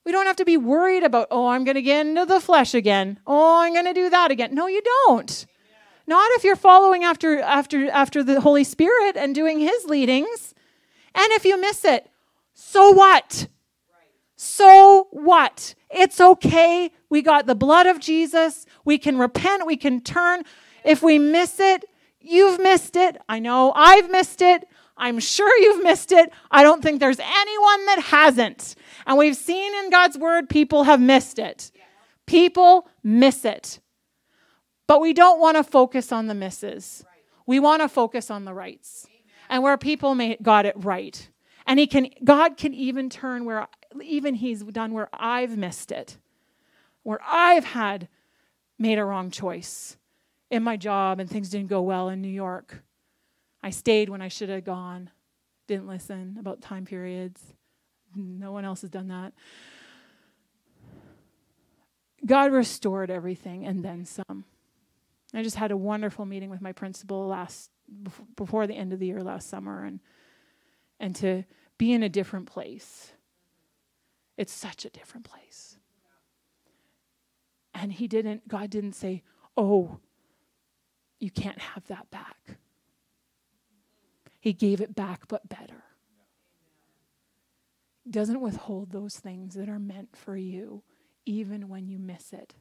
We 0.06 0.12
don't 0.12 0.28
have 0.28 0.36
to 0.36 0.46
be 0.46 0.58
worried 0.58 1.04
about, 1.04 1.28
oh, 1.32 1.48
I'm 1.48 1.64
going 1.64 1.76
to 1.76 1.82
get 1.82 2.06
into 2.06 2.26
the 2.26 2.40
flesh 2.40 2.76
again. 2.76 3.20
Oh, 3.26 3.62
I'm 3.62 3.74
going 3.74 3.86
to 3.86 3.94
do 3.94 4.10
that 4.12 4.30
again. 4.30 4.54
No, 4.54 4.68
you 4.68 4.82
don't. 5.08 5.46
Not 6.08 6.30
if 6.34 6.44
you're 6.44 6.56
following 6.56 7.04
after 7.04 7.42
after 7.42 7.90
after 7.90 8.24
the 8.24 8.42
Holy 8.42 8.64
Spirit 8.64 9.18
and 9.18 9.34
doing 9.34 9.60
his 9.60 9.86
leadings. 9.86 10.54
And 11.16 11.32
if 11.32 11.46
you 11.46 11.60
miss 11.60 11.84
it, 11.84 12.08
so 12.54 12.92
what? 12.92 13.48
So 14.36 15.08
what? 15.12 15.74
It's 15.90 16.22
okay. 16.22 16.92
We 17.10 17.22
got 17.24 17.48
the 17.48 17.56
blood 17.56 17.88
of 17.88 18.00
Jesus. 18.00 18.66
We 18.84 18.98
can 19.00 19.18
repent, 19.18 19.66
we 19.66 19.78
can 19.78 20.02
turn. 20.02 20.44
If 20.84 21.02
we 21.02 21.18
miss 21.18 21.60
it, 21.60 21.86
you've 22.20 22.60
missed 22.60 22.96
it. 22.96 23.18
I 23.28 23.40
know 23.40 23.72
I've 23.76 24.12
missed 24.12 24.42
it. 24.42 24.68
I'm 24.98 25.20
sure 25.20 25.58
you've 25.60 25.84
missed 25.84 26.12
it. 26.12 26.32
I 26.52 26.64
don't 26.64 26.84
think 26.84 27.00
there's 27.00 27.20
anyone 27.20 27.86
that 27.88 28.00
hasn't. 28.06 28.76
And 29.06 29.18
we've 29.18 29.36
seen 29.36 29.74
in 29.76 29.90
God's 29.90 30.18
word 30.18 30.50
people 30.50 30.84
have 30.84 31.00
missed 31.00 31.40
it. 31.40 31.72
People 32.26 32.88
miss 33.04 33.46
it. 33.46 33.80
But 34.88 35.02
we 35.02 35.14
don't 35.14 35.40
want 35.40 35.58
to 35.58 35.64
focus 35.64 36.12
on 36.12 36.28
the 36.28 36.34
misses. 36.34 37.04
We 37.46 37.60
want 37.60 37.82
to 37.82 37.90
focus 37.90 38.32
on 38.32 38.46
the 38.46 38.54
rights. 38.54 39.08
And 39.50 39.62
where 39.62 39.78
people 39.78 40.16
may, 40.16 40.38
got 40.42 40.66
it 40.66 40.76
right. 40.78 41.30
And 41.68 41.80
he 41.80 41.88
can 41.88 42.10
God 42.24 42.58
can 42.58 42.74
even 42.74 43.10
turn 43.10 43.46
where 43.46 43.68
even 44.04 44.36
he's 44.36 44.64
done 44.64 44.94
where 44.94 45.10
I've 45.14 45.58
missed 45.58 45.92
it. 45.92 46.18
Where 47.04 47.20
I've 47.26 47.66
had 47.66 48.08
made 48.78 49.00
a 49.00 49.06
wrong 49.06 49.30
choice 49.32 49.98
in 50.50 50.64
my 50.64 50.78
job 50.78 51.20
and 51.20 51.30
things 51.30 51.50
didn't 51.50 51.70
go 51.70 51.82
well 51.82 52.10
in 52.10 52.22
New 52.22 52.28
York. 52.28 52.84
I 53.64 53.70
stayed 53.70 54.10
when 54.10 54.22
I 54.22 54.28
should 54.28 54.50
have 54.50 54.64
gone. 54.64 55.10
Didn't 55.68 55.88
listen 55.88 56.38
about 56.40 56.62
time 56.62 56.86
periods. 56.86 57.42
No 58.16 58.52
one 58.52 58.66
else 58.66 58.82
has 58.82 58.90
done 58.90 59.10
that. 59.10 59.34
God 62.26 62.52
restored 62.52 63.12
everything 63.12 63.66
and 63.66 63.84
then 63.84 64.06
some. 64.06 64.46
I 65.34 65.44
just 65.44 65.58
had 65.58 65.72
a 65.72 65.78
wonderful 65.78 66.26
meeting 66.26 66.50
with 66.50 66.62
my 66.62 66.72
principal 66.72 67.28
last 67.28 67.70
before 68.36 68.68
the 68.68 68.76
end 68.76 68.94
of 68.94 69.00
the 69.00 69.08
year 69.08 69.22
last 69.22 69.50
summer 69.50 69.84
and 69.84 70.00
and 71.00 71.16
to 71.18 71.44
be 71.78 71.92
in 71.92 72.04
a 72.04 72.10
different 72.10 72.48
place. 72.48 73.12
It's 74.38 74.54
such 74.54 74.86
a 74.86 74.90
different 74.90 75.26
place. 75.26 75.78
And 77.74 77.92
he 77.92 78.08
didn't 78.08 78.48
God 78.48 78.70
didn't 78.70 78.94
say, 78.94 79.24
"Oh, 79.58 80.00
you 81.20 81.30
can't 81.30 81.60
have 81.60 81.86
that 81.88 82.10
back." 82.10 82.58
He 84.40 84.54
gave 84.54 84.80
it 84.80 84.96
back 84.96 85.28
but 85.28 85.50
better. 85.50 85.85
Doesn't 88.10 88.42
withhold 88.42 88.92
those 88.92 89.18
things 89.18 89.56
that 89.56 89.68
are 89.68 89.80
meant 89.80 90.16
for 90.16 90.38
you 90.38 90.84
even 91.26 91.68
when 91.70 91.88
you 91.88 91.98
miss 91.98 92.34
it. 92.34 92.54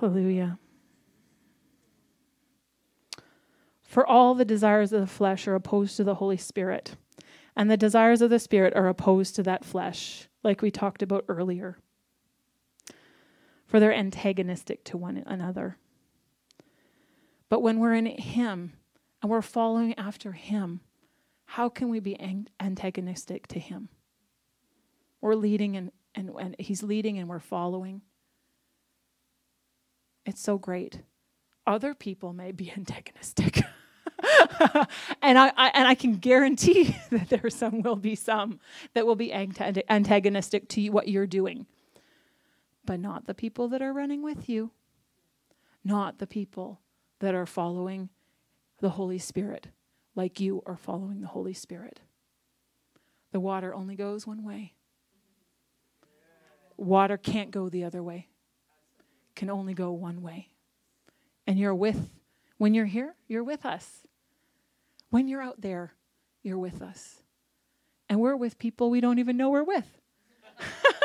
Hallelujah. 0.00 0.58
For 3.82 4.06
all 4.06 4.34
the 4.34 4.44
desires 4.44 4.92
of 4.92 5.00
the 5.00 5.06
flesh 5.06 5.48
are 5.48 5.54
opposed 5.54 5.96
to 5.96 6.04
the 6.04 6.16
Holy 6.16 6.36
Spirit, 6.36 6.96
and 7.56 7.70
the 7.70 7.76
desires 7.76 8.20
of 8.20 8.30
the 8.30 8.38
Spirit 8.38 8.74
are 8.76 8.86
opposed 8.86 9.34
to 9.36 9.42
that 9.44 9.64
flesh, 9.64 10.28
like 10.44 10.60
we 10.60 10.70
talked 10.70 11.02
about 11.02 11.24
earlier. 11.26 11.78
For 13.66 13.80
they're 13.80 13.94
antagonistic 13.94 14.84
to 14.84 14.96
one 14.96 15.22
another. 15.26 15.78
But 17.48 17.62
when 17.62 17.78
we're 17.78 17.94
in 17.94 18.06
Him 18.06 18.74
and 19.22 19.30
we're 19.30 19.42
following 19.42 19.98
after 19.98 20.32
Him, 20.32 20.80
how 21.46 21.68
can 21.68 21.88
we 21.88 22.00
be 22.00 22.44
antagonistic 22.60 23.46
to 23.48 23.58
Him? 23.58 23.88
We're 25.20 25.34
leading 25.34 25.76
and, 25.76 25.90
and, 26.14 26.30
and 26.38 26.56
He's 26.58 26.82
leading 26.82 27.18
and 27.18 27.28
we're 27.28 27.38
following. 27.38 28.02
It's 30.26 30.42
so 30.42 30.58
great. 30.58 31.00
Other 31.66 31.94
people 31.94 32.32
may 32.32 32.52
be 32.52 32.70
antagonistic. 32.76 33.62
and 35.22 35.38
I, 35.38 35.52
I, 35.56 35.70
and 35.74 35.88
I 35.88 35.94
can 35.94 36.16
guarantee 36.16 36.96
that 37.10 37.30
there 37.30 37.48
some 37.50 37.82
will 37.82 37.96
be 37.96 38.14
some 38.14 38.60
that 38.94 39.06
will 39.06 39.16
be 39.16 39.32
antagonistic 39.32 40.68
to 40.70 40.88
what 40.90 41.08
you're 41.08 41.26
doing, 41.26 41.66
but 42.84 43.00
not 43.00 43.26
the 43.26 43.34
people 43.34 43.68
that 43.68 43.80
are 43.80 43.92
running 43.92 44.22
with 44.22 44.48
you, 44.48 44.72
not 45.84 46.18
the 46.18 46.26
people 46.26 46.80
that 47.20 47.34
are 47.34 47.46
following 47.46 48.08
the 48.80 48.90
Holy 48.90 49.18
Spirit 49.18 49.68
like 50.14 50.40
you 50.40 50.62
are 50.66 50.76
following 50.76 51.20
the 51.20 51.28
Holy 51.28 51.54
Spirit. 51.54 52.00
The 53.32 53.40
water 53.40 53.74
only 53.74 53.94
goes 53.94 54.26
one 54.26 54.44
way. 54.44 54.74
Water 56.76 57.16
can't 57.16 57.50
go 57.50 57.68
the 57.68 57.84
other 57.84 58.02
way 58.02 58.28
can 59.38 59.48
only 59.48 59.72
go 59.72 59.92
one 59.92 60.20
way. 60.20 60.48
And 61.46 61.58
you're 61.58 61.74
with, 61.74 62.10
when 62.58 62.74
you're 62.74 62.86
here, 62.86 63.14
you're 63.28 63.44
with 63.44 63.64
us. 63.64 64.02
When 65.10 65.28
you're 65.28 65.40
out 65.40 65.60
there, 65.60 65.94
you're 66.42 66.58
with 66.58 66.82
us. 66.82 67.22
And 68.08 68.20
we're 68.20 68.36
with 68.36 68.58
people 68.58 68.90
we 68.90 69.00
don't 69.00 69.20
even 69.20 69.36
know 69.36 69.50
we're 69.50 69.62
with. 69.62 69.86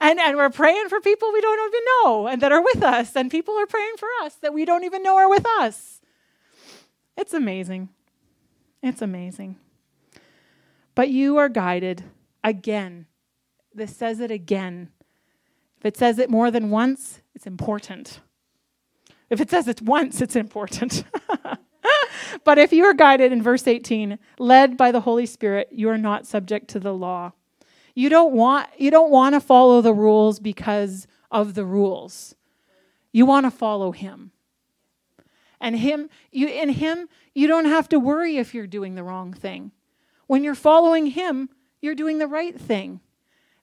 and, 0.00 0.18
and 0.18 0.36
we're 0.36 0.50
praying 0.50 0.88
for 0.88 1.00
people 1.00 1.32
we 1.32 1.40
don't 1.40 1.68
even 1.68 1.84
know 1.86 2.26
and 2.26 2.42
that 2.42 2.52
are 2.52 2.62
with 2.62 2.82
us. 2.82 3.16
And 3.16 3.30
people 3.30 3.54
are 3.58 3.66
praying 3.66 3.96
for 3.98 4.08
us 4.22 4.34
that 4.36 4.54
we 4.54 4.64
don't 4.64 4.84
even 4.84 5.02
know 5.02 5.16
are 5.16 5.28
with 5.28 5.46
us. 5.46 6.00
It's 7.16 7.34
amazing. 7.34 7.88
It's 8.82 9.02
amazing. 9.02 9.56
But 10.94 11.10
you 11.10 11.36
are 11.38 11.48
guided 11.48 12.04
again. 12.42 13.06
This 13.74 13.94
says 13.94 14.20
it 14.20 14.30
again. 14.30 14.90
If 15.78 15.86
it 15.86 15.96
says 15.96 16.18
it 16.18 16.30
more 16.30 16.50
than 16.50 16.70
once, 16.70 17.20
it's 17.34 17.46
important. 17.46 18.20
If 19.30 19.40
it 19.40 19.50
says 19.50 19.68
it 19.68 19.82
once, 19.82 20.20
it's 20.20 20.36
important. 20.36 21.04
but 22.44 22.58
if 22.58 22.72
you 22.72 22.84
are 22.84 22.94
guided 22.94 23.32
in 23.32 23.42
verse 23.42 23.66
18, 23.66 24.18
led 24.38 24.76
by 24.76 24.90
the 24.90 25.00
Holy 25.00 25.26
Spirit, 25.26 25.68
you 25.70 25.88
are 25.88 25.98
not 25.98 26.26
subject 26.26 26.68
to 26.68 26.80
the 26.80 26.94
law. 26.94 27.32
You 27.98 28.08
don't 28.08 28.32
want 28.32 28.68
you 28.78 28.92
don't 28.92 29.10
want 29.10 29.34
to 29.34 29.40
follow 29.40 29.80
the 29.80 29.92
rules 29.92 30.38
because 30.38 31.08
of 31.32 31.54
the 31.54 31.64
rules. 31.64 32.36
You 33.10 33.26
want 33.26 33.44
to 33.44 33.50
follow 33.50 33.90
him. 33.90 34.30
And 35.60 35.76
him 35.76 36.08
you 36.30 36.46
in 36.46 36.68
him 36.68 37.08
you 37.34 37.48
don't 37.48 37.64
have 37.64 37.88
to 37.88 37.98
worry 37.98 38.36
if 38.36 38.54
you're 38.54 38.68
doing 38.68 38.94
the 38.94 39.02
wrong 39.02 39.32
thing. 39.32 39.72
When 40.28 40.44
you're 40.44 40.54
following 40.54 41.06
him, 41.06 41.48
you're 41.80 41.96
doing 41.96 42.18
the 42.18 42.28
right 42.28 42.56
thing. 42.56 43.00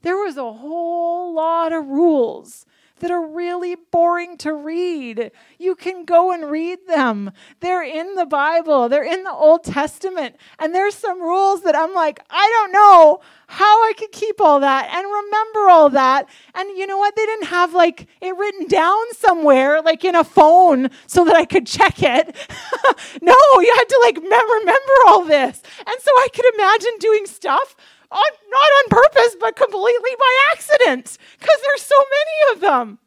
There 0.02 0.18
was 0.18 0.36
a 0.36 0.52
whole 0.52 1.34
lot 1.34 1.72
of 1.72 1.88
rules 1.88 2.66
that 3.00 3.12
are 3.12 3.26
really 3.26 3.76
boring 3.76 4.38
to 4.38 4.54
read. 4.54 5.32
You 5.60 5.76
can 5.76 6.06
go 6.06 6.32
and 6.32 6.50
read 6.50 6.80
them. 6.88 7.32
They're 7.60 7.84
in 7.84 8.16
the 8.16 8.26
Bible, 8.26 8.90
they're 8.90 9.04
in 9.04 9.24
the 9.24 9.32
Old 9.32 9.64
Testament. 9.64 10.36
And 10.60 10.74
there's 10.74 10.96
some 10.96 11.22
rules 11.22 11.64
that 11.64 11.76
I'm 11.76 11.94
like, 11.94 12.22
I 12.30 12.50
don't 12.50 12.72
know 12.72 13.22
how 13.48 13.84
I 13.88 13.94
could 13.98 14.12
keep 14.12 14.42
all 14.42 14.60
that 14.62 14.90
and 14.92 15.06
remember 15.06 15.70
all 15.70 15.90
that. 15.92 16.28
And 16.56 16.78
you 16.78 16.88
know 16.88 16.98
what? 16.98 17.16
They 17.16 17.26
didn't 17.26 17.48
have 17.48 17.74
like 17.74 18.08
it 18.22 18.36
written 18.36 18.68
down 18.68 19.14
somewhere, 19.14 19.82
like 19.82 20.04
in 20.04 20.16
a 20.16 20.24
phone, 20.24 20.90
so 21.08 21.26
that 21.26 21.36
I 21.36 21.46
could 21.46 21.68
check 21.68 22.02
it. 22.02 22.36
no, 23.22 23.36
you 23.60 23.74
had 23.76 23.90
to 23.90 24.00
like 24.04 24.18
remember 24.18 24.94
all 25.08 25.26
this. 25.26 25.62
And 25.80 25.96
so 26.00 26.12
I 26.12 26.28
could 26.34 26.46
imagine 26.56 26.92
doing 27.00 27.26
stuff 27.26 27.76
on, 28.12 28.24
not 28.50 28.62
on 28.62 28.90
purpose, 28.90 29.36
but 29.40 29.56
completely 29.56 30.12
by 30.18 30.38
accident, 30.52 31.18
because 31.40 31.62
there's 31.64 31.82
so 31.82 31.96
many 31.98 32.56
of 32.56 32.62
them. 32.62 33.00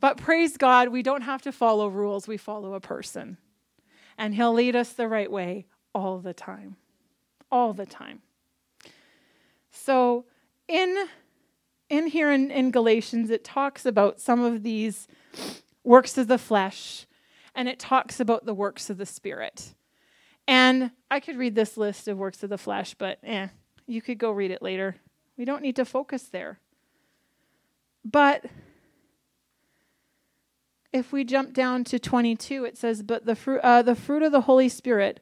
But 0.00 0.16
praise 0.16 0.56
God, 0.56 0.88
we 0.88 1.02
don't 1.02 1.22
have 1.22 1.42
to 1.42 1.52
follow 1.52 1.88
rules, 1.88 2.26
we 2.26 2.36
follow 2.36 2.74
a 2.74 2.80
person. 2.80 3.36
And 4.16 4.34
He'll 4.34 4.54
lead 4.54 4.74
us 4.76 4.92
the 4.92 5.08
right 5.08 5.30
way 5.30 5.66
all 5.94 6.18
the 6.18 6.34
time. 6.34 6.76
All 7.50 7.72
the 7.72 7.86
time. 7.86 8.22
So, 9.70 10.24
in, 10.68 11.08
in 11.88 12.06
here 12.06 12.30
in, 12.30 12.50
in 12.50 12.70
Galatians, 12.70 13.30
it 13.30 13.44
talks 13.44 13.84
about 13.84 14.20
some 14.20 14.40
of 14.42 14.62
these 14.62 15.08
works 15.84 16.16
of 16.16 16.28
the 16.28 16.38
flesh, 16.38 17.06
and 17.54 17.68
it 17.68 17.78
talks 17.78 18.20
about 18.20 18.46
the 18.46 18.54
works 18.54 18.90
of 18.90 18.98
the 18.98 19.06
Spirit. 19.06 19.74
And 20.50 20.90
I 21.08 21.20
could 21.20 21.38
read 21.38 21.54
this 21.54 21.76
list 21.76 22.08
of 22.08 22.18
works 22.18 22.42
of 22.42 22.50
the 22.50 22.58
flesh, 22.58 22.94
but 22.94 23.20
eh, 23.22 23.46
you 23.86 24.02
could 24.02 24.18
go 24.18 24.32
read 24.32 24.50
it 24.50 24.60
later. 24.60 24.96
We 25.36 25.44
don't 25.44 25.62
need 25.62 25.76
to 25.76 25.84
focus 25.84 26.24
there. 26.24 26.58
But 28.04 28.46
if 30.92 31.12
we 31.12 31.22
jump 31.22 31.54
down 31.54 31.84
to 31.84 32.00
22, 32.00 32.64
it 32.64 32.76
says, 32.76 33.04
But 33.04 33.26
the 33.26 33.36
fruit, 33.36 33.60
uh, 33.60 33.82
the 33.82 33.94
fruit 33.94 34.24
of 34.24 34.32
the 34.32 34.40
Holy 34.40 34.68
Spirit, 34.68 35.20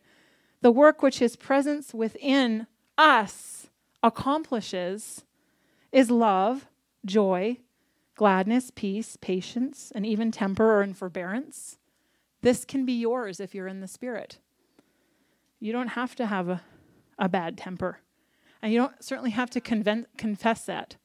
the 0.62 0.70
work 0.70 1.02
which 1.02 1.18
his 1.18 1.36
presence 1.36 1.92
within 1.92 2.66
us 2.96 3.68
accomplishes, 4.02 5.26
is 5.92 6.10
love, 6.10 6.68
joy, 7.04 7.58
gladness, 8.14 8.70
peace, 8.74 9.18
patience, 9.20 9.92
and 9.94 10.06
even 10.06 10.32
temper 10.32 10.82
in 10.82 10.94
forbearance. 10.94 11.76
This 12.40 12.64
can 12.64 12.86
be 12.86 12.94
yours 12.94 13.40
if 13.40 13.54
you're 13.54 13.68
in 13.68 13.82
the 13.82 13.88
Spirit. 13.88 14.38
You 15.60 15.72
don't 15.72 15.88
have 15.88 16.14
to 16.16 16.26
have 16.26 16.48
a, 16.48 16.62
a 17.18 17.28
bad 17.28 17.58
temper. 17.58 18.00
And 18.62 18.72
you 18.72 18.78
don't 18.78 19.02
certainly 19.02 19.30
have 19.30 19.50
to 19.50 19.60
conven- 19.60 20.06
confess 20.16 20.64
that. 20.66 20.96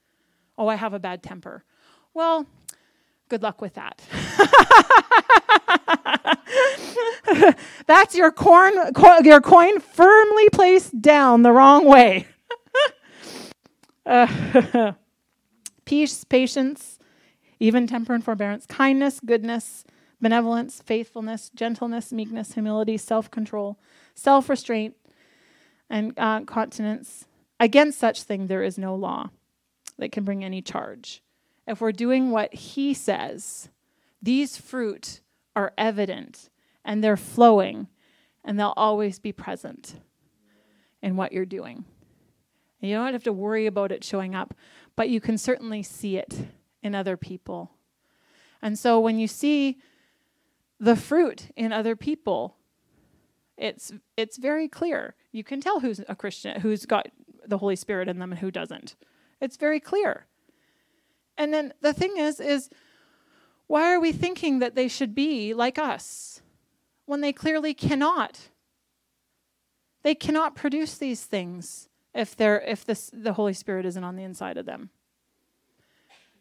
Oh, 0.58 0.68
I 0.68 0.76
have 0.76 0.94
a 0.94 1.00
bad 1.00 1.24
temper. 1.24 1.64
Well, 2.14 2.46
good 3.30 3.42
luck 3.42 3.62
with 3.62 3.74
that. 3.74 4.02
That's 7.88 8.16
your 8.16 8.32
corn, 8.32 8.74
your 9.24 9.42
coin 9.42 9.80
firmly 9.80 10.50
placed 10.50 11.02
down 11.02 11.42
the 11.42 11.52
wrong 11.52 11.86
way. 11.86 12.28
uh, 14.06 14.94
peace, 15.86 16.24
patience, 16.24 17.00
even 17.60 17.88
temper 17.88 18.14
and 18.14 18.24
forbearance, 18.24 18.66
kindness, 18.66 19.20
goodness, 19.20 19.84
benevolence, 20.24 20.82
faithfulness, 20.84 21.52
gentleness, 21.54 22.14
meekness, 22.14 22.54
humility, 22.54 22.98
self 22.98 23.30
control, 23.30 23.78
self 24.16 24.50
restraint, 24.50 24.96
and 25.90 26.14
uh, 26.18 26.42
continence. 26.42 27.26
Against 27.60 28.00
such 28.00 28.24
thing 28.24 28.48
there 28.48 28.64
is 28.64 28.78
no 28.78 28.96
law 28.96 29.30
that 30.00 30.12
can 30.12 30.24
bring 30.24 30.44
any 30.44 30.62
charge. 30.62 31.22
If 31.68 31.82
we're 31.82 31.92
doing 31.92 32.32
what 32.32 32.54
he 32.54 32.94
says, 32.94 33.70
these 34.22 34.58
fruit 34.58 35.22
are 35.56 35.74
evident 35.78 36.50
and 36.84 37.04
they're 37.04 37.18
flowing 37.18 37.88
and 38.44 38.60
they'll 38.60 38.74
always 38.76 39.20
be 39.20 39.32
present 39.32 39.96
in 41.02 41.16
what 41.16 41.32
you're 41.32 41.46
doing. 41.46 41.86
And 42.82 42.90
you 42.90 42.98
don't 42.98 43.14
have 43.14 43.24
to 43.24 43.34
worry 43.34 43.66
about 43.66 43.92
it 43.92 44.04
showing 44.04 44.36
up, 44.36 44.54
but 44.96 45.10
you 45.10 45.22
can 45.22 45.38
certainly 45.38 45.84
see 45.84 46.18
it 46.18 46.48
in 46.82 46.96
other 46.96 47.16
people. 47.16 47.72
And 48.62 48.80
so 48.80 49.00
when 49.00 49.20
you 49.20 49.28
see 49.28 49.80
the 50.84 50.98
fruit 50.98 51.50
in 51.56 51.72
other 51.72 51.96
people, 51.96 52.58
it's 53.58 53.94
it's 54.18 54.38
very 54.38 54.68
clear. 54.68 55.16
You 55.32 55.44
can 55.44 55.62
tell 55.62 55.80
who's 55.80 56.02
a 56.10 56.16
Christian, 56.16 56.60
who's 56.60 56.86
got 56.86 57.08
the 57.46 57.58
Holy 57.58 57.78
Spirit 57.78 58.10
in 58.10 58.20
them 58.20 58.34
and 58.34 58.40
who 58.40 58.52
doesn't. 58.52 58.96
It's 59.40 59.56
very 59.56 59.80
clear. 59.80 60.26
And 61.38 61.54
then 61.54 61.74
the 61.82 61.94
thing 61.94 62.18
is 62.18 62.42
is 62.42 62.70
why 63.68 63.94
are 63.94 64.00
we 64.00 64.12
thinking 64.12 64.60
that 64.60 64.76
they 64.76 64.90
should 64.90 65.16
be 65.16 65.54
like 65.54 65.80
us 65.80 66.42
when 67.06 67.22
they 67.22 67.32
clearly 67.32 67.74
cannot? 67.74 68.50
They 70.04 70.16
cannot 70.16 70.54
produce 70.54 70.98
these 70.98 71.24
things 71.24 71.88
if 72.14 72.36
they're 72.36 72.60
if 72.60 72.84
this, 72.84 73.10
the 73.14 73.34
Holy 73.34 73.54
Spirit 73.54 73.86
isn't 73.86 74.04
on 74.04 74.18
the 74.18 74.24
inside 74.24 74.58
of 74.58 74.66
them. 74.66 74.90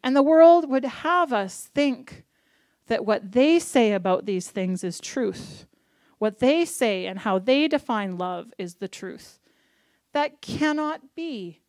And 0.03 0.17
the 0.17 0.21
world 0.21 0.69
would 0.69 0.83
have 0.83 1.31
us 1.31 1.69
think 1.73 2.25
that 2.87 3.05
what 3.05 3.31
they 3.31 3.59
say 3.59 3.93
about 3.93 4.25
these 4.25 4.49
things 4.49 4.83
is 4.83 4.99
truth. 4.99 5.65
What 6.17 6.39
they 6.39 6.65
say 6.65 7.05
and 7.05 7.19
how 7.19 7.39
they 7.39 7.67
define 7.67 8.17
love 8.17 8.53
is 8.57 8.75
the 8.75 8.87
truth. 8.87 9.39
That 10.13 10.41
cannot 10.41 11.15
be. 11.15 11.61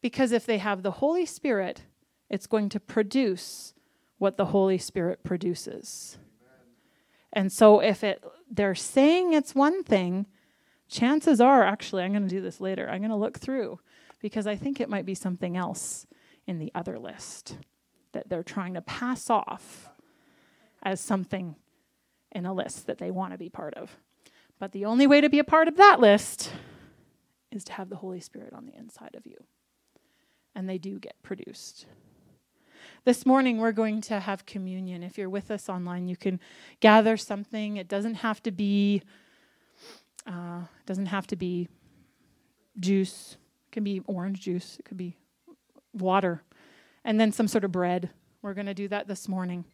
Because 0.00 0.32
if 0.32 0.46
they 0.46 0.58
have 0.58 0.82
the 0.82 0.92
Holy 0.92 1.26
Spirit, 1.26 1.82
it's 2.30 2.46
going 2.46 2.68
to 2.70 2.80
produce 2.80 3.74
what 4.18 4.36
the 4.36 4.46
Holy 4.46 4.78
Spirit 4.78 5.22
produces. 5.22 6.18
And 7.32 7.52
so 7.52 7.80
if 7.80 8.02
it 8.02 8.24
they're 8.50 8.74
saying 8.74 9.32
it's 9.32 9.54
one 9.54 9.82
thing, 9.82 10.26
chances 10.88 11.40
are 11.40 11.64
actually 11.64 12.02
I'm 12.02 12.12
going 12.12 12.22
to 12.22 12.28
do 12.28 12.40
this 12.40 12.60
later. 12.60 12.88
I'm 12.88 13.00
going 13.00 13.10
to 13.10 13.16
look 13.16 13.38
through 13.38 13.80
because 14.20 14.46
I 14.46 14.56
think 14.56 14.80
it 14.80 14.88
might 14.88 15.04
be 15.04 15.14
something 15.14 15.56
else 15.56 16.06
in 16.46 16.58
the 16.58 16.72
other 16.74 16.98
list 16.98 17.58
that 18.12 18.28
they're 18.28 18.42
trying 18.42 18.74
to 18.74 18.80
pass 18.80 19.30
off 19.30 19.90
as 20.82 21.00
something 21.00 21.56
in 22.32 22.46
a 22.46 22.52
list 22.52 22.86
that 22.86 22.98
they 22.98 23.10
want 23.10 23.32
to 23.32 23.38
be 23.38 23.48
part 23.48 23.74
of. 23.74 23.96
But 24.58 24.72
the 24.72 24.84
only 24.84 25.06
way 25.06 25.20
to 25.20 25.28
be 25.28 25.38
a 25.38 25.44
part 25.44 25.68
of 25.68 25.76
that 25.76 26.00
list 26.00 26.50
is 27.50 27.64
to 27.64 27.72
have 27.72 27.88
the 27.88 27.96
Holy 27.96 28.20
Spirit 28.20 28.52
on 28.52 28.66
the 28.66 28.76
inside 28.76 29.14
of 29.14 29.26
you. 29.26 29.36
And 30.54 30.68
they 30.68 30.78
do 30.78 30.98
get 30.98 31.22
produced. 31.22 31.86
This 33.04 33.26
morning, 33.26 33.58
we're 33.58 33.72
going 33.72 34.00
to 34.02 34.20
have 34.20 34.46
communion. 34.46 35.02
If 35.02 35.18
you're 35.18 35.30
with 35.30 35.50
us 35.50 35.68
online, 35.68 36.08
you 36.08 36.16
can 36.16 36.40
gather 36.80 37.16
something. 37.16 37.76
It 37.76 37.88
doesn't 37.88 38.16
have 38.16 38.42
to 38.44 38.50
be, 38.50 39.02
uh, 40.26 40.62
doesn't 40.86 41.06
have 41.06 41.26
to 41.28 41.36
be 41.36 41.68
juice. 42.80 43.36
It 43.68 43.72
can 43.72 43.84
be 43.84 44.00
orange 44.06 44.40
juice. 44.40 44.76
It 44.78 44.84
could 44.84 44.96
be 44.96 45.16
water, 45.92 46.42
and 47.06 47.20
then 47.20 47.30
some 47.32 47.46
sort 47.46 47.64
of 47.64 47.70
bread. 47.72 48.10
We're 48.42 48.52
going 48.52 48.66
to 48.66 48.74
do 48.74 48.88
that 48.88 49.06
this 49.06 49.28
morning. 49.28 49.64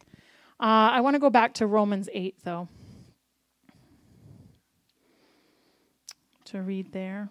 Uh, 0.61 0.93
I 0.93 1.01
want 1.01 1.15
to 1.15 1.19
go 1.19 1.31
back 1.31 1.55
to 1.55 1.67
Romans 1.67 2.09
8, 2.13 2.37
though, 2.45 2.69
to 6.45 6.61
read 6.61 6.93
there. 6.93 7.31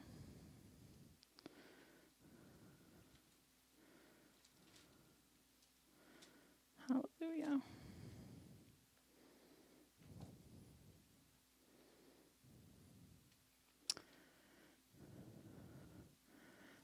Hallelujah. 6.90 7.62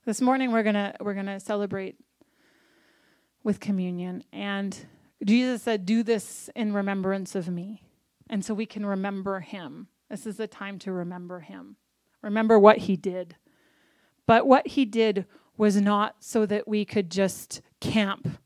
This 0.05 0.21
morning 0.21 0.53
we're 0.53 0.63
gonna 0.63 0.95
we're 1.01 1.15
gonna 1.15 1.41
celebrate 1.41 1.97
with 3.47 3.61
communion, 3.61 4.21
and 4.33 4.85
Jesus 5.23 5.63
said, 5.63 5.85
"Do 5.85 6.03
this 6.03 6.49
in 6.53 6.73
remembrance 6.73 7.33
of 7.33 7.47
me," 7.47 7.81
and 8.29 8.43
so 8.43 8.53
we 8.53 8.65
can 8.65 8.85
remember 8.85 9.39
Him. 9.39 9.87
This 10.09 10.25
is 10.25 10.35
the 10.35 10.47
time 10.47 10.77
to 10.79 10.91
remember 10.91 11.39
Him. 11.39 11.77
Remember 12.21 12.59
what 12.59 12.79
He 12.79 12.97
did, 12.97 13.37
but 14.25 14.45
what 14.45 14.67
He 14.67 14.83
did 14.83 15.25
was 15.55 15.79
not 15.79 16.17
so 16.19 16.45
that 16.45 16.67
we 16.67 16.83
could 16.83 17.09
just 17.09 17.61
camp 17.79 18.37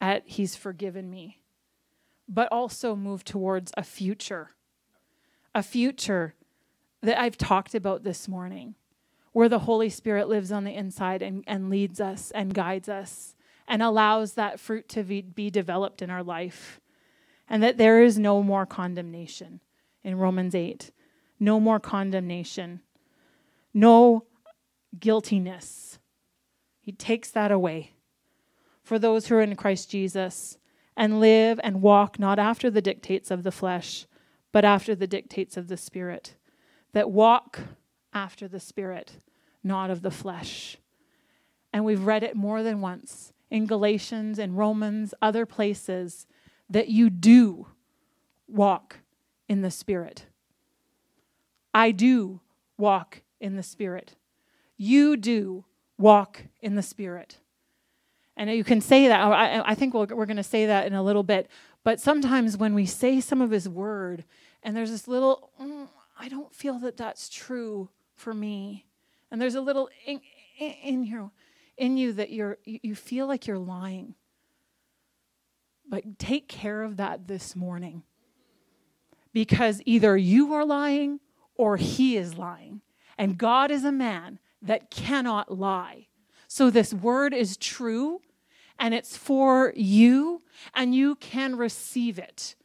at 0.00 0.26
He's 0.26 0.56
forgiven 0.56 1.10
me, 1.10 1.42
but 2.26 2.50
also 2.50 2.96
move 2.96 3.24
towards 3.24 3.72
a 3.76 3.82
future, 3.82 4.52
a 5.54 5.62
future 5.62 6.34
that 7.02 7.20
I've 7.20 7.36
talked 7.36 7.74
about 7.74 8.04
this 8.04 8.26
morning 8.26 8.74
where 9.32 9.50
the 9.50 9.58
Holy 9.58 9.90
Spirit 9.90 10.30
lives 10.30 10.50
on 10.50 10.64
the 10.64 10.74
inside 10.74 11.20
and, 11.20 11.44
and 11.46 11.68
leads 11.68 12.00
us 12.00 12.30
and 12.30 12.54
guides 12.54 12.88
us 12.88 13.34
and 13.66 13.82
allows 13.82 14.34
that 14.34 14.60
fruit 14.60 14.88
to 14.90 15.02
be, 15.02 15.50
developed 15.50 16.02
in 16.02 16.10
our 16.10 16.22
life. 16.22 16.80
And 17.48 17.62
that 17.62 17.78
there 17.78 18.02
is 18.02 18.18
no 18.18 18.42
more 18.42 18.66
condemnation 18.66 19.60
in 20.02 20.18
Romans 20.18 20.54
8. 20.54 20.90
No 21.38 21.60
more 21.60 21.80
condemnation. 21.80 22.80
No 23.74 24.24
guiltiness. 24.98 25.98
He 26.80 26.92
takes 26.92 27.30
that 27.30 27.52
away 27.52 27.92
for 28.82 28.98
those 28.98 29.26
who 29.26 29.36
are 29.36 29.42
in 29.42 29.56
Christ 29.56 29.90
Jesus 29.90 30.58
and 30.96 31.20
live 31.20 31.60
and 31.62 31.82
walk 31.82 32.18
not 32.18 32.38
after 32.38 32.70
the 32.70 32.82
dictates 32.82 33.30
of 33.30 33.42
the 33.42 33.52
flesh, 33.52 34.06
but 34.50 34.64
after 34.64 34.94
the 34.94 35.06
dictates 35.06 35.56
of 35.56 35.68
the 35.68 35.76
Spirit. 35.76 36.34
That 36.92 37.10
walk 37.10 37.60
after 38.12 38.48
the 38.48 38.60
Spirit, 38.60 39.18
not 39.62 39.90
of 39.90 40.02
the 40.02 40.10
flesh. 40.10 40.76
And 41.72 41.84
we've 41.84 42.04
read 42.04 42.22
it 42.22 42.36
more 42.36 42.62
than 42.62 42.80
once 42.80 43.31
in 43.52 43.66
Galatians 43.66 44.38
and 44.38 44.56
Romans, 44.56 45.12
other 45.20 45.44
places, 45.44 46.26
that 46.70 46.88
you 46.88 47.10
do 47.10 47.66
walk 48.48 49.00
in 49.46 49.60
the 49.60 49.70
Spirit. 49.70 50.24
I 51.74 51.90
do 51.90 52.40
walk 52.78 53.20
in 53.40 53.56
the 53.56 53.62
Spirit. 53.62 54.16
You 54.78 55.18
do 55.18 55.66
walk 55.98 56.44
in 56.62 56.76
the 56.76 56.82
Spirit. 56.82 57.40
And 58.38 58.48
you 58.48 58.64
can 58.64 58.80
say 58.80 59.06
that. 59.08 59.20
I, 59.20 59.62
I 59.66 59.74
think 59.74 59.92
we 59.92 60.00
we 60.00 60.22
are 60.22 60.26
going 60.26 60.38
to 60.38 60.42
say 60.42 60.64
that 60.64 60.86
in 60.86 60.94
a 60.94 61.02
little 61.02 61.22
bit. 61.22 61.50
But 61.84 62.00
sometimes 62.00 62.56
when 62.56 62.72
we 62.72 62.86
say 62.86 63.20
some 63.20 63.42
of 63.42 63.50
His 63.50 63.68
word, 63.68 64.24
and 64.62 64.74
there's 64.74 64.90
this 64.90 65.06
little, 65.06 65.50
mm, 65.60 65.88
I 66.18 66.30
don't 66.30 66.54
feel 66.54 66.78
that 66.78 66.96
that's 66.96 67.28
true 67.28 67.90
for 68.14 68.32
me. 68.32 68.86
And 69.30 69.38
there's 69.38 69.56
a 69.56 69.60
little 69.60 69.90
in, 70.06 70.22
in, 70.58 71.02
here 71.02 71.28
in 71.82 71.96
you 71.96 72.12
that 72.14 72.30
you're 72.30 72.58
you 72.64 72.94
feel 72.94 73.26
like 73.26 73.46
you're 73.48 73.58
lying. 73.58 74.14
But 75.88 76.18
take 76.18 76.46
care 76.48 76.82
of 76.82 76.96
that 76.96 77.26
this 77.26 77.56
morning. 77.56 78.04
because 79.32 79.80
either 79.86 80.16
you 80.16 80.52
are 80.54 80.64
lying 80.64 81.20
or 81.54 81.76
he 81.76 82.16
is 82.16 82.36
lying. 82.36 82.80
And 83.18 83.38
God 83.38 83.70
is 83.70 83.84
a 83.84 83.92
man 83.92 84.38
that 84.60 84.90
cannot 84.90 85.56
lie. 85.58 86.08
So 86.48 86.70
this 86.70 86.92
word 86.94 87.32
is 87.34 87.56
true 87.56 88.20
and 88.78 88.94
it's 88.94 89.16
for 89.16 89.72
you, 89.76 90.42
and 90.74 90.94
you 90.94 91.14
can 91.16 91.56
receive 91.56 92.18
it. 92.18 92.56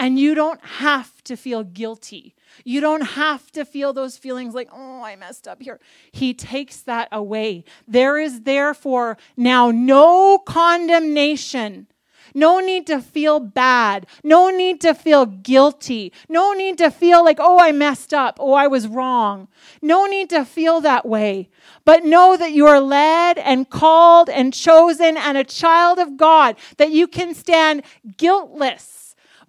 And 0.00 0.18
you 0.18 0.34
don't 0.34 0.64
have 0.64 1.22
to 1.24 1.36
feel 1.36 1.62
guilty. 1.62 2.34
You 2.64 2.80
don't 2.80 3.02
have 3.02 3.52
to 3.52 3.66
feel 3.66 3.92
those 3.92 4.16
feelings 4.16 4.54
like, 4.54 4.70
oh, 4.72 5.02
I 5.02 5.14
messed 5.14 5.46
up 5.46 5.60
here. 5.60 5.78
He 6.10 6.32
takes 6.32 6.80
that 6.82 7.08
away. 7.12 7.64
There 7.86 8.18
is 8.18 8.40
therefore 8.40 9.18
now 9.36 9.70
no 9.70 10.38
condemnation 10.38 11.86
no 12.34 12.60
need 12.60 12.86
to 12.86 13.00
feel 13.00 13.40
bad. 13.40 14.06
No 14.22 14.50
need 14.50 14.80
to 14.82 14.94
feel 14.94 15.26
guilty. 15.26 16.12
No 16.28 16.52
need 16.52 16.78
to 16.78 16.90
feel 16.90 17.24
like, 17.24 17.38
oh, 17.40 17.58
I 17.58 17.72
messed 17.72 18.14
up. 18.14 18.36
Oh, 18.40 18.52
I 18.52 18.66
was 18.66 18.86
wrong. 18.86 19.48
No 19.82 20.06
need 20.06 20.30
to 20.30 20.44
feel 20.44 20.80
that 20.82 21.06
way. 21.06 21.48
But 21.84 22.04
know 22.04 22.36
that 22.36 22.52
you 22.52 22.66
are 22.66 22.80
led 22.80 23.38
and 23.38 23.68
called 23.68 24.28
and 24.28 24.52
chosen 24.52 25.16
and 25.16 25.36
a 25.36 25.44
child 25.44 25.98
of 25.98 26.16
God, 26.16 26.56
that 26.76 26.90
you 26.90 27.06
can 27.06 27.34
stand 27.34 27.82
guiltless, 28.16 28.99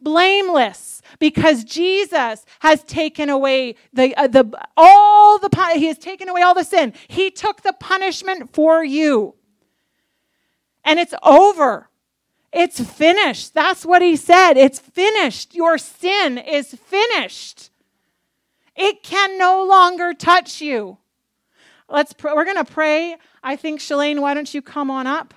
blameless, 0.02 1.02
because 1.20 1.64
Jesus 1.64 2.46
has 2.60 2.84
taken 2.84 3.30
away 3.30 3.76
the, 3.94 4.16
uh, 4.16 4.28
the 4.28 4.52
all 4.76 5.40
the 5.40 5.50
he 5.76 5.86
has 5.86 5.98
taken 5.98 6.30
away 6.30 6.42
all 6.42 6.54
the 6.54 6.64
sin. 6.64 6.94
He 7.08 7.32
took 7.32 7.62
the 7.62 7.74
punishment 7.74 8.54
for 8.54 8.84
you. 8.84 9.36
And 10.84 11.00
it's 11.00 11.14
over. 11.24 11.90
It's 12.52 12.80
finished. 12.80 13.54
That's 13.54 13.86
what 13.86 14.02
he 14.02 14.16
said. 14.16 14.54
It's 14.54 14.80
finished. 14.80 15.56
Your 15.56 15.78
sin 15.78 16.38
is 16.38 16.74
finished. 16.74 17.70
It 18.76 19.04
can 19.04 19.38
no 19.38 19.64
longer 19.64 20.14
touch 20.14 20.62
you. 20.62 20.98
Let's 21.88 22.14
pr- 22.14 22.30
we're 22.36 22.46
going 22.46 22.58
to 22.58 22.66
pray. 22.66 23.16
I 23.44 23.56
think 23.56 23.80
Shalane, 23.80 24.20
why 24.20 24.34
don't 24.34 24.54
you 24.54 24.62
come 24.62 24.90
on 24.90 25.08
up? 25.08 25.34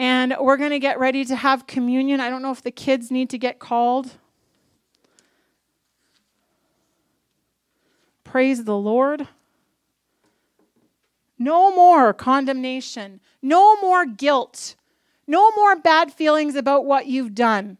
And 0.00 0.34
we're 0.40 0.56
going 0.56 0.70
to 0.70 0.78
get 0.78 0.98
ready 0.98 1.26
to 1.26 1.36
have 1.36 1.66
communion. 1.66 2.20
I 2.20 2.30
don't 2.30 2.40
know 2.40 2.52
if 2.52 2.62
the 2.62 2.70
kids 2.70 3.10
need 3.10 3.28
to 3.28 3.36
get 3.36 3.58
called. 3.58 4.12
Praise 8.24 8.64
the 8.64 8.78
Lord. 8.78 9.28
No 11.38 11.76
more 11.76 12.14
condemnation, 12.14 13.20
no 13.42 13.76
more 13.82 14.06
guilt. 14.06 14.74
No 15.26 15.50
more 15.50 15.76
bad 15.76 16.14
feelings 16.14 16.54
about 16.54 16.86
what 16.86 17.06
you've 17.06 17.34
done. 17.34 17.76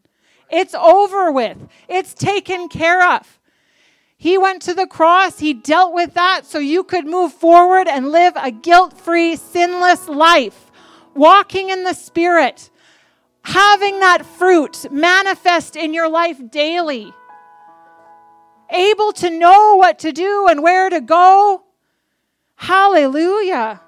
It's 0.50 0.74
over 0.74 1.32
with, 1.32 1.56
it's 1.88 2.12
taken 2.12 2.68
care 2.68 3.14
of. 3.14 3.38
He 4.18 4.36
went 4.36 4.60
to 4.62 4.74
the 4.74 4.86
cross, 4.86 5.38
He 5.38 5.54
dealt 5.54 5.94
with 5.94 6.12
that 6.12 6.44
so 6.44 6.58
you 6.58 6.84
could 6.84 7.06
move 7.06 7.32
forward 7.32 7.88
and 7.88 8.10
live 8.10 8.34
a 8.36 8.50
guilt 8.50 8.92
free, 9.00 9.36
sinless 9.36 10.06
life, 10.06 10.69
walking 11.14 11.70
in 11.70 11.84
the 11.84 11.94
Spirit, 11.94 12.70
having 13.42 14.00
that 14.00 14.24
fruit 14.24 14.86
manifest 14.90 15.76
in 15.76 15.94
your 15.94 16.08
life 16.08 16.38
daily, 16.50 17.12
able 18.70 19.12
to 19.12 19.30
know 19.30 19.76
what 19.76 19.98
to 20.00 20.12
do 20.12 20.46
and 20.48 20.62
where 20.62 20.88
to 20.90 21.00
go. 21.00 21.64
Hallelujah. 22.56 23.80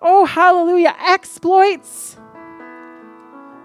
Oh, 0.00 0.24
hallelujah. 0.24 0.94
Exploits. 1.00 2.16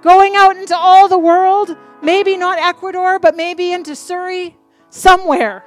Going 0.02 0.36
out 0.36 0.58
into 0.58 0.76
all 0.76 1.08
the 1.08 1.18
world, 1.18 1.78
maybe 2.02 2.36
not 2.38 2.60
Ecuador, 2.60 3.20
but 3.20 3.36
maybe 3.36 3.72
into 3.72 3.96
Surrey, 3.96 4.58
somewhere. 4.90 5.64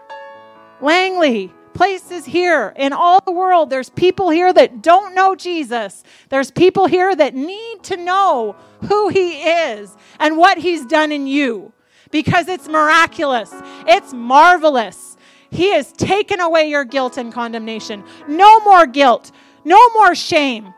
Langley, 0.80 1.52
places 1.76 2.24
here 2.24 2.72
in 2.76 2.92
all 2.92 3.20
the 3.20 3.30
world. 3.30 3.68
There's 3.68 3.90
people 3.90 4.30
here 4.30 4.52
that 4.52 4.82
don't 4.82 5.14
know 5.14 5.36
Jesus. 5.36 6.02
There's 6.30 6.50
people 6.50 6.86
here 6.86 7.14
that 7.14 7.34
need 7.34 7.82
to 7.84 7.96
know 7.98 8.56
who 8.88 9.08
He 9.10 9.42
is 9.42 9.94
and 10.18 10.38
what 10.38 10.58
He's 10.58 10.86
done 10.86 11.12
in 11.12 11.26
you 11.26 11.72
because 12.10 12.48
it's 12.48 12.66
miraculous, 12.66 13.52
it's 13.86 14.12
marvelous. 14.12 15.16
He 15.50 15.72
has 15.72 15.92
taken 15.92 16.40
away 16.40 16.68
your 16.68 16.84
guilt 16.84 17.18
and 17.18 17.32
condemnation. 17.32 18.04
No 18.26 18.60
more 18.60 18.86
guilt, 18.86 19.30
no 19.64 19.78
more 19.90 20.14
shame. 20.14 20.72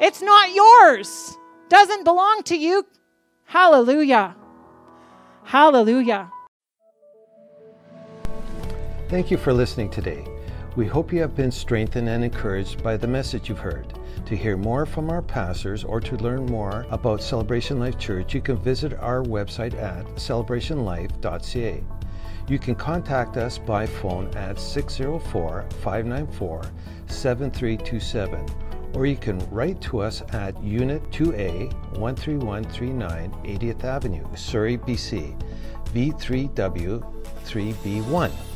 It's 0.00 0.22
not 0.22 0.54
yours. 0.54 1.36
Doesn't 1.68 2.04
belong 2.04 2.42
to 2.44 2.56
you. 2.56 2.86
Hallelujah. 3.44 4.36
Hallelujah. 5.44 6.30
Thank 9.08 9.30
you 9.30 9.36
for 9.36 9.52
listening 9.52 9.90
today. 9.90 10.24
We 10.76 10.86
hope 10.86 11.12
you 11.12 11.20
have 11.20 11.36
been 11.36 11.52
strengthened 11.52 12.08
and 12.08 12.24
encouraged 12.24 12.82
by 12.82 12.96
the 12.96 13.06
message 13.06 13.48
you've 13.48 13.60
heard. 13.60 13.96
To 14.26 14.36
hear 14.36 14.56
more 14.56 14.84
from 14.86 15.08
our 15.08 15.22
pastors 15.22 15.84
or 15.84 16.00
to 16.00 16.16
learn 16.16 16.46
more 16.46 16.84
about 16.90 17.22
Celebration 17.22 17.78
Life 17.78 17.96
Church, 17.96 18.34
you 18.34 18.40
can 18.40 18.56
visit 18.56 18.92
our 18.94 19.22
website 19.22 19.80
at 19.80 20.04
celebrationlife.ca. 20.16 21.84
You 22.48 22.58
can 22.58 22.74
contact 22.74 23.36
us 23.36 23.56
by 23.56 23.86
phone 23.86 24.26
at 24.34 24.58
604 24.58 25.64
594 25.80 26.62
7327 27.06 28.46
or 28.94 29.06
you 29.06 29.16
can 29.16 29.38
write 29.50 29.80
to 29.80 30.00
us 30.00 30.22
at 30.32 30.60
Unit 30.62 31.02
2A 31.10 31.70
13139 31.94 33.30
80th 33.30 33.84
Avenue, 33.84 34.26
Surrey, 34.36 34.78
BC, 34.78 35.40
V3W 35.92 37.24
3B1. 37.44 38.53